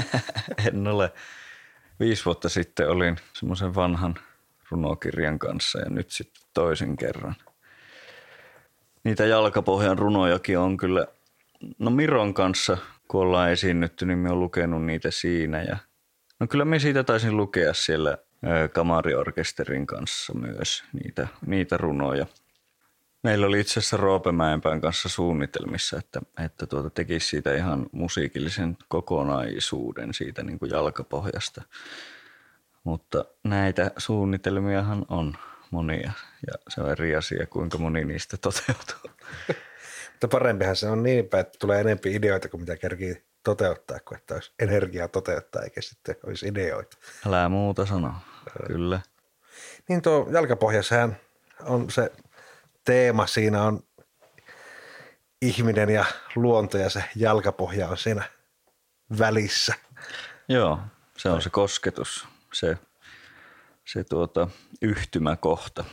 en 0.68 0.88
ole. 0.88 1.14
Viisi 2.00 2.26
vuotta 2.26 2.50
sitten 2.50 2.90
olin 2.90 3.18
semmoisen 3.34 3.76
vanhan 3.76 4.16
runokirjan 4.70 5.40
kanssa 5.40 5.80
ja 5.80 5.90
nyt 5.90 6.12
sitten 6.12 6.44
toisen 6.54 6.98
kerran. 6.98 7.36
Niitä 9.04 9.26
jalkapohjan 9.26 9.98
runojakin 9.98 10.60
on 10.60 10.78
kyllä, 10.78 11.08
no 11.80 11.92
Miron 11.92 12.34
kanssa 12.34 12.78
kun 13.08 13.22
ollaan 13.22 13.52
esiinnytty, 13.52 14.06
niin 14.06 14.20
me 14.20 14.32
on 14.32 14.40
lukenut 14.40 14.86
niitä 14.86 15.12
siinä 15.12 15.62
ja 15.62 15.78
no 16.40 16.48
kyllä 16.48 16.66
me 16.66 16.80
siitä 16.80 17.04
taisin 17.04 17.38
lukea 17.38 17.74
siellä 17.74 18.18
kamariorkesterin 18.74 19.88
kanssa 19.88 20.34
myös 20.34 20.84
niitä, 20.94 21.28
niitä 21.46 21.78
runoja. 21.78 22.26
Meillä 23.24 23.48
oli 23.48 23.60
itse 23.60 23.80
asiassa 23.80 23.98
Roope 23.98 24.32
Mäenpään 24.32 24.82
kanssa 24.82 25.10
suunnitelmissa, 25.10 25.98
että, 25.98 26.22
että 26.46 26.68
tuota 26.68 26.90
tekisi 26.90 27.28
siitä 27.28 27.56
ihan 27.56 27.86
musiikillisen 27.92 28.78
kokonaisuuden 28.88 30.14
siitä 30.14 30.44
niin 30.44 30.60
kuin 30.60 30.72
jalkapohjasta. 30.72 31.62
Mutta 32.86 33.26
näitä 33.44 33.92
suunnitelmiahan 33.98 35.06
on 35.10 35.38
monia 35.72 36.12
ja 36.48 36.54
se 36.70 36.82
on 36.82 36.92
eri 36.92 37.16
asia, 37.16 37.48
kuinka 37.48 37.78
moni 37.78 38.06
niistä 38.06 38.38
toteutuu. 38.38 39.12
Mutta 40.12 40.28
parempihan 40.28 40.76
se 40.76 40.90
on 40.90 41.04
niin 41.04 41.30
päin, 41.30 41.42
että 41.42 41.58
tulee 41.60 41.82
enempi 41.82 42.16
ideoita 42.16 42.50
kuin 42.50 42.62
mitä 42.62 42.78
kerkii 42.78 43.24
toteuttaa, 43.44 44.00
kuin 44.00 44.18
että 44.18 44.34
olisi 44.34 44.54
energiaa 44.60 45.08
toteuttaa 45.08 45.62
eikä 45.62 45.82
sitten 45.82 46.16
olisi 46.24 46.48
ideoita. 46.48 46.98
Älä 47.28 47.50
muuta 47.50 47.86
sano, 47.86 48.14
kyllä. 48.68 49.02
Niin 49.90 50.02
tuo 50.02 50.28
jalkapohjassahan 50.32 51.18
on 51.66 51.90
se 51.90 52.12
teema 52.84 53.28
siinä 53.28 53.64
on 53.64 53.84
ihminen 55.42 55.90
ja 55.90 56.06
luonto 56.36 56.78
ja 56.78 56.90
se 56.90 57.04
jalkapohja 57.16 57.88
on 57.88 57.98
siinä 57.98 58.24
välissä. 59.20 59.74
Joo, 60.50 60.80
se 61.18 61.30
on 61.30 61.42
se 61.42 61.50
kosketus, 61.50 62.28
se, 62.56 62.78
se 63.86 64.04
tuota, 64.04 64.48
yhtymäkohta 64.82 65.86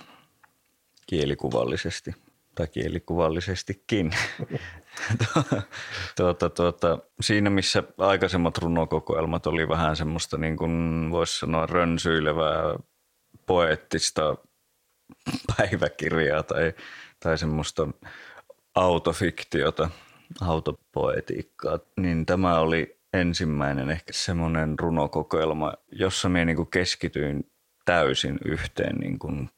kielikuvallisesti 1.06 2.14
tai 2.54 2.68
kielikuvallisestikin. 2.68 4.10
tuota, 6.16 6.50
tuota, 6.50 6.98
siinä, 7.20 7.50
missä 7.50 7.82
aikaisemmat 7.98 8.58
runokokoelmat 8.58 9.46
oli 9.46 9.68
vähän 9.68 9.96
semmoista, 9.96 10.38
niin 10.38 10.56
kuin 10.56 11.06
voisi 11.10 11.38
sanoa, 11.38 11.66
rönsyilevää, 11.66 12.76
poettista 13.46 14.36
päiväkirjaa 15.56 16.42
tai, 16.42 16.72
tai 17.20 17.38
semmoista 17.38 17.88
autofiktiota, 18.74 19.90
autopoetiikkaa, 20.40 21.78
niin 21.96 22.26
tämä 22.26 22.58
oli 22.58 23.01
ensimmäinen 23.12 23.90
ehkä 23.90 24.12
semmoinen 24.12 24.78
runokokoelma, 24.78 25.72
jossa 25.92 26.28
minä 26.28 26.44
niin 26.44 26.66
keskityin 26.66 27.50
täysin 27.84 28.38
yhteen 28.44 28.96
niin 28.96 29.18
kuin 29.18 29.50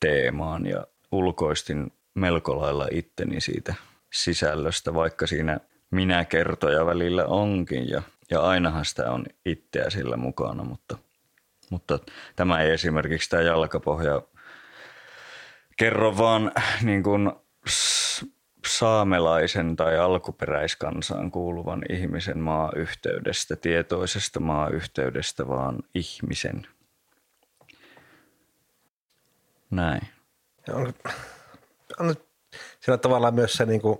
teemaan 0.00 0.66
ja 0.66 0.86
ulkoistin 1.12 1.92
melko 2.14 2.60
lailla 2.60 2.88
itteni 2.90 3.40
siitä 3.40 3.74
sisällöstä, 4.12 4.94
vaikka 4.94 5.26
siinä 5.26 5.58
minä 5.90 6.24
kertoja 6.24 6.86
välillä 6.86 7.24
onkin. 7.24 7.88
Ja, 7.88 8.02
ja 8.30 8.40
ainahan 8.40 8.84
sitä 8.84 9.10
on 9.10 9.26
itseä 9.46 9.90
sillä 9.90 10.16
mukana, 10.16 10.64
mutta, 10.64 10.98
mutta 11.70 11.98
tämä 12.36 12.60
ei 12.60 12.70
esimerkiksi 12.70 13.30
tämä 13.30 13.42
jalkapohja 13.42 14.22
kerro 15.76 16.16
vaan 16.16 16.52
niin 16.82 17.02
kuin 17.02 17.32
saamelaisen 18.78 19.76
tai 19.76 19.98
alkuperäiskansaan 19.98 21.30
kuuluvan 21.30 21.82
ihmisen 21.88 22.38
maayhteydestä, 22.38 23.56
tietoisesta 23.56 24.40
maayhteydestä, 24.40 25.48
vaan 25.48 25.78
ihmisen. 25.94 26.66
Näin. 29.70 30.08
On, 30.72 30.94
on 31.98 32.14
siellä 32.80 32.98
tavallaan 32.98 33.34
myös 33.34 33.52
se 33.52 33.66
niin 33.66 33.80
kuin 33.80 33.98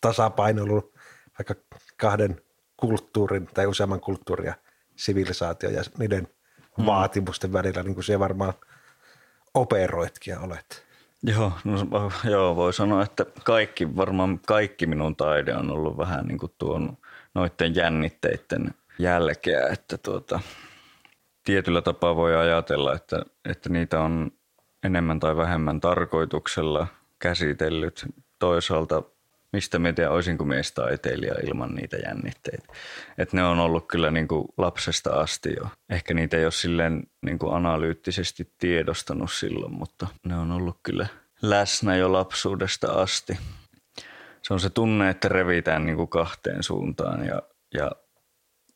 tasapaino 0.00 0.62
ollut 0.62 0.94
vaikka 1.38 1.54
kahden 1.96 2.40
kulttuurin 2.76 3.46
tai 3.46 3.66
useamman 3.66 4.00
kulttuurin 4.00 4.46
ja 4.46 4.54
sivilisaation 4.96 5.74
ja 5.74 5.82
niiden 5.98 6.28
hmm. 6.76 6.86
vaatimusten 6.86 7.52
välillä, 7.52 7.82
niin 7.82 7.94
kuin 7.94 8.04
siellä 8.04 8.20
varmaan 8.20 8.54
operoitkin 9.54 10.32
ja 10.32 10.40
olet. 10.40 10.83
Joo, 11.26 11.52
no, 11.64 12.10
joo, 12.30 12.56
voi 12.56 12.72
sanoa, 12.72 13.02
että 13.02 13.26
kaikki, 13.44 13.96
varmaan 13.96 14.40
kaikki 14.46 14.86
minun 14.86 15.16
taide 15.16 15.56
on 15.56 15.70
ollut 15.70 15.98
vähän 15.98 16.26
niin 16.26 16.38
kuin 16.38 16.52
tuon 16.58 16.96
noiden 17.34 17.74
jännitteiden 17.74 18.74
jälkeä, 18.98 19.68
että 19.72 19.98
tuota, 19.98 20.40
tietyllä 21.44 21.82
tapaa 21.82 22.16
voi 22.16 22.36
ajatella, 22.36 22.94
että, 22.94 23.24
että 23.44 23.68
niitä 23.68 24.00
on 24.00 24.30
enemmän 24.82 25.20
tai 25.20 25.36
vähemmän 25.36 25.80
tarkoituksella 25.80 26.86
käsitellyt. 27.18 28.06
Toisaalta 28.38 29.02
mistä 29.54 29.78
mä 29.78 29.92
tiedän, 29.92 30.12
olisinko 30.12 30.44
miestaiteilija 30.44 31.34
ilman 31.46 31.74
niitä 31.74 31.96
jännitteitä. 31.96 32.66
Et 33.18 33.32
ne 33.32 33.44
on 33.44 33.58
ollut 33.58 33.88
kyllä 33.88 34.10
niin 34.10 34.28
kuin 34.28 34.44
lapsesta 34.56 35.10
asti 35.10 35.54
jo. 35.56 35.68
Ehkä 35.88 36.14
niitä 36.14 36.36
ei 36.36 36.44
ole 36.44 36.52
silleen 36.52 37.02
niin 37.22 37.38
kuin 37.38 37.54
analyyttisesti 37.54 38.52
tiedostanut 38.58 39.32
silloin, 39.32 39.72
mutta 39.72 40.06
ne 40.24 40.36
on 40.36 40.52
ollut 40.52 40.78
kyllä 40.82 41.06
läsnä 41.42 41.96
jo 41.96 42.12
lapsuudesta 42.12 42.92
asti. 42.92 43.38
Se 44.42 44.54
on 44.54 44.60
se 44.60 44.70
tunne, 44.70 45.10
että 45.10 45.28
revitään 45.28 45.86
niin 45.86 45.96
kuin 45.96 46.08
kahteen 46.08 46.62
suuntaan 46.62 47.26
ja, 47.26 47.42
ja 47.74 47.90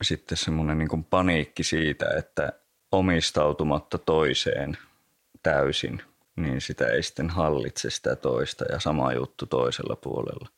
sitten 0.03 0.39
semmoinen 0.39 0.79
niin 0.79 0.89
kuin 0.89 1.05
paniikki 1.05 1.63
siitä, 1.63 2.07
että 2.19 2.53
omistautumatta 2.93 3.99
toiseen 3.99 4.79
täysin, 5.43 6.03
niin 6.37 6.61
sitä 6.61 6.87
ei 6.87 7.03
sitten 7.03 7.31
hallitse 7.31 7.91
sitä 7.91 8.17
toista 8.17 8.65
ja 8.73 8.81
sama 8.81 9.13
juttu 9.13 9.47
toisella 9.47 9.97
puolella. 9.97 10.49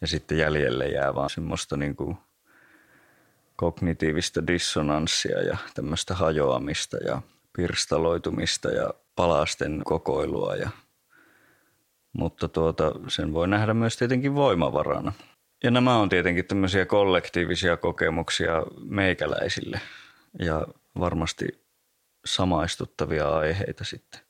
Ja 0.00 0.06
sitten 0.06 0.38
jäljelle 0.38 0.88
jää 0.88 1.14
vaan 1.14 1.30
semmoista 1.30 1.76
niin 1.76 1.96
kuin 1.96 2.16
kognitiivista 3.56 4.46
dissonanssia 4.46 5.42
ja 5.42 5.56
tämmöistä 5.74 6.14
hajoamista 6.14 6.96
ja 6.96 7.22
pirstaloitumista 7.56 8.70
ja 8.70 8.94
palasten 9.16 9.82
kokoilua. 9.84 10.56
Ja, 10.56 10.70
mutta 12.12 12.48
tuota, 12.48 12.92
sen 13.08 13.32
voi 13.32 13.48
nähdä 13.48 13.74
myös 13.74 13.96
tietenkin 13.96 14.34
voimavarana. 14.34 15.12
Ja 15.64 15.70
nämä 15.70 15.96
on 15.96 16.08
tietenkin 16.08 16.44
tämmöisiä 16.44 16.86
kollektiivisia 16.86 17.76
kokemuksia 17.76 18.62
meikäläisille 18.84 19.80
ja 20.38 20.66
varmasti 20.98 21.64
samaistuttavia 22.24 23.28
aiheita 23.28 23.84
sitten. 23.84 24.20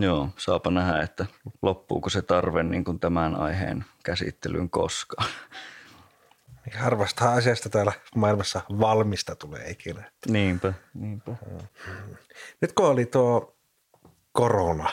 Joo, 0.00 0.28
saapa 0.36 0.70
nähdä, 0.70 1.02
että 1.02 1.26
loppuuko 1.62 2.10
se 2.10 2.22
tarve 2.22 2.62
niin 2.62 2.84
kuin 2.84 3.00
tämän 3.00 3.36
aiheen 3.36 3.84
käsittelyyn 4.04 4.70
koskaan. 4.70 5.28
Harvasta 6.78 7.32
asiasta 7.32 7.68
täällä 7.68 7.92
maailmassa 8.14 8.60
valmista 8.80 9.36
tulee 9.36 9.70
ikinä. 9.70 10.10
Niinpä, 10.28 10.72
niinpä. 10.94 11.32
Nyt 12.60 12.72
kun 12.72 12.86
oli 12.86 13.06
tuo 13.06 13.56
korona 14.32 14.90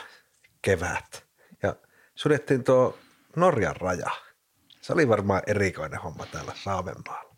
kevät 0.62 1.26
ja 1.62 1.76
suljettiin 2.14 2.64
tuo 2.64 2.98
Norjan 3.36 3.76
raja. 3.76 4.10
Se 4.80 4.92
oli 4.92 5.08
varmaan 5.08 5.42
erikoinen 5.46 6.00
homma 6.00 6.26
täällä 6.26 6.52
Saamenmaalla. 6.64 7.36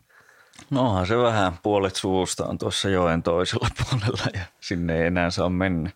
No 0.69 0.89
onhan 0.89 1.07
se 1.07 1.17
vähän 1.17 1.53
puolet 1.63 1.95
suusta 1.95 2.45
on 2.45 2.57
tuossa 2.57 2.89
joen 2.89 3.23
toisella 3.23 3.69
puolella 3.77 4.25
ja 4.33 4.41
sinne 4.59 4.99
ei 4.99 5.07
enää 5.07 5.29
saa 5.29 5.49
mennä 5.49 5.91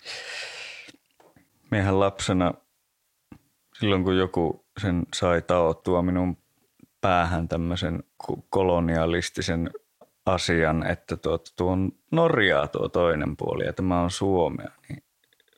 miehän 1.74 2.00
lapsena, 2.00 2.54
silloin 3.80 4.04
kun 4.04 4.18
joku 4.18 4.66
sen 4.82 5.04
sai 5.16 5.42
taottua 5.42 6.02
minun 6.02 6.38
päähän 7.02 7.48
tämmöisen 7.48 8.04
kolonialistisen 8.50 9.72
asian, 10.26 10.88
että 10.88 11.18
tuo, 11.18 11.40
tuo 11.58 11.72
on 11.72 11.92
Norjaa 12.12 12.68
tuo 12.68 12.90
toinen 12.90 13.38
puoli 13.38 13.66
ja 13.66 13.74
tämä 13.74 14.02
on 14.02 14.12
Suomea, 14.12 14.70
niin 14.90 15.03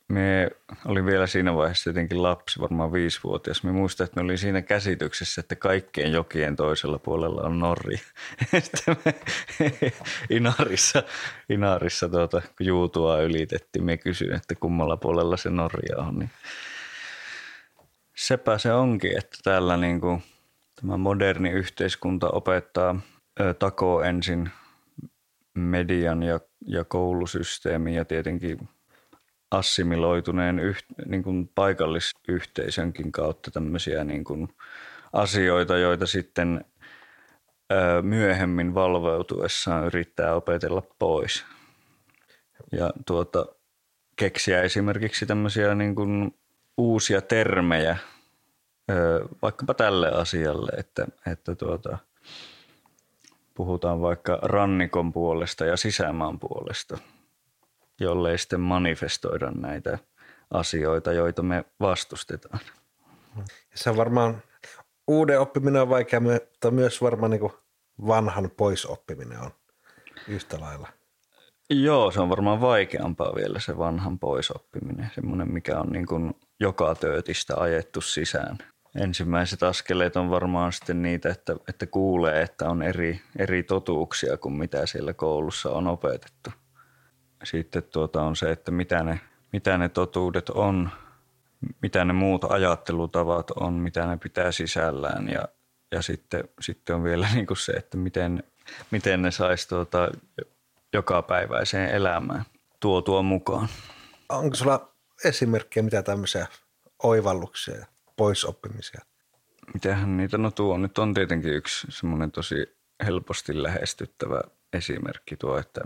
me 0.07 0.51
oli 0.85 1.05
vielä 1.05 1.27
siinä 1.27 1.55
vaiheessa 1.55 1.89
jotenkin 1.89 2.23
lapsi, 2.23 2.59
varmaan 2.59 2.93
viisivuotias. 2.93 3.63
Me 3.63 3.71
muistan, 3.71 4.05
että 4.05 4.15
me 4.15 4.23
oli 4.23 4.37
siinä 4.37 4.61
käsityksessä, 4.61 5.41
että 5.41 5.55
kaikkien 5.55 6.11
jokien 6.11 6.55
toisella 6.55 6.99
puolella 6.99 7.41
on 7.41 7.59
Norja. 7.59 7.99
Sitten 8.59 8.97
me 9.05 9.13
Inarissa, 10.29 11.03
Inarissa 11.49 12.09
tuota, 12.09 12.41
kun 12.41 12.65
juutua 12.65 13.21
ylitettiin, 13.21 13.85
me 13.85 13.97
kysyin, 13.97 14.35
että 14.35 14.55
kummalla 14.55 14.97
puolella 14.97 15.37
se 15.37 15.49
Norja 15.49 15.97
on. 15.97 16.19
Niin 16.19 16.29
sepä 18.15 18.57
se 18.57 18.73
onkin, 18.73 19.17
että 19.17 19.37
täällä 19.43 19.77
niin 19.77 20.01
kuin, 20.01 20.23
tämä 20.81 20.97
moderni 20.97 21.49
yhteiskunta 21.49 22.29
opettaa 22.29 22.99
ö, 23.39 23.53
takoo 23.53 24.01
ensin 24.01 24.49
median 25.53 26.23
ja, 26.23 26.39
ja 26.67 26.83
koulusysteemin 26.83 27.93
ja 27.93 28.05
tietenkin 28.05 28.69
assimiloituneen 29.57 30.59
yht, 30.59 30.85
niin 31.05 31.23
kuin 31.23 31.51
paikallisyhteisönkin 31.55 33.11
kautta 33.11 33.51
tämmöisiä 33.51 34.03
niin 34.03 34.23
kuin 34.23 34.47
asioita, 35.13 35.77
joita 35.77 36.07
sitten 36.07 36.65
ö, 37.71 38.01
myöhemmin 38.01 38.73
valveutuessaan 38.73 39.85
yrittää 39.85 40.35
opetella 40.35 40.83
pois. 40.99 41.45
Ja 42.71 42.91
tuota, 43.05 43.45
keksiä 44.15 44.61
esimerkiksi 44.61 45.25
tämmöisiä 45.25 45.75
niin 45.75 45.95
kuin 45.95 46.35
uusia 46.77 47.21
termejä 47.21 47.97
ö, 48.91 49.27
vaikkapa 49.41 49.73
tälle 49.73 50.11
asialle, 50.11 50.71
että, 50.77 51.07
että 51.31 51.55
tuota, 51.55 51.97
puhutaan 53.53 54.01
vaikka 54.01 54.39
rannikon 54.41 55.13
puolesta 55.13 55.65
ja 55.65 55.77
sisämaan 55.77 56.39
puolesta– 56.39 56.97
jollei 57.99 58.37
sitten 58.37 58.61
manifestoida 58.61 59.51
näitä 59.51 59.99
asioita, 60.51 61.13
joita 61.13 61.41
me 61.41 61.65
vastustetaan. 61.79 62.59
Ja 63.37 63.43
se 63.75 63.89
on 63.89 63.97
varmaan, 63.97 64.41
uuden 65.07 65.39
oppiminen 65.39 65.81
on 65.81 65.89
vaikea, 65.89 66.19
mutta 66.19 66.71
myös 66.71 67.01
varmaan 67.01 67.31
niin 67.31 67.51
vanhan 68.07 68.51
poisoppiminen 68.57 69.39
on 69.39 69.51
yhtä 70.27 70.59
lailla. 70.59 70.87
Joo, 71.69 72.11
se 72.11 72.21
on 72.21 72.29
varmaan 72.29 72.61
vaikeampaa 72.61 73.35
vielä 73.35 73.59
se 73.59 73.77
vanhan 73.77 74.19
poisoppiminen, 74.19 75.11
semmoinen 75.15 75.53
mikä 75.53 75.79
on 75.79 75.87
niin 75.89 76.05
kuin 76.05 76.33
joka 76.59 76.95
töötistä 76.95 77.55
ajettu 77.57 78.01
sisään. 78.01 78.57
Ensimmäiset 79.01 79.63
askeleet 79.63 80.15
on 80.15 80.29
varmaan 80.29 80.73
sitten 80.73 81.01
niitä, 81.01 81.29
että, 81.29 81.55
että 81.69 81.85
kuulee, 81.85 82.41
että 82.41 82.69
on 82.69 82.81
eri, 82.81 83.21
eri 83.39 83.63
totuuksia 83.63 84.37
kuin 84.37 84.53
mitä 84.53 84.85
siellä 84.85 85.13
koulussa 85.13 85.69
on 85.69 85.87
opetettu– 85.87 86.49
sitten 87.43 87.83
tuota 87.83 88.21
on 88.21 88.35
se, 88.35 88.51
että 88.51 88.71
mitä 88.71 89.03
ne, 89.03 89.19
mitä 89.53 89.77
ne 89.77 89.89
totuudet 89.89 90.49
on, 90.49 90.89
mitä 91.81 92.05
ne 92.05 92.13
muut 92.13 92.43
ajattelutavat 92.43 93.51
on, 93.51 93.73
mitä 93.73 94.05
ne 94.05 94.17
pitää 94.17 94.51
sisällään 94.51 95.29
ja, 95.29 95.47
ja 95.91 96.01
sitten, 96.01 96.43
sitten 96.61 96.95
on 96.95 97.03
vielä 97.03 97.27
niin 97.33 97.47
kuin 97.47 97.57
se, 97.57 97.71
että 97.71 97.97
miten, 97.97 98.43
miten 98.91 99.21
ne 99.21 99.31
saisi 99.31 99.69
tuota 99.69 100.09
jokapäiväiseen 100.93 101.89
elämään 101.89 102.45
tuotua 102.79 103.21
mukaan. 103.21 103.67
Onko 104.29 104.55
sulla 104.55 104.91
esimerkkejä 105.25 105.83
mitä 105.83 106.01
tämmöisiä 106.01 106.47
oivalluksia 107.03 107.85
poisoppimisia? 108.15 109.01
Mitähän 109.73 110.17
niitä, 110.17 110.37
no 110.37 110.51
tuo 110.51 110.77
nyt 110.77 110.97
on 110.97 111.13
tietenkin 111.13 111.53
yksi 111.53 111.87
semmoinen 111.89 112.31
tosi 112.31 112.75
helposti 113.05 113.63
lähestyttävä 113.63 114.41
esimerkki 114.73 115.37
tuo, 115.37 115.57
että 115.57 115.81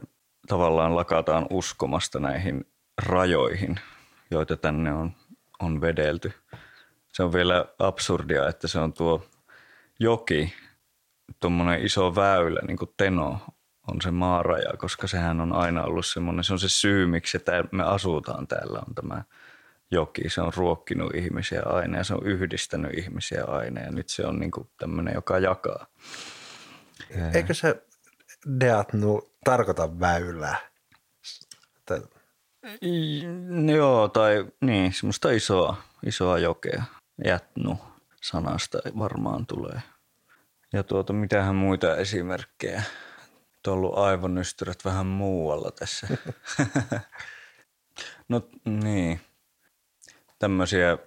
tavallaan 0.48 0.96
lakataan 0.96 1.48
uskomasta 1.50 2.20
näihin 2.20 2.66
rajoihin, 3.06 3.80
joita 4.32 4.58
tänne 4.58 4.94
on, 4.94 5.12
on 5.60 5.82
vedelty. 5.82 6.34
Se 7.08 7.24
on 7.24 7.34
vielä 7.34 7.66
absurdia, 7.80 8.48
että 8.50 8.68
se 8.68 8.80
on 8.80 8.94
tuo 8.94 9.26
joki, 10.00 10.54
tuommoinen 11.40 11.86
iso 11.86 12.16
väylä, 12.16 12.60
niin 12.68 12.78
kuin 12.78 12.94
Teno 12.98 13.40
on 13.88 14.02
se 14.02 14.12
maaraja, 14.12 14.78
koska 14.78 15.08
sehän 15.08 15.42
on 15.42 15.54
aina 15.54 15.84
ollut 15.84 16.06
semmoinen, 16.06 16.44
se 16.44 16.54
on 16.54 16.60
se 16.60 16.70
syy, 16.70 17.06
miksi 17.08 17.38
me 17.72 17.84
asutaan 17.84 18.48
täällä, 18.48 18.80
on 18.88 18.96
tämä 18.96 19.24
joki. 19.92 20.30
Se 20.30 20.42
on 20.42 20.54
ruokkinut 20.56 21.16
ihmisiä 21.16 21.62
aina 21.66 21.98
ja 21.98 22.04
se 22.04 22.14
on 22.14 22.26
yhdistänyt 22.26 22.98
ihmisiä 22.98 23.44
aina 23.44 23.82
ja 23.82 23.92
nyt 23.92 24.10
se 24.10 24.26
on 24.26 24.40
niin 24.40 24.52
kuin 24.52 24.70
tämmöinen, 24.78 25.14
joka 25.14 25.40
jakaa. 25.40 25.86
Eikö 27.34 27.54
se 27.54 27.84
Deatnu 28.60 29.32
tarkoita 29.44 30.00
väylää? 30.00 30.58
I, 32.82 33.24
joo, 33.76 34.08
tai 34.08 34.46
niin, 34.62 34.94
semmoista 34.94 35.32
isoa, 35.32 35.78
isoa 36.06 36.40
jokea. 36.40 36.84
jätnu 37.26 37.80
sanasta 38.22 38.78
varmaan 39.00 39.46
tulee. 39.46 39.82
Ja 40.74 40.84
tuota, 40.84 41.14
mitähän 41.14 41.56
muita 41.56 41.98
esimerkkejä? 41.98 42.84
Tuo 43.64 43.74
on 43.74 43.80
ollut 43.80 43.98
aivonystyrät 43.98 44.86
vähän 44.86 45.06
muualla 45.06 45.72
tässä. 45.72 46.08
no 48.30 48.42
niin, 48.66 49.22
tämmöisiä, 50.40 50.98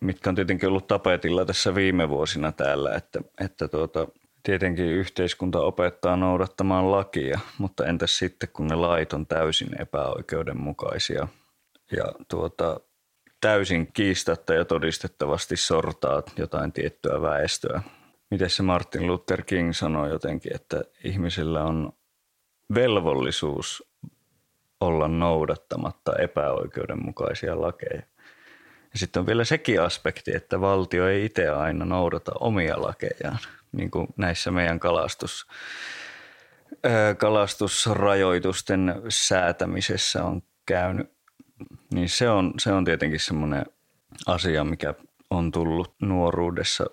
mitkä 0.00 0.30
on 0.30 0.36
tietenkin 0.36 0.68
ollut 0.68 0.86
tapetilla 0.86 1.44
tässä 1.44 1.74
viime 1.74 2.08
vuosina 2.08 2.52
täällä, 2.52 2.94
että, 2.94 3.20
että 3.40 3.68
tuota, 3.68 4.08
tietenkin 4.42 4.86
yhteiskunta 4.86 5.60
opettaa 5.60 6.16
noudattamaan 6.16 6.90
lakia, 6.90 7.40
mutta 7.58 7.86
entäs 7.86 8.18
sitten 8.18 8.48
kun 8.52 8.66
ne 8.66 8.74
lait 8.74 9.12
on 9.12 9.26
täysin 9.26 9.82
epäoikeudenmukaisia 9.82 11.28
ja 11.96 12.04
tuota, 12.28 12.80
täysin 13.40 13.92
kiistatta 13.92 14.54
ja 14.54 14.64
todistettavasti 14.64 15.56
sortaa 15.56 16.22
jotain 16.36 16.72
tiettyä 16.72 17.22
väestöä. 17.22 17.82
Miten 18.30 18.50
se 18.50 18.62
Martin 18.62 19.06
Luther 19.06 19.42
King 19.42 19.72
sanoi 19.72 20.10
jotenkin, 20.10 20.54
että 20.54 20.84
ihmisillä 21.04 21.64
on 21.64 21.92
velvollisuus 22.74 23.90
olla 24.80 25.08
noudattamatta 25.08 26.12
epäoikeudenmukaisia 26.18 27.60
lakeja. 27.60 28.02
Ja 28.92 28.98
sitten 28.98 29.20
on 29.20 29.26
vielä 29.26 29.44
sekin 29.44 29.82
aspekti, 29.82 30.36
että 30.36 30.60
valtio 30.60 31.08
ei 31.08 31.24
itse 31.24 31.48
aina 31.48 31.84
noudata 31.84 32.32
omia 32.40 32.82
lakejaan, 32.82 33.38
niin 33.72 33.90
kuin 33.90 34.06
näissä 34.16 34.50
meidän 34.50 34.80
kalastus, 34.80 35.46
kalastusrajoitusten 37.18 39.02
säätämisessä 39.08 40.24
on 40.24 40.42
käynyt. 40.66 41.12
Niin 41.94 42.08
se 42.08 42.30
on, 42.30 42.54
se 42.58 42.72
on 42.72 42.84
tietenkin 42.84 43.20
semmoinen 43.20 43.66
asia, 44.26 44.64
mikä 44.64 44.94
on 45.30 45.50
tullut 45.50 45.94
nuoruudessa 46.02 46.86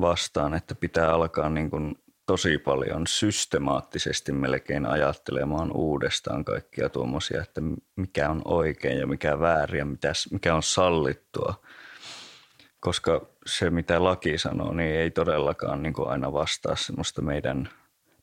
vastaan, 0.00 0.54
että 0.54 0.74
pitää 0.74 1.12
alkaa 1.12 1.48
niin 1.48 1.70
kuin 1.70 1.94
tosi 2.26 2.58
paljon 2.58 3.06
systemaattisesti 3.06 4.32
melkein 4.32 4.86
ajattelemaan 4.86 5.70
uudestaan 5.74 6.44
kaikkia 6.44 6.88
tuommoisia, 6.88 7.42
että 7.42 7.60
mikä 7.96 8.30
on 8.30 8.42
oikein 8.44 8.98
ja 8.98 9.06
mikä 9.06 9.40
väärin 9.40 9.78
ja 9.78 10.12
mikä 10.30 10.54
on 10.54 10.62
sallittua. 10.62 11.62
Koska 12.80 13.35
se, 13.46 13.70
mitä 13.70 14.04
laki 14.04 14.38
sanoo, 14.38 14.72
niin 14.72 14.94
ei 14.94 15.10
todellakaan 15.10 15.82
niin 15.82 15.92
kuin 15.92 16.08
aina 16.08 16.32
vastaa 16.32 16.76
semmoista 16.76 17.22
meidän 17.22 17.68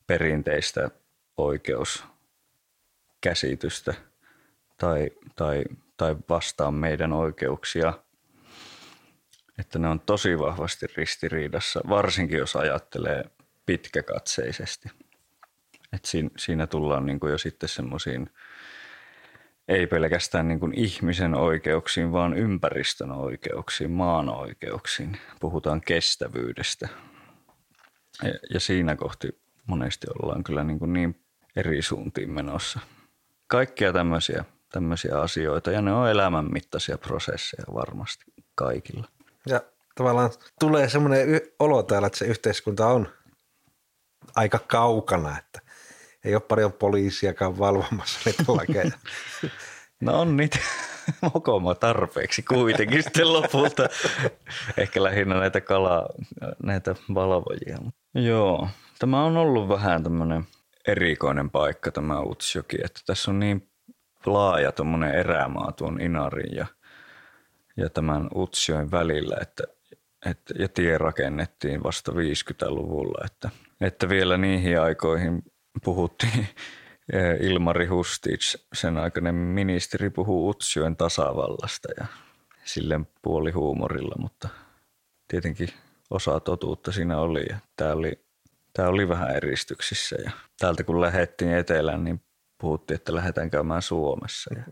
perinteistä 0.06 0.90
oikeuskäsitystä 1.36 3.94
tai, 4.76 5.10
tai, 5.36 5.64
tai 5.96 6.16
vastaa 6.28 6.70
meidän 6.70 7.12
oikeuksia– 7.12 7.92
että 9.58 9.78
ne 9.78 9.88
on 9.88 10.00
tosi 10.00 10.38
vahvasti 10.38 10.86
ristiriidassa, 10.96 11.80
varsinkin 11.88 12.38
jos 12.38 12.56
ajattelee 12.56 13.24
pitkäkatseisesti. 13.66 14.88
Et 15.92 16.04
siinä, 16.04 16.30
siinä 16.36 16.66
tullaan 16.66 17.06
niin 17.06 17.20
kuin 17.20 17.30
jo 17.30 17.38
sitten 17.38 17.68
semmoisiin, 17.68 18.30
ei 19.68 19.86
pelkästään 19.86 20.48
niin 20.48 20.60
kuin 20.60 20.72
ihmisen 20.78 21.34
oikeuksiin, 21.34 22.12
vaan 22.12 22.36
ympäristön 22.36 23.12
oikeuksiin, 23.12 23.90
maan 23.90 24.28
oikeuksiin. 24.28 25.18
Puhutaan 25.40 25.80
kestävyydestä. 25.80 26.88
Ja, 28.22 28.34
ja 28.50 28.60
siinä 28.60 28.96
kohti 28.96 29.40
monesti 29.66 30.06
ollaan 30.22 30.44
kyllä 30.44 30.64
niin, 30.64 30.78
kuin 30.78 30.92
niin 30.92 31.20
eri 31.56 31.82
suuntiin 31.82 32.30
menossa. 32.30 32.80
Kaikkia 33.46 33.92
tämmöisiä, 33.92 34.44
tämmöisiä 34.72 35.20
asioita 35.20 35.70
ja 35.70 35.82
ne 35.82 35.92
on 35.92 36.10
elämänmittaisia 36.10 36.98
prosesseja 36.98 37.74
varmasti 37.74 38.24
kaikilla. 38.54 39.08
Ja 39.46 39.60
tavallaan 39.94 40.30
tulee 40.60 40.88
semmoinen 40.88 41.40
olo 41.58 41.82
täällä, 41.82 42.06
että 42.06 42.18
se 42.18 42.24
yhteiskunta 42.24 42.86
on 42.86 43.08
aika 44.36 44.58
kaukana, 44.58 45.38
että 45.38 45.60
ei 46.24 46.34
ole 46.34 46.42
paljon 46.48 46.72
poliisiakaan 46.72 47.58
valvomassa 47.58 48.20
niitä 48.24 48.44
lakeja. 48.48 48.90
No 50.00 50.20
on 50.20 50.36
niitä 50.36 50.58
mokoma 51.34 51.74
tarpeeksi 51.74 52.42
kuitenkin 52.42 53.02
sitten 53.04 53.32
lopulta. 53.32 53.88
Ehkä 54.76 55.02
lähinnä 55.02 55.40
näitä 55.40 55.60
kalaa, 55.60 56.08
näitä 56.62 56.94
valvojia. 57.14 57.78
Joo, 58.14 58.68
tämä 58.98 59.24
on 59.24 59.36
ollut 59.36 59.68
vähän 59.68 60.02
tämmöinen 60.02 60.44
erikoinen 60.88 61.50
paikka 61.50 61.90
tämä 61.90 62.20
Utsjoki, 62.20 62.76
että 62.84 63.00
tässä 63.06 63.30
on 63.30 63.38
niin 63.38 63.68
laaja 64.26 64.72
tuommoinen 64.72 65.14
erämaa 65.14 65.72
tuon 65.72 66.00
Inarin 66.00 66.56
ja, 66.56 66.66
ja 67.76 67.90
tämän 67.90 68.28
Utsjoen 68.34 68.90
välillä, 68.90 69.36
että, 69.40 69.64
että, 70.26 70.54
ja 70.58 70.68
tie 70.68 70.98
rakennettiin 70.98 71.82
vasta 71.82 72.12
50-luvulla, 72.12 73.24
että– 73.24 73.50
että 73.80 74.08
vielä 74.08 74.36
niihin 74.36 74.80
aikoihin 74.80 75.42
puhuttiin 75.82 76.38
eh, 77.12 77.40
Ilmari 77.40 77.86
Hustic, 77.86 78.56
sen 78.72 78.98
aikainen 78.98 79.34
ministeri, 79.34 80.10
puhuu 80.10 80.48
Utsjoen 80.48 80.96
tasavallasta 80.96 81.88
ja 81.98 82.06
silleen 82.64 83.06
puoli 83.22 83.50
huumorilla, 83.50 84.14
mutta 84.18 84.48
tietenkin 85.28 85.68
osa 86.10 86.40
totuutta 86.40 86.92
siinä 86.92 87.18
oli. 87.18 87.46
Ja 87.48 87.56
tämä 87.76 87.92
oli, 87.92 88.24
tämä 88.72 88.88
oli 88.88 89.08
vähän 89.08 89.36
eristyksissä 89.36 90.16
ja 90.24 90.30
täältä 90.58 90.84
kun 90.84 91.00
lähdettiin 91.00 91.54
etelään, 91.54 92.04
niin 92.04 92.20
puhuttiin, 92.58 92.96
että 92.96 93.14
lähdetään 93.14 93.50
käymään 93.50 93.82
Suomessa. 93.82 94.54
Ja, 94.54 94.64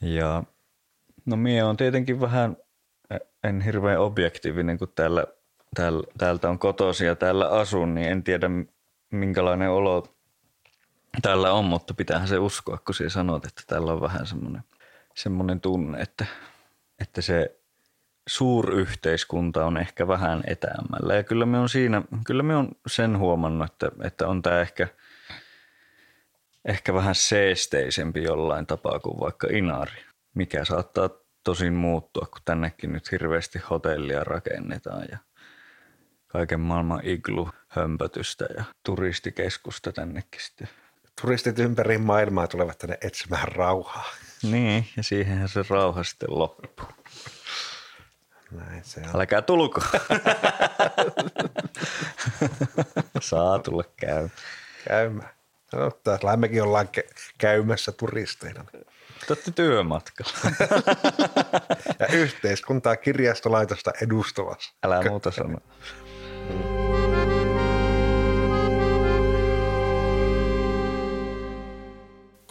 ja 0.00 0.42
no 1.26 1.36
mie 1.36 1.64
on 1.64 1.76
tietenkin 1.76 2.20
vähän, 2.20 2.56
en 3.44 3.60
hirveän 3.60 4.00
objektiivinen, 4.00 4.78
kun 4.78 4.92
täällä 4.94 5.26
täältä 6.18 6.48
on 6.48 6.58
kotosi 6.58 7.06
ja 7.06 7.16
täällä 7.16 7.48
asun, 7.48 7.94
niin 7.94 8.08
en 8.08 8.24
tiedä 8.24 8.50
minkälainen 9.10 9.70
olo 9.70 10.18
täällä 11.22 11.52
on, 11.52 11.64
mutta 11.64 11.94
pitäähän 11.94 12.28
se 12.28 12.38
uskoa, 12.38 12.78
kun 12.78 12.94
sinä 12.94 13.10
sanot, 13.10 13.44
että 13.44 13.62
täällä 13.66 13.92
on 13.92 14.00
vähän 14.00 14.26
semmoinen, 14.26 14.62
semmoinen 15.14 15.60
tunne, 15.60 16.00
että, 16.00 16.26
että 17.00 17.22
se 17.22 17.58
suuryhteiskunta 18.28 19.66
on 19.66 19.76
ehkä 19.76 20.08
vähän 20.08 20.42
etäämällä. 20.46 21.14
Ja 21.14 21.22
kyllä 21.22 21.46
me 21.46 21.58
on 21.58 21.68
siinä, 21.68 22.02
kyllä 22.26 22.42
me 22.42 22.56
on 22.56 22.68
sen 22.86 23.18
huomannut, 23.18 23.72
että, 23.72 23.90
että 24.04 24.26
on 24.26 24.42
tämä 24.42 24.60
ehkä, 24.60 24.88
ehkä 26.64 26.94
vähän 26.94 27.14
seesteisempi 27.14 28.22
jollain 28.22 28.66
tapaa 28.66 28.98
kuin 28.98 29.20
vaikka 29.20 29.48
Inari, 29.50 30.04
mikä 30.34 30.64
saattaa 30.64 31.10
tosin 31.44 31.74
muuttua, 31.74 32.26
kun 32.30 32.40
tännekin 32.44 32.92
nyt 32.92 33.12
hirveästi 33.12 33.58
hotellia 33.70 34.24
rakennetaan 34.24 35.06
ja 35.10 35.18
kaiken 36.28 36.60
maailman 36.60 37.00
iglu-hömpötystä 37.02 38.44
ja 38.56 38.64
turistikeskusta 38.82 39.92
tännekin 39.92 40.40
sitten. 40.40 40.68
Turistit 41.20 41.58
ympäri 41.58 41.98
maailmaa 41.98 42.46
tulevat 42.46 42.78
tänne 42.78 42.98
etsimään 43.00 43.48
rauhaa. 43.48 44.14
Niin, 44.42 44.88
ja 44.96 45.02
siihenhän 45.02 45.48
se 45.48 45.64
rauha 45.70 46.04
sitten 46.04 46.28
loppuu. 46.30 46.86
Näin 48.50 48.84
se 48.84 49.00
on. 49.00 49.20
Älkää 49.20 49.42
tulko. 49.42 49.80
Saa 53.20 53.58
tulla 53.58 53.84
käy. 53.96 54.28
käymään. 54.88 55.30
No, 55.72 55.90
täällä 55.90 56.36
mekin 56.36 56.62
ollaan 56.62 56.88
käymässä 57.38 57.92
turisteina. 57.92 58.64
Te 59.26 59.50
työmatkalla. 59.54 60.32
ja 61.98 62.06
yhteiskuntaa 62.06 62.96
kirjastolaitosta 62.96 63.92
edustavassa. 64.02 64.74
Älä 64.84 65.02
muuta 65.02 65.30
sanoa. 65.30 65.60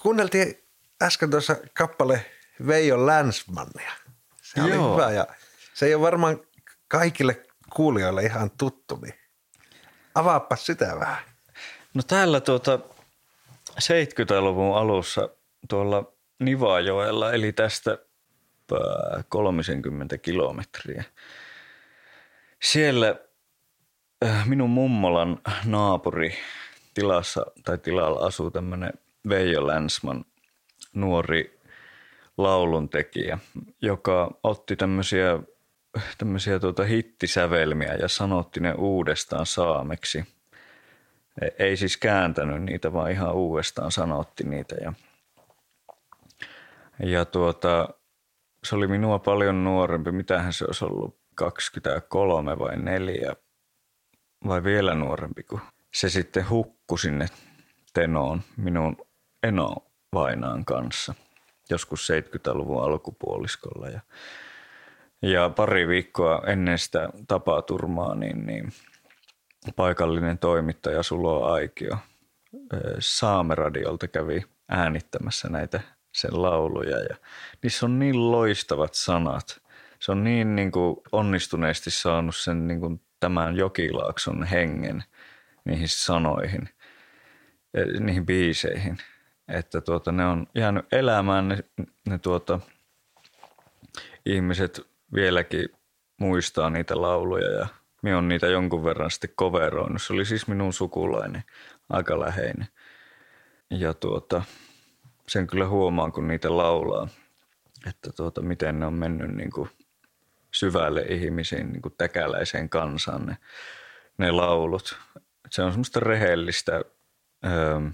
Kuunneltiin 0.08 0.64
äsken 1.02 1.32
tuossa 1.32 1.56
kappale 1.74 2.26
Veijo 2.68 3.06
Länsmannia. 3.06 3.92
Se 4.42 4.62
oli 4.62 4.70
Joo. 4.70 4.94
hyvä 4.94 5.12
ja 5.12 5.28
se 5.74 5.86
ei 5.86 5.96
ole 5.96 6.02
varmaan 6.02 6.42
kaikille 6.88 7.44
kuulijoille 7.76 8.24
ihan 8.24 8.52
tuttu, 8.52 9.00
niin 9.02 9.14
avaappa 10.16 10.56
sitä 10.56 10.96
vähän. 11.00 11.24
No 11.94 12.04
täällä 12.04 12.42
tuota 12.42 12.80
70-luvun 13.70 14.78
alussa 14.78 15.30
tuolla 15.70 16.14
Nivajoella, 16.40 17.34
eli 17.34 17.52
tästä 17.52 17.98
30 19.30 20.18
kilometriä. 20.18 21.04
Siellä 22.64 23.16
Äh, 24.26 24.48
minun 24.48 24.70
mummolan 24.70 25.38
naapuri 25.66 26.34
tilassa 26.94 27.46
tai 27.66 27.78
tilalla 27.78 28.26
asuu 28.26 28.52
tämmöinen 28.52 28.94
Veijo 29.30 29.68
Länsman, 29.68 30.26
nuori 30.94 31.60
lauluntekijä, 32.38 33.40
joka 33.82 34.40
otti 34.44 34.76
tämmöisiä, 34.76 35.40
tämmöisiä 36.18 36.60
tuota 36.60 36.84
hittisävelmiä 36.84 37.94
ja 37.94 38.08
sanotti 38.08 38.60
ne 38.60 38.74
uudestaan 38.74 39.46
saameksi. 39.46 40.26
Ei 41.60 41.78
siis 41.78 41.98
kääntänyt 41.98 42.64
niitä, 42.64 42.94
vaan 42.94 43.12
ihan 43.12 43.34
uudestaan 43.34 43.92
sanotti 43.92 44.44
niitä. 44.44 44.76
Ja, 44.76 44.94
ja 47.00 47.26
tuota, 47.26 47.90
se 48.64 48.76
oli 48.76 48.88
minua 48.88 49.20
paljon 49.20 49.64
nuorempi. 49.64 50.12
Mitähän 50.12 50.54
se 50.54 50.66
olisi 50.66 50.86
ollut, 50.86 51.18
23 51.36 52.60
vai 52.60 52.78
4 52.78 53.36
vai 54.48 54.64
vielä 54.64 54.96
nuorempi, 54.96 55.44
kun 55.44 55.62
se 55.94 56.10
sitten 56.10 56.50
hukkui 56.50 57.00
sinne 57.00 57.28
Tenoon 57.94 58.42
minun 58.58 59.07
Eno 59.48 59.76
Vainaan 60.14 60.66
kanssa 60.66 61.14
joskus 61.70 62.10
70-luvun 62.10 62.84
alkupuoliskolla. 62.84 63.88
Ja, 63.90 64.02
ja 65.22 65.50
pari 65.50 65.88
viikkoa 65.88 66.44
ennen 66.48 66.80
sitä 66.80 67.10
tapaturmaa, 67.28 68.16
niin, 68.16 68.46
niin 68.46 68.74
paikallinen 69.76 70.38
toimittaja 70.38 71.04
Sulo 71.04 71.46
Aikio 71.46 71.98
Saameradiolta 73.00 74.08
kävi 74.08 74.44
äänittämässä 74.70 75.50
näitä 75.50 75.82
sen 76.14 76.42
lauluja 76.42 77.00
ja 77.00 77.16
niissä 77.64 77.86
on 77.86 78.00
niin 78.00 78.32
loistavat 78.32 78.94
sanat. 78.94 79.62
Se 80.00 80.12
on 80.12 80.24
niin, 80.24 80.56
niin 80.56 80.72
kuin 80.72 80.98
onnistuneesti 81.12 81.92
saanut 81.92 82.36
sen 82.36 82.68
niin 82.68 82.80
kuin 82.80 83.02
tämän 83.20 83.56
Jokilaakson 83.56 84.44
hengen 84.44 85.04
niihin 85.66 85.90
sanoihin, 85.90 86.70
niihin 88.00 88.26
biiseihin, 88.26 88.98
että 89.48 89.82
tuota, 89.82 90.12
ne 90.12 90.26
on 90.26 90.48
jäänyt 90.56 90.94
elämään 90.94 91.48
ne, 91.48 91.58
ne 92.10 92.18
tuota, 92.18 92.60
ihmiset 94.26 94.82
vieläkin 95.14 95.70
muistaa 96.18 96.70
niitä 96.70 97.02
lauluja 97.02 97.52
ja 97.52 97.68
minä 98.02 98.18
on 98.18 98.28
niitä 98.28 98.48
jonkun 98.48 98.84
verran 98.84 99.12
sitten 99.12 99.30
koveroinut. 99.36 100.02
Se 100.02 100.14
oli 100.14 100.26
siis 100.26 100.48
minun 100.48 100.74
sukulainen, 100.74 101.44
aika 101.90 102.20
läheinen. 102.20 102.68
Ja 103.70 103.94
tuota, 103.94 104.44
sen 105.28 105.48
kyllä 105.48 105.68
huomaan, 105.68 106.12
kun 106.12 106.28
niitä 106.28 106.58
laulaa, 106.58 107.08
että 107.88 108.12
tuota, 108.12 108.42
miten 108.42 108.80
ne 108.80 108.86
on 108.86 108.94
mennyt 108.94 109.36
niin 109.36 109.52
kuin 109.52 109.70
syvälle 110.52 111.02
ihmisiin, 111.02 111.72
niin 111.72 111.82
kuin 111.82 111.94
täkäläiseen 111.98 112.70
kansaan 112.70 113.26
ne, 113.26 113.38
ne 114.18 114.32
laulut. 114.32 114.98
Se 115.50 115.62
on 115.62 115.72
semmoista 115.72 116.00
rehellistä, 116.00 116.82
öö, 117.46 117.90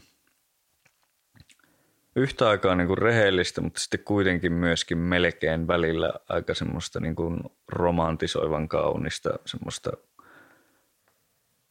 yhtä 2.16 2.50
aikaa 2.50 2.76
niin 2.76 2.88
kuin 2.88 2.98
rehellistä, 2.98 3.62
mutta 3.62 3.80
sitten 3.80 4.04
kuitenkin 4.04 4.54
myöskin 4.54 4.98
melkein 4.98 5.68
välillä 5.68 6.14
aika 6.30 6.54
semmoista 6.54 7.00
niin 7.00 7.16
kuin 7.16 7.40
romantisoivan 7.68 8.68
kaunista 8.68 9.30
semmoista 9.46 9.92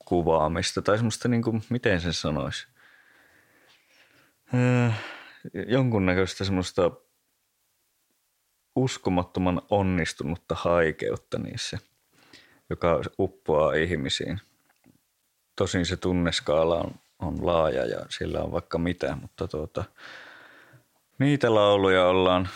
kuvaamista 0.04 0.82
tai 0.82 0.96
semmoista, 0.96 1.28
niin 1.28 1.42
kuin, 1.42 1.62
miten 1.70 2.00
sen 2.00 2.12
sanoisi, 2.12 2.66
öö, 4.54 4.90
jonkunnäköistä 5.66 6.44
semmoista 6.44 6.90
uskomattoman 8.76 9.62
onnistunutta 9.70 10.54
haikeutta 10.58 11.38
niissä, 11.38 11.78
joka 12.70 13.00
uppoaa 13.18 13.74
ihmisiin. 13.74 14.40
Tosin 15.56 15.86
se 15.86 15.96
tunneskaala 15.96 16.80
on, 16.80 16.94
on 17.18 17.46
laaja 17.46 17.86
ja 17.86 18.06
sillä 18.08 18.40
on 18.40 18.52
vaikka 18.52 18.78
mitä, 18.78 19.16
mutta 19.20 19.48
tuota, 19.48 19.84
niitä 21.18 21.54
lauluja 21.54 22.06
ollaan 22.06 22.48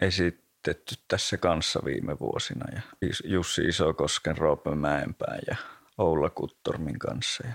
esitetty 0.00 0.94
tässä 1.08 1.36
kanssa 1.36 1.80
viime 1.84 2.18
vuosina 2.18 2.64
ja 2.74 2.82
Jussi 3.24 3.62
Isokosken, 3.62 4.38
Roope 4.38 4.74
Mäenpää 4.74 5.38
ja 5.46 5.56
Oula 5.98 6.30
Kuttormin 6.30 6.98
kanssa. 6.98 7.46
Ja 7.46 7.54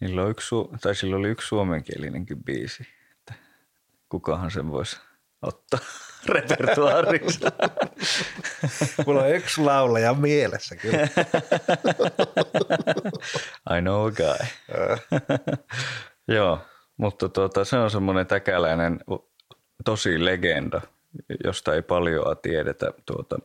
niillä 0.00 0.22
on 0.22 0.30
yksi, 0.30 0.54
tai 0.80 0.94
sillä 0.94 1.16
oli 1.16 1.28
yksi 1.28 1.48
suomenkielinenkin 1.48 2.44
biisi, 2.44 2.86
että 3.12 3.34
kukahan 4.08 4.50
sen 4.50 4.70
voisi 4.70 5.00
ottaa 5.42 5.80
repertuaarissa. 6.34 7.52
Mulla 9.06 9.22
on 9.22 9.34
yksi 9.34 9.60
laulaja 9.60 10.14
mielessä 10.14 10.76
kyllä. 10.76 11.08
I 13.76 13.80
know 13.80 14.06
a 14.06 14.10
guy. 14.10 14.46
Joo, 16.28 16.60
mutta 16.96 17.28
tuota, 17.28 17.64
se 17.64 17.76
on 17.76 17.90
semmoinen 17.90 18.26
täkäläinen 18.26 19.00
tosi 19.84 20.24
legenda, 20.24 20.80
josta 21.44 21.74
ei 21.74 21.82
paljon 21.82 22.36
tiedetä 22.42 22.92
tuota, 23.06 23.38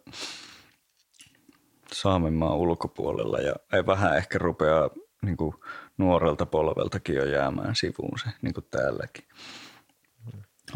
Saamenmaan 1.93 2.57
ulkopuolella 2.57 3.37
ja 3.37 3.55
ei 3.73 3.85
vähän 3.85 4.17
ehkä 4.17 4.37
rupeaa 4.37 4.89
niin 5.21 5.37
kuin 5.37 5.55
nuorelta 5.97 6.45
polveltakin 6.45 7.15
jo 7.15 7.25
jäämään 7.25 7.75
sivuun 7.75 8.19
se, 8.19 8.29
niin 8.41 8.53
kuin 8.53 8.67
täälläkin. 8.71 9.25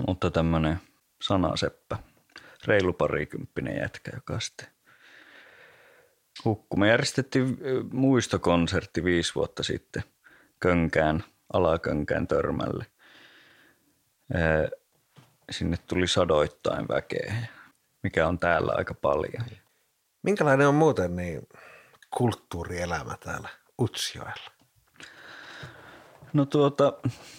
Mutta 0.07 0.32
tämmöinen 0.32 0.80
sanaseppä, 1.22 1.97
reilu 2.66 2.93
parikymppinen 2.93 3.78
jätkä, 3.78 4.12
joka 4.16 4.39
sitten 4.39 4.68
hukkui. 6.45 6.80
Me 6.80 6.88
järjestettiin 6.88 7.57
muistokonsertti 7.93 9.03
viisi 9.03 9.36
vuotta 9.36 9.64
sitten 9.64 10.03
Könkään, 10.60 11.24
Alakönkään 11.53 12.28
törmälle. 12.28 12.86
Sinne 15.50 15.78
tuli 15.88 16.08
sadoittain 16.08 16.88
väkeä, 16.88 17.36
mikä 18.04 18.28
on 18.28 18.39
täällä 18.39 18.74
aika 18.78 18.93
paljon. 18.93 19.45
Minkälainen 20.24 20.68
on 20.68 20.76
muuten 20.76 21.16
niin 21.16 21.47
kulttuurielämä 22.18 23.16
täällä 23.20 23.50
Utsjoella? 23.82 24.52
No 26.34 26.45
tuota, 26.45 26.93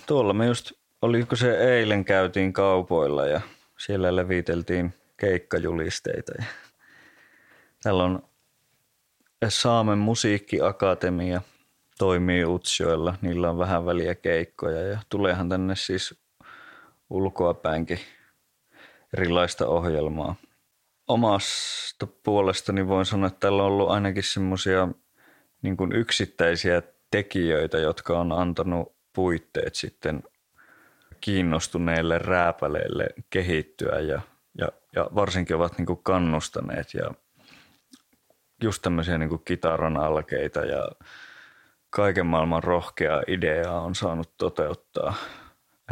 tuolla 0.06 0.32
me 0.32 0.46
just, 0.46 0.72
oliko 1.02 1.36
se 1.36 1.58
eilen 1.58 2.04
käytiin 2.04 2.52
kaupoilla 2.52 3.26
ja 3.26 3.40
siellä 3.78 4.16
leviteltiin 4.16 4.94
keikkajulisteita. 5.16 6.32
Ja 6.38 6.44
täällä 7.82 8.04
on 8.04 8.22
Saamen 9.48 9.98
musiikkiakatemia 9.98 11.42
toimii 11.98 12.44
Utsjoella. 12.44 13.14
Niillä 13.22 13.50
on 13.50 13.58
vähän 13.58 13.86
väliä 13.86 14.14
keikkoja 14.14 14.82
ja 14.82 14.98
tuleehan 15.08 15.48
tänne 15.48 15.76
siis 15.76 16.20
ulkoapäinkin 17.10 17.98
erilaista 19.16 19.66
ohjelmaa– 19.66 20.34
omasta 21.10 22.06
puolestani 22.06 22.88
voin 22.88 23.06
sanoa, 23.06 23.26
että 23.26 23.40
täällä 23.40 23.62
on 23.62 23.68
ollut 23.68 23.90
ainakin 23.90 24.22
semmoisia 24.22 24.88
niin 25.62 25.76
yksittäisiä 25.94 26.82
tekijöitä, 27.10 27.78
jotka 27.78 28.20
on 28.20 28.32
antanut 28.32 28.92
puitteet 29.12 29.74
sitten 29.74 30.22
kiinnostuneille 31.20 32.18
rääpäleille 32.18 33.06
kehittyä 33.30 33.98
ja, 33.98 34.20
ja, 34.58 34.68
ja 34.96 35.08
varsinkin 35.14 35.56
ovat 35.56 35.78
niin 35.78 35.86
kuin 35.86 36.02
kannustaneet 36.02 36.94
ja 36.94 37.10
just 38.62 38.82
tämmöisiä 38.82 39.18
niin 39.18 39.28
kuin 39.28 39.42
kitaran 39.44 39.96
alkeita 39.96 40.60
ja 40.60 40.90
kaiken 41.90 42.26
maailman 42.26 42.62
rohkea 42.62 43.22
ideaa 43.26 43.80
on 43.80 43.94
saanut 43.94 44.36
toteuttaa. 44.36 45.14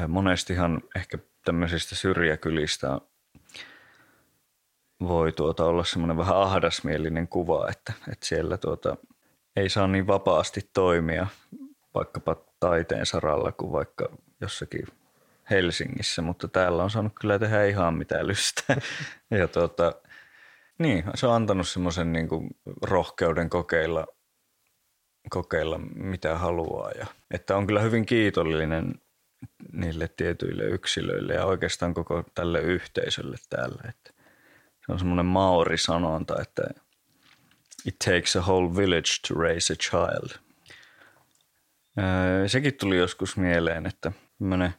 Monestihan 0.09 0.80
ehkä 0.96 1.18
tämmöisistä 1.44 1.94
syrjäkylistä 1.94 3.01
voi 5.01 5.32
tuota 5.32 5.64
olla 5.64 5.84
semmoinen 5.84 6.16
vähän 6.16 6.36
ahdasmielinen 6.36 7.28
kuva, 7.28 7.68
että, 7.70 7.92
että 8.12 8.26
siellä 8.26 8.57
tuota 8.57 8.96
ei 9.57 9.68
saa 9.68 9.86
niin 9.86 10.07
vapaasti 10.07 10.70
toimia 10.74 11.26
vaikkapa 11.94 12.36
taiteen 12.61 13.07
saralla 13.07 13.53
kuin 13.53 13.72
vaikka 13.72 14.09
jossakin 14.40 14.86
Helsingissä, 15.51 16.22
mutta 16.22 16.49
täällä 16.49 16.82
on 16.82 16.90
saanut 16.90 17.12
kyllä 17.20 17.38
tehdä 17.38 17.64
ihan 17.64 17.94
mitä 17.94 18.26
lystää. 18.26 18.76
Ja 19.30 19.49
tuota, 19.49 19.92
niin, 20.78 21.05
se 21.14 21.26
on 21.26 21.34
antanut 21.34 21.68
semmoisen 21.68 22.12
niin 22.12 22.28
rohkeuden 22.82 23.51
kokeilla, 23.51 24.07
kokeilla 25.30 25.78
mitä 25.94 26.38
haluaa. 26.38 26.90
Ja, 26.90 27.07
että 27.30 27.57
on 27.57 27.66
kyllä 27.66 27.80
hyvin 27.80 28.07
kiitollinen 28.07 28.94
niille 29.72 30.09
tietyille 30.09 30.64
yksilöille 30.64 31.34
ja 31.34 31.45
oikeastaan 31.45 31.95
koko 31.95 32.24
tälle 32.34 32.61
yhteisölle 32.61 33.36
täällä. 33.51 33.82
Että 33.89 34.12
se 34.86 34.93
on 34.93 34.99
semmoinen 34.99 35.26
maori-sanonta, 35.26 36.43
että 36.43 36.62
it 37.84 37.99
takes 37.99 38.36
a 38.36 38.41
whole 38.41 38.76
village 38.76 39.11
to 39.28 39.34
raise 39.34 39.72
a 39.72 39.76
child. 39.76 40.39
Sekin 42.47 42.74
tuli 42.74 42.97
joskus 42.97 43.36
mieleen, 43.36 43.86
että 43.86 44.12
tämmöinen 44.39 44.74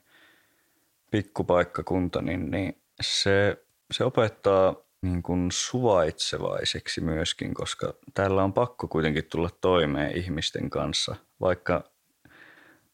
pikkupaikkakunta, 1.11 2.21
niin, 2.21 2.51
niin 2.51 2.81
se, 3.01 3.63
se 3.91 4.03
opettaa 4.03 4.75
niin 5.01 5.23
kuin 5.23 5.51
suvaitsevaiseksi 5.51 7.01
myöskin, 7.01 7.53
koska 7.53 7.93
täällä 8.13 8.43
on 8.43 8.53
pakko 8.53 8.87
kuitenkin 8.87 9.25
tulla 9.25 9.49
toimeen 9.61 10.17
ihmisten 10.17 10.69
kanssa, 10.69 11.15
vaikka, 11.41 11.91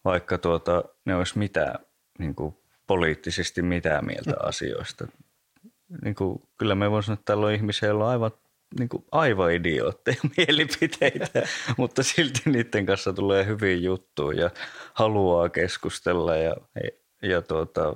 vaikka 0.05 0.37
tuota, 0.37 0.83
ne 1.05 1.15
olisi 1.15 1.37
mitään 1.37 1.79
niin 2.19 2.35
kuin 2.35 2.55
poliittisesti 2.87 3.61
mitään 3.61 4.05
mieltä 4.05 4.33
asioista. 4.43 5.07
Niin 6.03 6.15
kuin, 6.15 6.41
kyllä 6.57 6.75
me 6.75 6.91
voisimme 6.91 7.05
sanoa, 7.05 7.13
että 7.13 7.25
täällä 7.25 7.45
on 7.45 7.53
ihmisiä, 7.53 7.89
joilla 7.89 8.05
on 8.05 8.11
aivan, 8.11 8.31
niin 8.79 8.89
kuin, 8.89 9.05
aivan 9.11 9.51
idiootteja 9.51 10.17
mielipiteitä, 10.37 11.47
mutta 11.77 12.03
silti 12.03 12.41
niiden 12.45 12.85
kanssa 12.85 13.13
tulee 13.13 13.45
hyvin 13.45 13.83
juttu 13.83 14.31
ja 14.31 14.49
haluaa 14.93 15.49
keskustella 15.49 16.35
ja, 16.35 16.55
ja 17.21 17.41
tuota, 17.41 17.95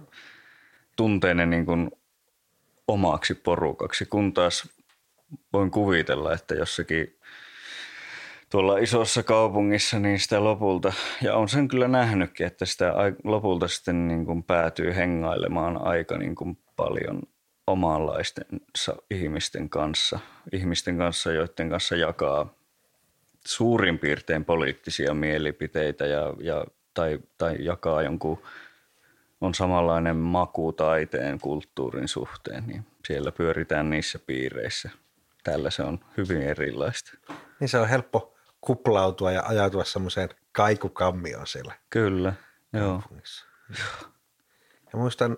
tuntee 0.96 1.34
ne 1.34 1.46
niin 1.46 1.66
kuin 1.66 1.92
omaksi 2.88 3.34
porukaksi, 3.36 4.06
kun 4.06 4.34
taas 4.34 4.70
voin 5.54 5.72
kuvitella, 5.72 6.34
että 6.34 6.56
jossakin 6.56 7.20
tuolla 8.50 8.78
isossa 8.78 9.24
kaupungissa 9.24 10.00
niin 10.00 10.20
sitä 10.20 10.44
lopulta, 10.44 10.94
ja 11.22 11.36
on 11.36 11.50
sen 11.50 11.68
kyllä 11.68 11.88
nähnytkin, 11.88 12.48
että 12.48 12.66
sitä 12.66 12.94
lopulta 13.24 13.68
sitten 13.68 14.08
niin 14.08 14.26
kuin 14.26 14.44
päätyy 14.44 14.96
hengailemaan 14.96 15.82
aika 15.82 16.18
niin 16.18 16.36
kuin 16.36 16.58
paljon 16.76 17.22
omanlaistensa 17.68 18.96
ihmisten 19.12 19.70
kanssa, 19.70 20.20
ihmisten 20.52 20.98
kanssa, 20.98 21.32
joiden 21.32 21.70
kanssa 21.70 21.96
jakaa 21.96 22.54
suurin 23.46 24.00
piirtein 24.00 24.46
poliittisia 24.46 25.14
mielipiteitä 25.14 26.06
ja, 26.06 26.34
ja, 26.42 26.66
tai, 26.94 27.20
tai 27.38 27.56
jakaa 27.60 28.02
jonkun, 28.02 28.42
on 29.42 29.54
samanlainen 29.54 30.16
maku 30.16 30.74
taiteen, 30.74 31.40
kulttuurin 31.40 32.08
suhteen, 32.08 32.64
niin 32.68 32.86
siellä 33.08 33.32
pyöritään 33.32 33.90
niissä 33.90 34.20
piireissä. 34.28 34.90
Tällä 35.44 35.70
se 35.70 35.84
on 35.84 36.00
hyvin 36.18 36.42
erilaista. 36.42 37.12
Niin 37.60 37.70
se 37.70 37.80
on 37.80 37.90
helppo 37.90 38.39
kuplautua 38.62 39.32
ja 39.32 39.44
ajautua 39.46 39.84
semmoiseen 39.84 40.30
kaikukammioon 40.52 41.48
siellä. 41.48 41.74
Kyllä, 41.90 42.34
joo. 42.74 43.04
Ja 44.94 45.00
muistan, 45.00 45.38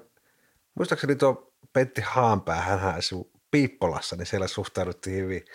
muistaakseni 0.76 1.16
tuo 1.16 1.54
Pentti 1.74 2.02
Haanpää, 2.02 2.62
hän 2.62 2.96
asui 2.96 3.30
Piippolassa, 3.52 4.16
niin 4.16 4.26
siellä 4.26 4.48
suhtauduttiin 4.48 5.24
hyvin 5.24 5.46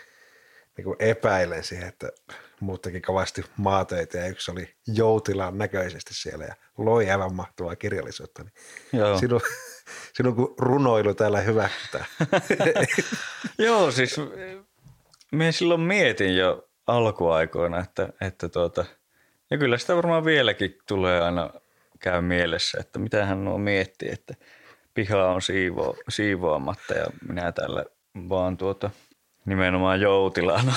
niin 0.76 0.84
kuin 0.84 0.96
epäilen 0.98 1.64
siihen, 1.64 1.88
että 1.88 2.12
muut 2.60 2.82
teki 2.82 3.00
kovasti 3.00 3.44
maatöitä 3.56 4.18
ja 4.18 4.26
yksi 4.26 4.50
oli 4.50 4.74
joutilaan 4.86 5.58
näköisesti 5.58 6.14
siellä 6.14 6.44
ja 6.44 6.54
loi 6.78 7.10
aivan 7.10 7.34
mahtavaa 7.34 7.76
kirjallisuutta. 7.76 8.42
Niin 8.42 8.52
Joo. 8.92 9.18
Sinun, 9.18 9.40
sinun 10.14 10.36
kun 10.36 10.54
runoilu 10.58 11.14
täällä 11.14 11.40
hyväksytään. 11.40 12.06
Joo, 13.58 13.90
siis 13.90 14.16
minä 15.32 15.52
silloin 15.52 15.80
mietin 15.80 16.36
jo 16.36 16.68
alkuaikoina, 16.87 17.80
että, 17.80 18.09
että 18.20 18.49
tuota, 18.49 18.84
ja 19.51 19.59
kyllä 19.59 19.78
sitä 19.78 19.97
varmaan 19.97 20.24
vieläkin 20.24 20.78
tulee 20.89 21.20
aina 21.20 21.51
käy 21.99 22.20
mielessä, 22.20 22.78
että 22.80 22.99
mitä 22.99 23.26
hän 23.26 23.45
nuo 23.45 23.59
miettii, 23.59 24.09
että 24.12 24.34
piha 24.95 25.26
on 25.26 25.43
siivo, 25.43 25.97
siivoamatta 26.09 26.95
ja 26.95 27.07
minä 27.28 27.53
täällä 27.53 27.84
vaan 28.28 28.57
tuota– 28.57 28.91
nimenomaan 29.47 30.01
joutilaana 30.01 30.72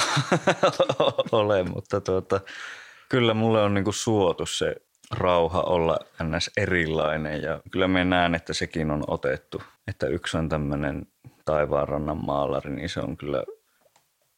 ole, 1.31 1.63
mutta 1.63 2.01
tuota, 2.01 2.41
kyllä 3.09 3.33
mulle 3.33 3.61
on 3.61 3.73
niinku 3.73 3.91
suotu 3.91 4.45
se 4.45 4.75
rauha 5.11 5.61
olla 5.61 5.99
ns. 6.23 6.51
erilainen 6.57 7.41
ja 7.41 7.61
kyllä 7.71 7.87
me 7.87 8.05
näen, 8.05 8.35
että 8.35 8.53
sekin 8.53 8.91
on 8.91 9.03
otettu, 9.07 9.61
että 9.87 10.07
yksi 10.07 10.37
on 10.37 10.49
tämmöinen 10.49 11.07
taivaanrannan 11.45 12.25
maalari, 12.25 12.71
niin 12.71 12.89
se 12.89 12.99
on 12.99 13.17
kyllä, 13.17 13.43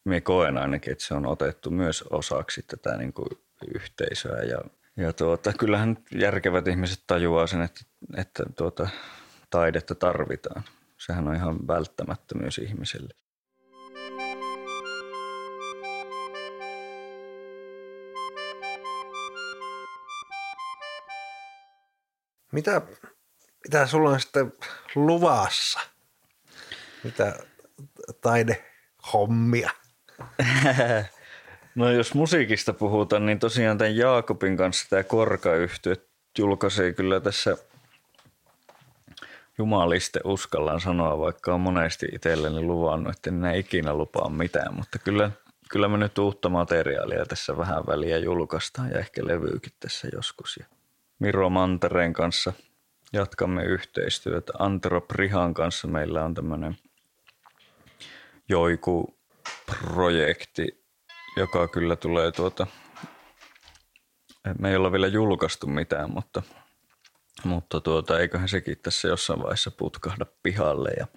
me 0.06 0.22
koen 0.22 0.58
ainakin, 0.58 0.92
että 0.92 1.04
se 1.04 1.14
on 1.14 1.26
otettu 1.26 1.70
myös 1.70 2.02
osaksi 2.02 2.62
tätä 2.62 2.98
niinku 2.98 3.30
yhteisöä 3.76 4.44
ja, 4.44 4.62
ja 4.98 5.14
tuota, 5.14 5.54
kyllähän 5.54 5.98
järkevät 6.12 6.68
ihmiset 6.68 7.04
tajuaa 7.08 7.48
sen, 7.48 7.62
että, 7.62 7.82
että 8.18 8.44
tuota, 8.58 8.90
taidetta 9.50 9.96
tarvitaan. 9.96 10.64
Sehän 10.98 11.28
on 11.28 11.36
ihan 11.36 11.68
välttämättömyys 11.68 12.58
ihmiselle. 12.58 13.14
Mitä, 22.52 22.82
mitä 23.64 23.88
sulla 23.88 24.10
on 24.10 24.20
sitten 24.20 24.54
luvassa? 24.96 25.80
Mitä 27.04 27.40
taidehommia? 28.22 29.81
No 31.76 31.92
jos 31.92 32.14
musiikista 32.14 32.74
puhutaan, 32.74 33.26
niin 33.26 33.40
tosiaan 33.40 33.78
tämän 33.78 33.96
Jaakobin 33.96 34.58
kanssa 34.58 34.90
tämä 34.90 35.04
korkayhtyö 35.04 35.96
julkaisee 36.40 36.94
kyllä 36.94 37.20
tässä 37.20 37.58
jumaliste 39.58 40.20
uskallaan 40.24 40.82
sanoa, 40.82 41.20
vaikka 41.20 41.54
on 41.54 41.62
monesti 41.62 42.08
itselleni 42.14 42.62
luvannut, 42.62 43.16
että 43.16 43.30
en 43.30 43.56
ikinä 43.56 43.94
lupaa 43.94 44.30
mitään, 44.30 44.76
mutta 44.76 45.00
kyllä, 45.00 45.32
kyllä 45.70 45.88
me 45.88 45.98
nyt 45.98 46.18
uutta 46.18 46.50
materiaalia 46.50 47.26
tässä 47.26 47.58
vähän 47.58 47.88
väliä 47.88 48.18
julkaistaan 48.18 48.90
ja 48.92 49.00
ehkä 49.00 49.28
levyykin 49.28 49.74
tässä 49.80 50.08
joskus. 50.14 50.58
Ja 50.58 50.66
Miro 51.20 51.50
Mantereen 51.50 52.14
kanssa 52.14 52.54
jatkamme 53.14 53.64
yhteistyötä. 53.64 54.54
Antero 54.60 55.02
Prihan 55.02 55.54
kanssa 55.54 55.88
meillä 55.88 56.26
on 56.26 56.34
tämmöinen 56.34 56.78
Joiku-projekti, 59.52 60.86
joka 61.38 61.68
kyllä 61.68 61.96
tulee 61.96 62.32
tuota, 62.32 62.68
me 64.60 64.70
ei 64.70 64.76
olla 64.76 64.92
vielä 64.92 65.08
julkaistu 65.08 65.68
mitään, 65.68 66.12
mutta, 66.14 66.44
mutta 67.44 67.82
tuota, 67.82 68.20
eiköhän 68.20 68.50
sekin 68.50 68.78
tässä 68.84 69.08
jossain 69.08 69.40
vaiheessa 69.40 69.72
putkahda 69.72 70.26
pihalle. 70.44 70.90
Ja 71.00 71.08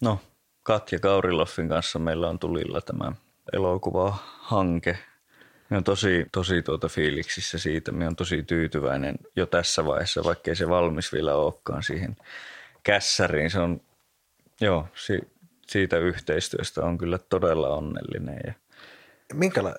no, 0.00 0.20
Katja 0.62 0.98
Kauriloffin 0.98 1.68
kanssa 1.68 1.98
meillä 1.98 2.28
on 2.28 2.38
tulilla 2.38 2.80
tämä 2.80 3.12
elokuva-hanke– 3.52 4.98
Mä 5.70 5.78
on 5.78 5.84
tosi, 5.84 6.26
tosi 6.32 6.62
tuota 6.62 6.88
fiiliksissä 6.88 7.58
siitä. 7.58 7.92
Mä 7.92 8.06
on 8.06 8.16
tosi 8.16 8.42
tyytyväinen 8.42 9.14
jo 9.36 9.46
tässä 9.46 9.84
vaiheessa, 9.84 10.24
vaikkei 10.24 10.56
se 10.56 10.68
valmis 10.68 11.12
vielä 11.12 11.34
olekaan 11.34 11.82
siihen 11.82 12.16
kässäriin. 12.82 13.50
Se 13.50 13.58
on, 13.58 13.80
joo, 14.60 14.88
si, 14.94 15.18
siitä 15.72 15.98
yhteistyöstä 15.98 16.80
on 16.80 16.98
kyllä 16.98 17.18
todella 17.18 17.68
onnellinen. 17.68 18.40
Ja... 18.46 18.52
Minkäla... 19.34 19.74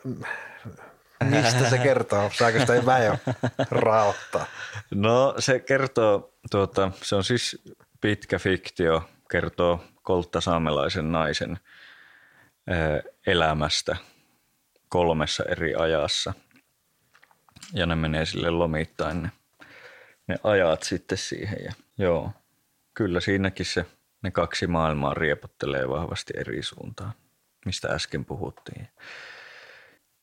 Mistä 1.23 1.69
se 1.69 1.77
kertoo? 1.77 2.31
Saako 2.33 2.59
sitä 2.59 2.73
ei 2.73 2.85
väjö 2.85 3.17
raottaa? 3.71 4.45
No 4.95 5.35
se 5.39 5.59
kertoo, 5.59 6.33
tuota, 6.51 6.91
se 7.01 7.15
on 7.15 7.23
siis 7.23 7.61
pitkä 8.01 8.39
fiktio, 8.39 9.09
kertoo 9.31 9.83
kolttasaamelaisen 10.01 11.11
naisen 11.11 11.59
elämästä– 13.27 13.95
kolmessa 14.93 15.43
eri 15.43 15.75
ajassa. 15.75 16.33
Ja 17.73 17.85
ne 17.85 17.95
menee 17.95 18.25
sille 18.25 18.49
lomittain 18.49 19.21
ne, 19.23 19.31
ne 20.27 20.35
ajat 20.43 20.83
sitten 20.83 21.17
siihen. 21.17 21.57
Ja 21.63 21.73
joo, 21.97 22.31
kyllä 22.93 23.19
siinäkin 23.19 23.65
se, 23.65 23.85
ne 24.23 24.31
kaksi 24.31 24.67
maailmaa 24.67 25.13
riepottelee 25.13 25.89
vahvasti 25.89 26.33
eri 26.37 26.63
suuntaan, 26.63 27.13
mistä 27.65 27.87
äsken 27.87 28.25
puhuttiin. 28.25 28.87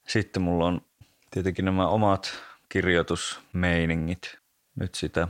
Sitten 0.09 0.42
mulla 0.42 0.66
on 0.66 0.80
tietenkin 1.30 1.64
nämä 1.64 1.88
omat 1.88 2.32
kirjoitusmeiningit. 2.68 4.38
Nyt 4.80 4.94
sitä 4.94 5.28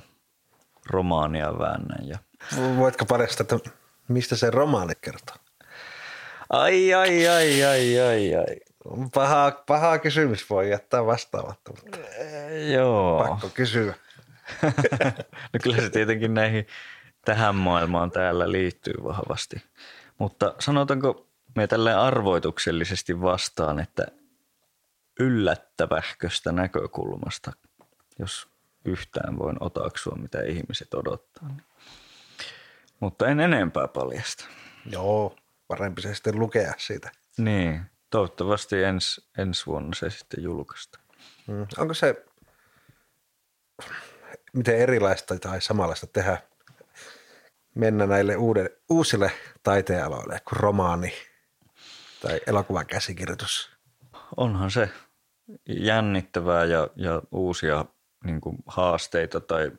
romaania 0.87 1.59
väännän. 1.59 2.09
Ja... 2.09 2.19
Voitko 2.77 3.05
paljastaa, 3.05 3.47
että 3.57 3.71
mistä 4.09 4.37
se 4.37 4.51
romaani 4.51 4.93
kertoo? 5.01 5.37
Ai, 6.51 6.95
ai, 6.95 7.29
ai, 7.29 7.65
ai, 7.65 8.01
ai, 8.01 8.35
ai. 8.35 8.57
Paha, 9.15 9.63
paha 9.67 9.99
kysymys 9.99 10.51
voi 10.51 10.71
jättää 10.71 11.07
vastaamatta, 11.07 11.73
mutta 11.73 11.99
Joo. 12.73 13.27
pakko 13.29 13.49
kysyä. 13.49 13.95
no 15.53 15.61
kyllä 15.63 15.77
se 15.77 15.91
tietenkin 15.91 16.35
näihin 16.35 16.67
tähän 17.25 17.55
maailmaan 17.55 18.11
täällä 18.11 18.53
liittyy 18.53 18.95
vahvasti. 19.05 19.63
Mutta 20.19 20.55
sanotaanko 20.59 21.27
me 21.57 21.67
tälle 21.67 21.95
arvoituksellisesti 21.95 23.21
vastaan, 23.21 23.81
että 23.81 24.07
yllättävähköstä 25.21 26.53
näkökulmasta, 26.53 27.53
jos 28.19 28.49
yhtään 28.85 29.39
voin 29.39 29.57
otaksua, 29.61 30.17
mitä 30.17 30.43
ihmiset 30.43 30.95
odottaa. 30.95 31.49
Niin. 31.49 31.63
Mutta 33.01 33.29
en 33.29 33.41
enempää 33.41 33.89
paljasta. 33.89 34.45
Joo, 34.87 35.37
parempi 35.69 36.03
se 36.03 36.15
sitten 36.15 36.39
lukea 36.39 36.75
siitä. 36.79 37.11
Niin, 37.39 37.91
Toivottavasti 38.11 38.83
ens, 38.83 39.31
ensi 39.39 39.67
vuonna 39.67 39.95
se 39.95 40.11
sitten 40.11 40.43
julkaista. 40.43 40.99
Mm. 41.47 41.67
Onko 41.79 41.95
se 41.95 42.25
miten 44.53 44.77
erilaista 44.77 45.39
tai 45.39 45.61
samanlaista 45.61 46.07
tehdä 46.07 46.43
mennä 47.75 48.07
näille 48.07 48.37
uude, 48.37 48.71
uusille 48.91 49.33
taiteenaloille 49.63 50.41
kuin 50.49 50.61
romaani 50.61 51.13
tai 52.23 52.41
elokuvan 52.47 52.87
käsikirjoitus? 52.87 53.71
Onhan 54.37 54.71
se 54.71 54.91
jännittävää 55.69 56.65
ja, 56.65 56.89
ja 56.97 57.23
uusia 57.33 57.85
niin 58.25 58.41
kuin 58.41 58.57
haasteita 58.67 59.41
tai 59.41 59.73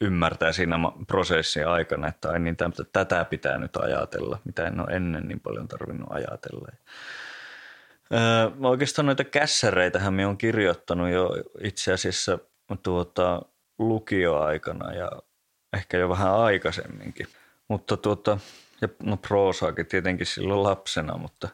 ymmärtää 0.00 0.52
siinä 0.52 0.76
prosessin 1.06 1.68
aikana, 1.68 2.08
että 2.08 2.30
ai 2.30 2.38
niin, 2.38 2.56
tätä 2.92 3.24
pitää 3.24 3.58
nyt 3.58 3.76
ajatella, 3.76 4.38
mitä 4.44 4.66
en 4.66 4.80
ole 4.80 4.96
ennen 4.96 5.28
niin 5.28 5.40
paljon 5.40 5.68
tarvinnut 5.68 6.08
ajatella. 6.12 6.68
Öö, 8.12 8.68
oikeastaan 8.68 9.06
noita 9.06 9.24
kässäreitähän 9.24 10.14
me 10.14 10.26
on 10.26 10.38
kirjoittanut 10.38 11.10
jo 11.10 11.30
itse 11.60 11.92
asiassa 11.92 12.38
tuota, 12.82 13.42
lukioaikana 13.78 14.92
ja 14.92 15.10
ehkä 15.72 15.96
jo 15.96 16.08
vähän 16.08 16.34
aikaisemminkin. 16.34 17.26
mutta 17.68 17.96
tuota, 17.96 18.38
ja 18.80 18.88
no 19.02 19.16
proosaakin 19.16 19.86
tietenkin 19.86 20.26
silloin 20.26 20.62
lapsena, 20.62 21.18
mutta, 21.18 21.48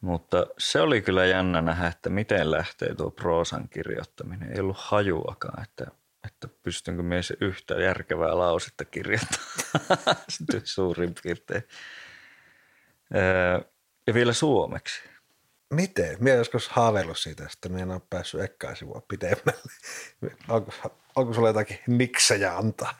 mutta 0.00 0.46
se 0.58 0.80
oli 0.80 1.02
kyllä 1.02 1.26
jännä 1.26 1.62
nähdä, 1.62 1.86
että 1.86 2.10
miten 2.10 2.50
lähtee 2.50 2.94
tuo 2.94 3.10
proosan 3.10 3.68
kirjoittaminen. 3.68 4.52
Ei 4.52 4.60
ollut 4.60 4.76
hajuakaan, 4.78 5.62
että, 5.62 5.86
että 6.26 6.48
pystynkö 6.62 7.02
mies 7.02 7.32
yhtä 7.40 7.74
järkevää 7.74 8.38
lausetta 8.38 8.84
kirjoittamaan 8.84 10.22
suurin 10.64 11.14
piirtein. 11.22 11.62
Ja 14.06 14.14
vielä 14.14 14.32
suomeksi. 14.32 15.02
Miten? 15.70 16.16
Minä 16.20 16.36
joskus 16.36 16.68
haaveillut 16.68 17.18
siitä, 17.18 17.48
että 17.52 17.68
minä 17.68 17.82
en 17.82 17.90
ole 17.90 18.00
päässyt 18.10 18.40
ekkaan 18.40 18.76
sivua 18.76 19.02
pidemmälle. 19.08 19.72
Onko, 20.48 20.72
onko 21.16 21.34
sulla 21.34 21.48
jotakin 21.48 21.78
niksejä 21.86 22.56
antaa? 22.56 22.94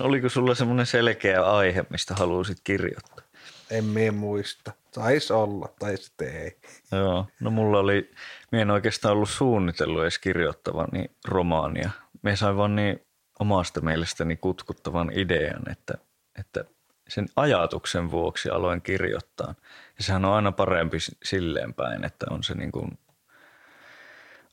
Oliko 0.00 0.28
sulla 0.28 0.54
semmoinen 0.54 0.86
selkeä 0.86 1.42
aihe, 1.42 1.84
mistä 1.90 2.14
haluaisit 2.14 2.58
kirjoittaa? 2.64 3.24
En 3.70 3.84
minä 3.84 4.12
muista. 4.12 4.72
Taisi 4.94 5.32
olla, 5.32 5.68
tai 5.78 5.96
sitten 5.96 6.36
ei. 6.36 6.58
Joo, 6.92 7.26
no 7.40 7.50
mulla 7.50 7.78
oli, 7.78 8.10
minä 8.52 8.62
en 8.62 8.70
oikeastaan 8.70 9.14
ollut 9.14 9.30
suunnitellut 9.30 10.02
edes 10.02 10.18
kirjoittavani 10.18 11.10
romaania. 11.24 11.90
Me 12.22 12.36
sain 12.36 12.56
vaan 12.56 12.76
niin 12.76 13.06
omasta 13.38 13.80
mielestäni 13.80 14.36
kutkuttavan 14.36 15.10
idean, 15.14 15.70
että, 15.70 15.94
että 16.38 16.64
sen 17.08 17.26
ajatuksen 17.36 18.10
vuoksi 18.10 18.50
aloin 18.50 18.82
kirjoittaa. 18.82 19.54
Ja 19.98 20.04
sehän 20.04 20.24
on 20.24 20.32
aina 20.32 20.52
parempi 20.52 20.98
silleen 21.24 21.74
päin, 21.74 22.04
että 22.04 22.26
on 22.30 22.42
se 22.42 22.54
niin 22.54 22.72
kuin 22.72 22.98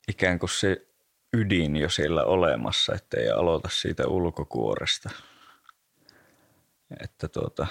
ikään 0.08 0.38
kuin 0.38 0.50
se 0.50 0.86
ydin 1.34 1.76
jo 1.76 1.88
siellä 1.88 2.24
olemassa, 2.24 2.94
ettei 2.94 3.30
aloita 3.30 3.68
siitä 3.72 4.06
ulkokuoresta. 4.06 5.10
Että 7.00 7.28
tuota, 7.28 7.66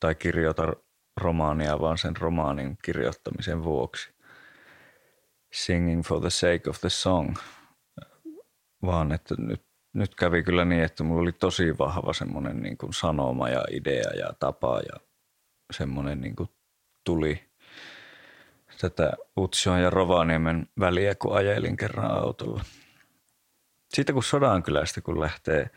tai 0.00 0.14
kirjoita 0.14 0.72
romaania 1.16 1.80
vaan 1.80 1.98
sen 1.98 2.16
romaanin 2.16 2.78
kirjoittamisen 2.84 3.64
vuoksi. 3.64 4.10
Singing 5.52 6.04
for 6.04 6.20
the 6.20 6.30
sake 6.30 6.70
of 6.70 6.80
the 6.80 6.88
song. 6.88 7.36
Vaan 8.82 9.12
että 9.12 9.34
nyt 9.38 9.68
nyt 9.92 10.14
kävi 10.14 10.42
kyllä 10.42 10.64
niin, 10.64 10.82
että 10.82 11.04
mulla 11.04 11.22
oli 11.22 11.32
tosi 11.32 11.78
vahva 11.78 12.12
semmoinen 12.12 12.62
niin 12.62 12.76
sanoma 12.90 13.48
ja 13.48 13.64
idea 13.70 14.10
ja 14.18 14.32
tapa 14.40 14.80
ja 14.80 15.00
semmoinen 15.72 16.20
niin 16.20 16.36
kuin 16.36 16.48
tuli 17.04 17.47
tätä 18.80 19.12
Utsion 19.38 19.80
ja 19.82 19.90
Rovaniemen 19.90 20.66
väliä, 20.80 21.14
kun 21.14 21.36
ajelin 21.36 21.76
kerran 21.76 22.10
autolla. 22.10 22.64
Sitten 23.88 24.14
kun 24.14 24.24
Sodankylästä, 24.24 25.00
kun 25.00 25.20
lähtee 25.20 25.70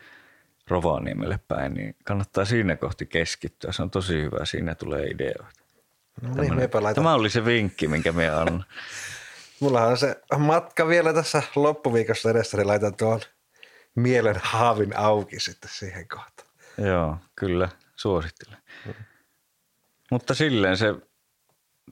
Rovaniemelle 0.68 1.40
päin, 1.48 1.74
niin 1.74 1.96
kannattaa 2.04 2.44
siinä 2.44 2.76
kohti 2.76 3.06
keskittyä. 3.06 3.72
Se 3.72 3.82
on 3.82 3.90
tosi 3.90 4.22
hyvä, 4.22 4.44
siinä 4.44 4.74
tulee 4.74 5.06
ideoita. 5.06 5.62
No 6.22 6.42
niin, 6.42 6.94
Tämä 6.94 7.14
oli 7.14 7.30
se 7.30 7.44
vinkki, 7.44 7.88
minkä 7.88 8.12
me 8.12 8.28
annan. 8.28 8.64
Mulla 9.60 9.86
on 9.86 9.96
se 9.96 10.20
matka 10.38 10.88
vielä 10.88 11.12
tässä 11.12 11.42
loppuviikossa 11.56 12.30
edessä, 12.30 12.56
niin 12.56 12.66
laitan 12.66 12.96
tuon 12.96 13.20
mielen 13.94 14.36
haavin 14.42 14.96
auki 14.96 15.40
sitten 15.40 15.70
siihen 15.72 16.08
kohtaan. 16.08 16.48
Joo, 16.78 17.16
kyllä, 17.36 17.68
suosittelen. 17.96 18.58
Mm. 18.86 18.94
Mutta 20.10 20.34
silleen 20.34 20.76
se 20.76 20.94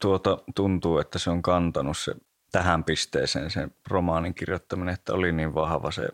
tuota, 0.01 0.39
tuntuu, 0.55 0.99
että 0.99 1.19
se 1.19 1.31
on 1.31 1.43
kantanut 1.43 1.99
se 1.99 2.15
tähän 2.53 2.85
pisteeseen 2.85 3.51
sen 3.51 3.75
romaanin 3.89 4.35
kirjoittaminen, 4.35 4.95
että 4.95 5.13
oli 5.13 5.33
niin 5.33 5.55
vahva 5.55 5.91
se, 5.91 6.09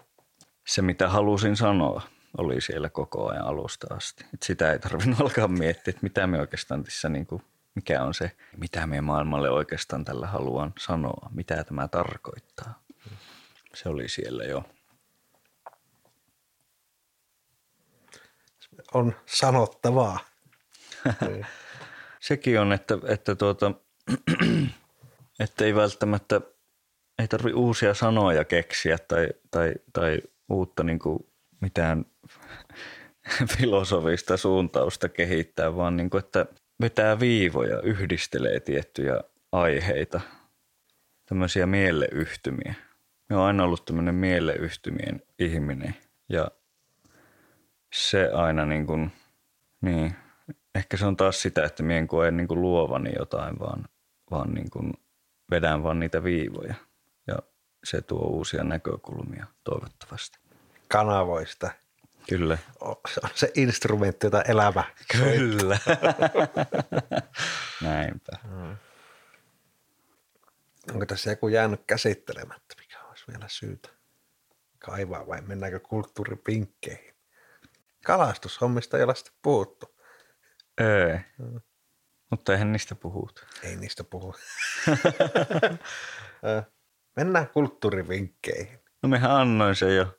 se 0.67 0.83
mitä 0.83 1.09
halusin 1.09 1.57
sanoa, 1.57 2.03
oli 2.39 2.61
siellä 2.61 2.91
koko 2.91 3.29
ajan 3.29 3.47
alusta 3.47 3.95
asti. 3.95 4.25
Et 4.35 4.43
sitä 4.43 4.73
ei 4.73 4.79
tarvinnut 4.79 5.21
alkaa 5.25 5.49
miettiä, 5.49 5.91
että 5.91 6.03
mitä 6.03 6.27
me 6.27 6.41
oikeastaan 6.41 6.85
tässä, 6.85 7.09
niin 7.09 7.27
kuin, 7.27 7.43
mikä 7.75 8.03
on 8.03 8.15
se, 8.15 8.37
mitä 8.57 8.87
me 8.87 9.01
maailmalle 9.01 9.51
oikeastaan 9.51 10.05
tällä 10.05 10.27
haluan 10.27 10.73
sanoa, 10.79 11.31
mitä 11.35 11.65
tämä 11.65 11.89
tarkoittaa. 11.89 12.83
Se 13.75 13.89
oli 13.89 14.09
siellä 14.09 14.45
jo. 14.45 14.65
on 18.95 19.17
sanottavaa. 19.27 20.19
Sekin 22.27 22.61
on, 22.61 22.73
että, 22.73 22.99
että, 23.09 23.35
tuota, 23.35 23.73
ei 25.61 25.75
välttämättä 25.75 26.41
ei 27.19 27.29
tarvi 27.29 27.53
uusia 27.53 27.95
sanoja 27.95 28.45
keksiä 28.45 28.99
tai, 29.09 29.29
tai, 29.51 29.75
tai 29.93 30.19
uutta 30.49 30.83
niin 30.83 30.99
kuin 30.99 31.19
mitään 31.61 32.05
filosofista 33.57 34.37
suuntausta 34.37 35.09
kehittää, 35.09 35.77
vaan 35.77 35.97
niin 35.97 36.11
kuin, 36.11 36.25
että 36.25 36.47
vetää 36.81 37.21
viivoja, 37.21 37.81
yhdistelee 37.81 38.61
tiettyjä 38.61 39.21
aiheita, 39.53 40.21
tämmöisiä 41.29 41.67
mieleyhtymiä. 41.67 42.75
Me 43.29 43.37
on 43.37 43.43
aina 43.43 43.65
ollut 43.65 43.85
tämmöinen 43.85 44.15
mieleyhtymien 44.15 45.23
ihminen 45.39 45.97
ja 46.29 46.51
se 47.95 48.31
aina 48.35 48.67
niin 48.67 48.87
kuin, 48.87 49.13
niin, 49.81 50.17
ehkä 50.77 50.97
se 50.97 51.07
on 51.07 51.17
taas 51.17 51.43
sitä, 51.43 51.65
että 51.65 51.83
mien 51.83 51.99
en 51.99 52.09
koe 52.09 52.31
niin 52.31 52.49
kuin 52.49 52.61
luovani 52.61 53.13
jotain, 53.19 53.59
vaan, 53.59 53.89
vaan 54.31 54.55
niin 54.55 54.71
kuin 54.71 54.93
vedän 55.51 55.83
vaan 55.83 56.01
niitä 56.01 56.25
viivoja 56.25 56.75
ja 57.27 57.39
se 57.85 58.03
tuo 58.03 58.27
uusia 58.27 58.65
näkökulmia 58.65 59.47
toivottavasti. 59.65 60.39
Kanavoista. 60.89 61.71
Kyllä. 62.29 62.59
Se 63.09 63.21
on 63.25 63.31
se 63.35 63.53
instrumentti, 63.55 64.27
jota 64.27 64.43
elämä 64.43 64.85
Kyllä. 65.13 65.79
Näinpä. 67.83 68.33
Hmm. 68.49 68.77
Onko 70.93 71.07
tässä 71.07 71.31
joku 71.31 71.49
jäänyt 71.49 71.81
käsittelemättä, 71.87 72.75
mikä 72.81 73.05
olisi 73.09 73.25
vielä 73.29 73.49
syytä 73.49 73.89
kaivaa 74.79 75.27
vai 75.27 75.41
mennäänkö 75.41 75.81
kulttuuripinkkeihin? 75.81 77.17
kalastushommista 78.07 78.99
ei 78.99 79.05
ole 79.05 79.15
sitten 79.15 79.35
puhuttu. 79.43 79.96
Ei, 80.79 81.21
mm. 81.39 81.61
mutta 82.31 82.53
eihän 82.53 82.73
niistä 82.73 82.95
puhut. 82.95 83.47
Ei 83.63 83.77
niistä 83.77 84.05
puhu. 84.05 84.35
Mennään 87.17 87.49
kulttuurivinkkeihin. 87.49 88.79
No 89.03 89.09
mehän 89.09 89.31
annoin 89.31 89.75
se 89.75 89.95
jo. 89.95 90.19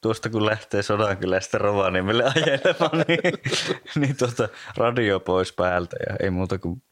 Tuosta 0.00 0.30
kun 0.30 0.46
lähtee 0.46 0.82
Sodankylästä 0.82 1.58
Rovaniemelle 1.58 2.24
ajelemaan, 2.24 3.04
niin, 3.08 3.20
niin 4.00 4.16
tuota, 4.16 4.48
radio 4.76 5.20
pois 5.20 5.52
päältä 5.52 5.96
ja 6.08 6.16
ei 6.20 6.30
muuta 6.30 6.58
kuin 6.58 6.82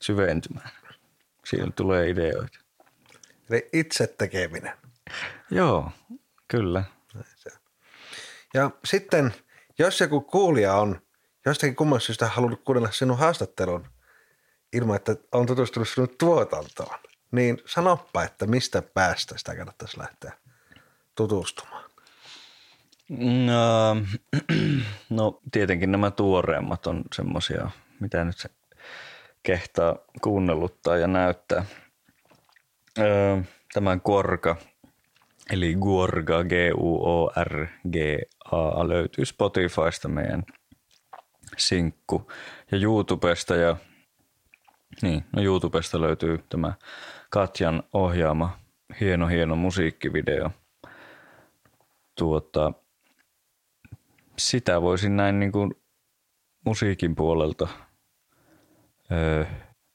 syventymään. 0.00 0.70
Siinä 1.44 1.70
tulee 1.76 2.10
ideoita. 2.10 2.58
Eli 3.50 3.68
itse 3.72 4.06
tekeminen. 4.06 4.72
Joo, 5.50 5.90
kyllä. 6.48 6.84
Ja 8.54 8.70
sitten, 8.84 9.34
jos 9.78 10.00
joku 10.00 10.20
kuulija 10.20 10.74
on 10.74 11.00
jostakin 11.46 11.76
kummasta 11.76 12.06
syystä 12.06 12.28
halunnut 12.28 12.60
kuunnella 12.64 12.90
sinun 12.90 13.18
haastattelun 13.18 13.86
ilman, 14.72 14.96
että 14.96 15.16
on 15.32 15.46
tutustunut 15.46 15.88
sinun 15.88 16.08
tuotantoon, 16.18 16.98
niin 17.32 17.58
sanoppa, 17.66 18.24
että 18.24 18.46
mistä 18.46 18.82
päästä 18.82 19.38
sitä 19.38 19.56
kannattaisi 19.56 19.98
lähteä 19.98 20.32
tutustumaan. 21.14 21.90
No, 23.46 23.96
no 25.10 25.40
tietenkin 25.52 25.92
nämä 25.92 26.10
tuoreemmat 26.10 26.86
on 26.86 27.02
semmoisia, 27.14 27.70
mitä 28.00 28.24
nyt 28.24 28.38
se 28.38 28.50
kehtaa 29.42 29.96
kuunnelluttaa 30.22 30.96
ja 30.96 31.06
näyttää. 31.06 31.64
Tämän 33.72 34.00
Korka 34.00 34.56
Eli 35.50 35.74
Guorga, 35.74 36.44
G-U-O-R-G-A, 36.44 36.88
löytyy 38.88 39.24
Spotifysta 39.24 40.08
meidän 40.08 40.42
sinkku 41.56 42.32
ja 42.72 42.78
YouTubesta 42.78 43.56
ja 43.56 43.76
niin, 45.02 45.24
no 45.32 45.42
YouTubesta 45.42 46.00
löytyy 46.00 46.44
tämä 46.48 46.74
Katjan 47.30 47.82
ohjaama 47.92 48.58
hieno 49.00 49.26
hieno 49.26 49.56
musiikkivideo. 49.56 50.50
Tuota, 52.18 52.72
sitä 54.38 54.82
voisin 54.82 55.16
näin 55.16 55.40
niin 55.40 55.52
kuin 55.52 55.74
musiikin 56.64 57.14
puolelta, 57.14 57.68
öö, 59.12 59.44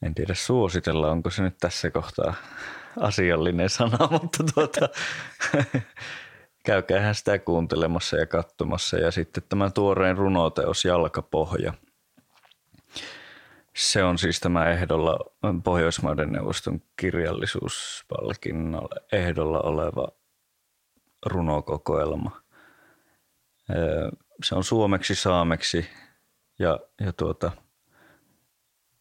en 0.02 0.16
tiedä 0.16 0.34
suositella, 0.34 1.12
onko 1.12 1.30
se 1.30 1.44
nyt 1.44 1.58
tässä 1.60 1.92
kohtaa 1.92 2.34
asiallinen 3.00 3.70
sana, 3.70 3.98
mutta 4.22 4.44
tuota, 4.54 4.90
käykäähän 6.64 7.16
sitä 7.16 7.40
kuuntelemassa 7.40 8.18
ja 8.18 8.26
katsomassa. 8.26 8.98
Ja 8.98 9.12
sitten 9.12 9.44
tämä 9.50 9.70
tuoreen 9.70 10.18
runoteos 10.18 10.86
Jalkapohja. 10.86 11.74
Se 13.76 14.04
on 14.04 14.18
siis 14.18 14.40
tämä 14.40 14.70
ehdolla 14.70 15.18
Pohjoismaiden 15.64 16.32
neuvoston 16.32 16.82
kirjallisuuspalkinnolla 16.96 18.96
ehdolla 19.12 19.60
oleva 19.60 20.08
runokokoelma. 21.26 22.42
Se 24.44 24.56
on 24.56 24.64
suomeksi, 24.64 25.16
saameksi 25.16 25.90
Ja, 26.60 26.80
ja 27.06 27.14
tuota, 27.14 27.52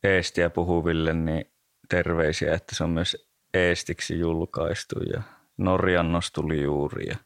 eestiä 0.05 0.51
puhuville 0.51 1.13
niin 1.13 1.45
terveisiä, 1.89 2.55
että 2.55 2.77
se 2.77 2.85
on 2.85 2.91
myös 2.91 3.31
eestiksi 3.55 4.19
julkaistu 4.19 4.95
ja 5.13 5.23
Norjannos 5.57 6.33
tuli 6.33 6.63
juuri 6.63 7.09
ja, 7.09 7.17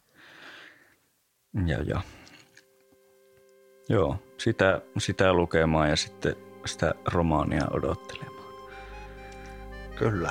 ja, 1.66 1.82
ja. 1.82 2.00
Joo, 3.88 4.16
sitä, 4.38 4.80
sitä 4.98 5.32
lukemaan 5.32 5.90
ja 5.90 5.96
sitten 5.96 6.36
sitä 6.66 6.94
romaania 7.04 7.66
odottelemaan. 7.70 8.54
Kyllä. 9.96 10.30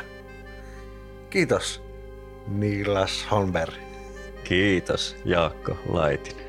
Kiitos 1.30 1.84
Niilas 2.48 3.28
Holmberg. 3.32 3.74
Kiitos 4.44 5.16
Jaakko 5.26 5.78
Laitinen. 5.90 6.43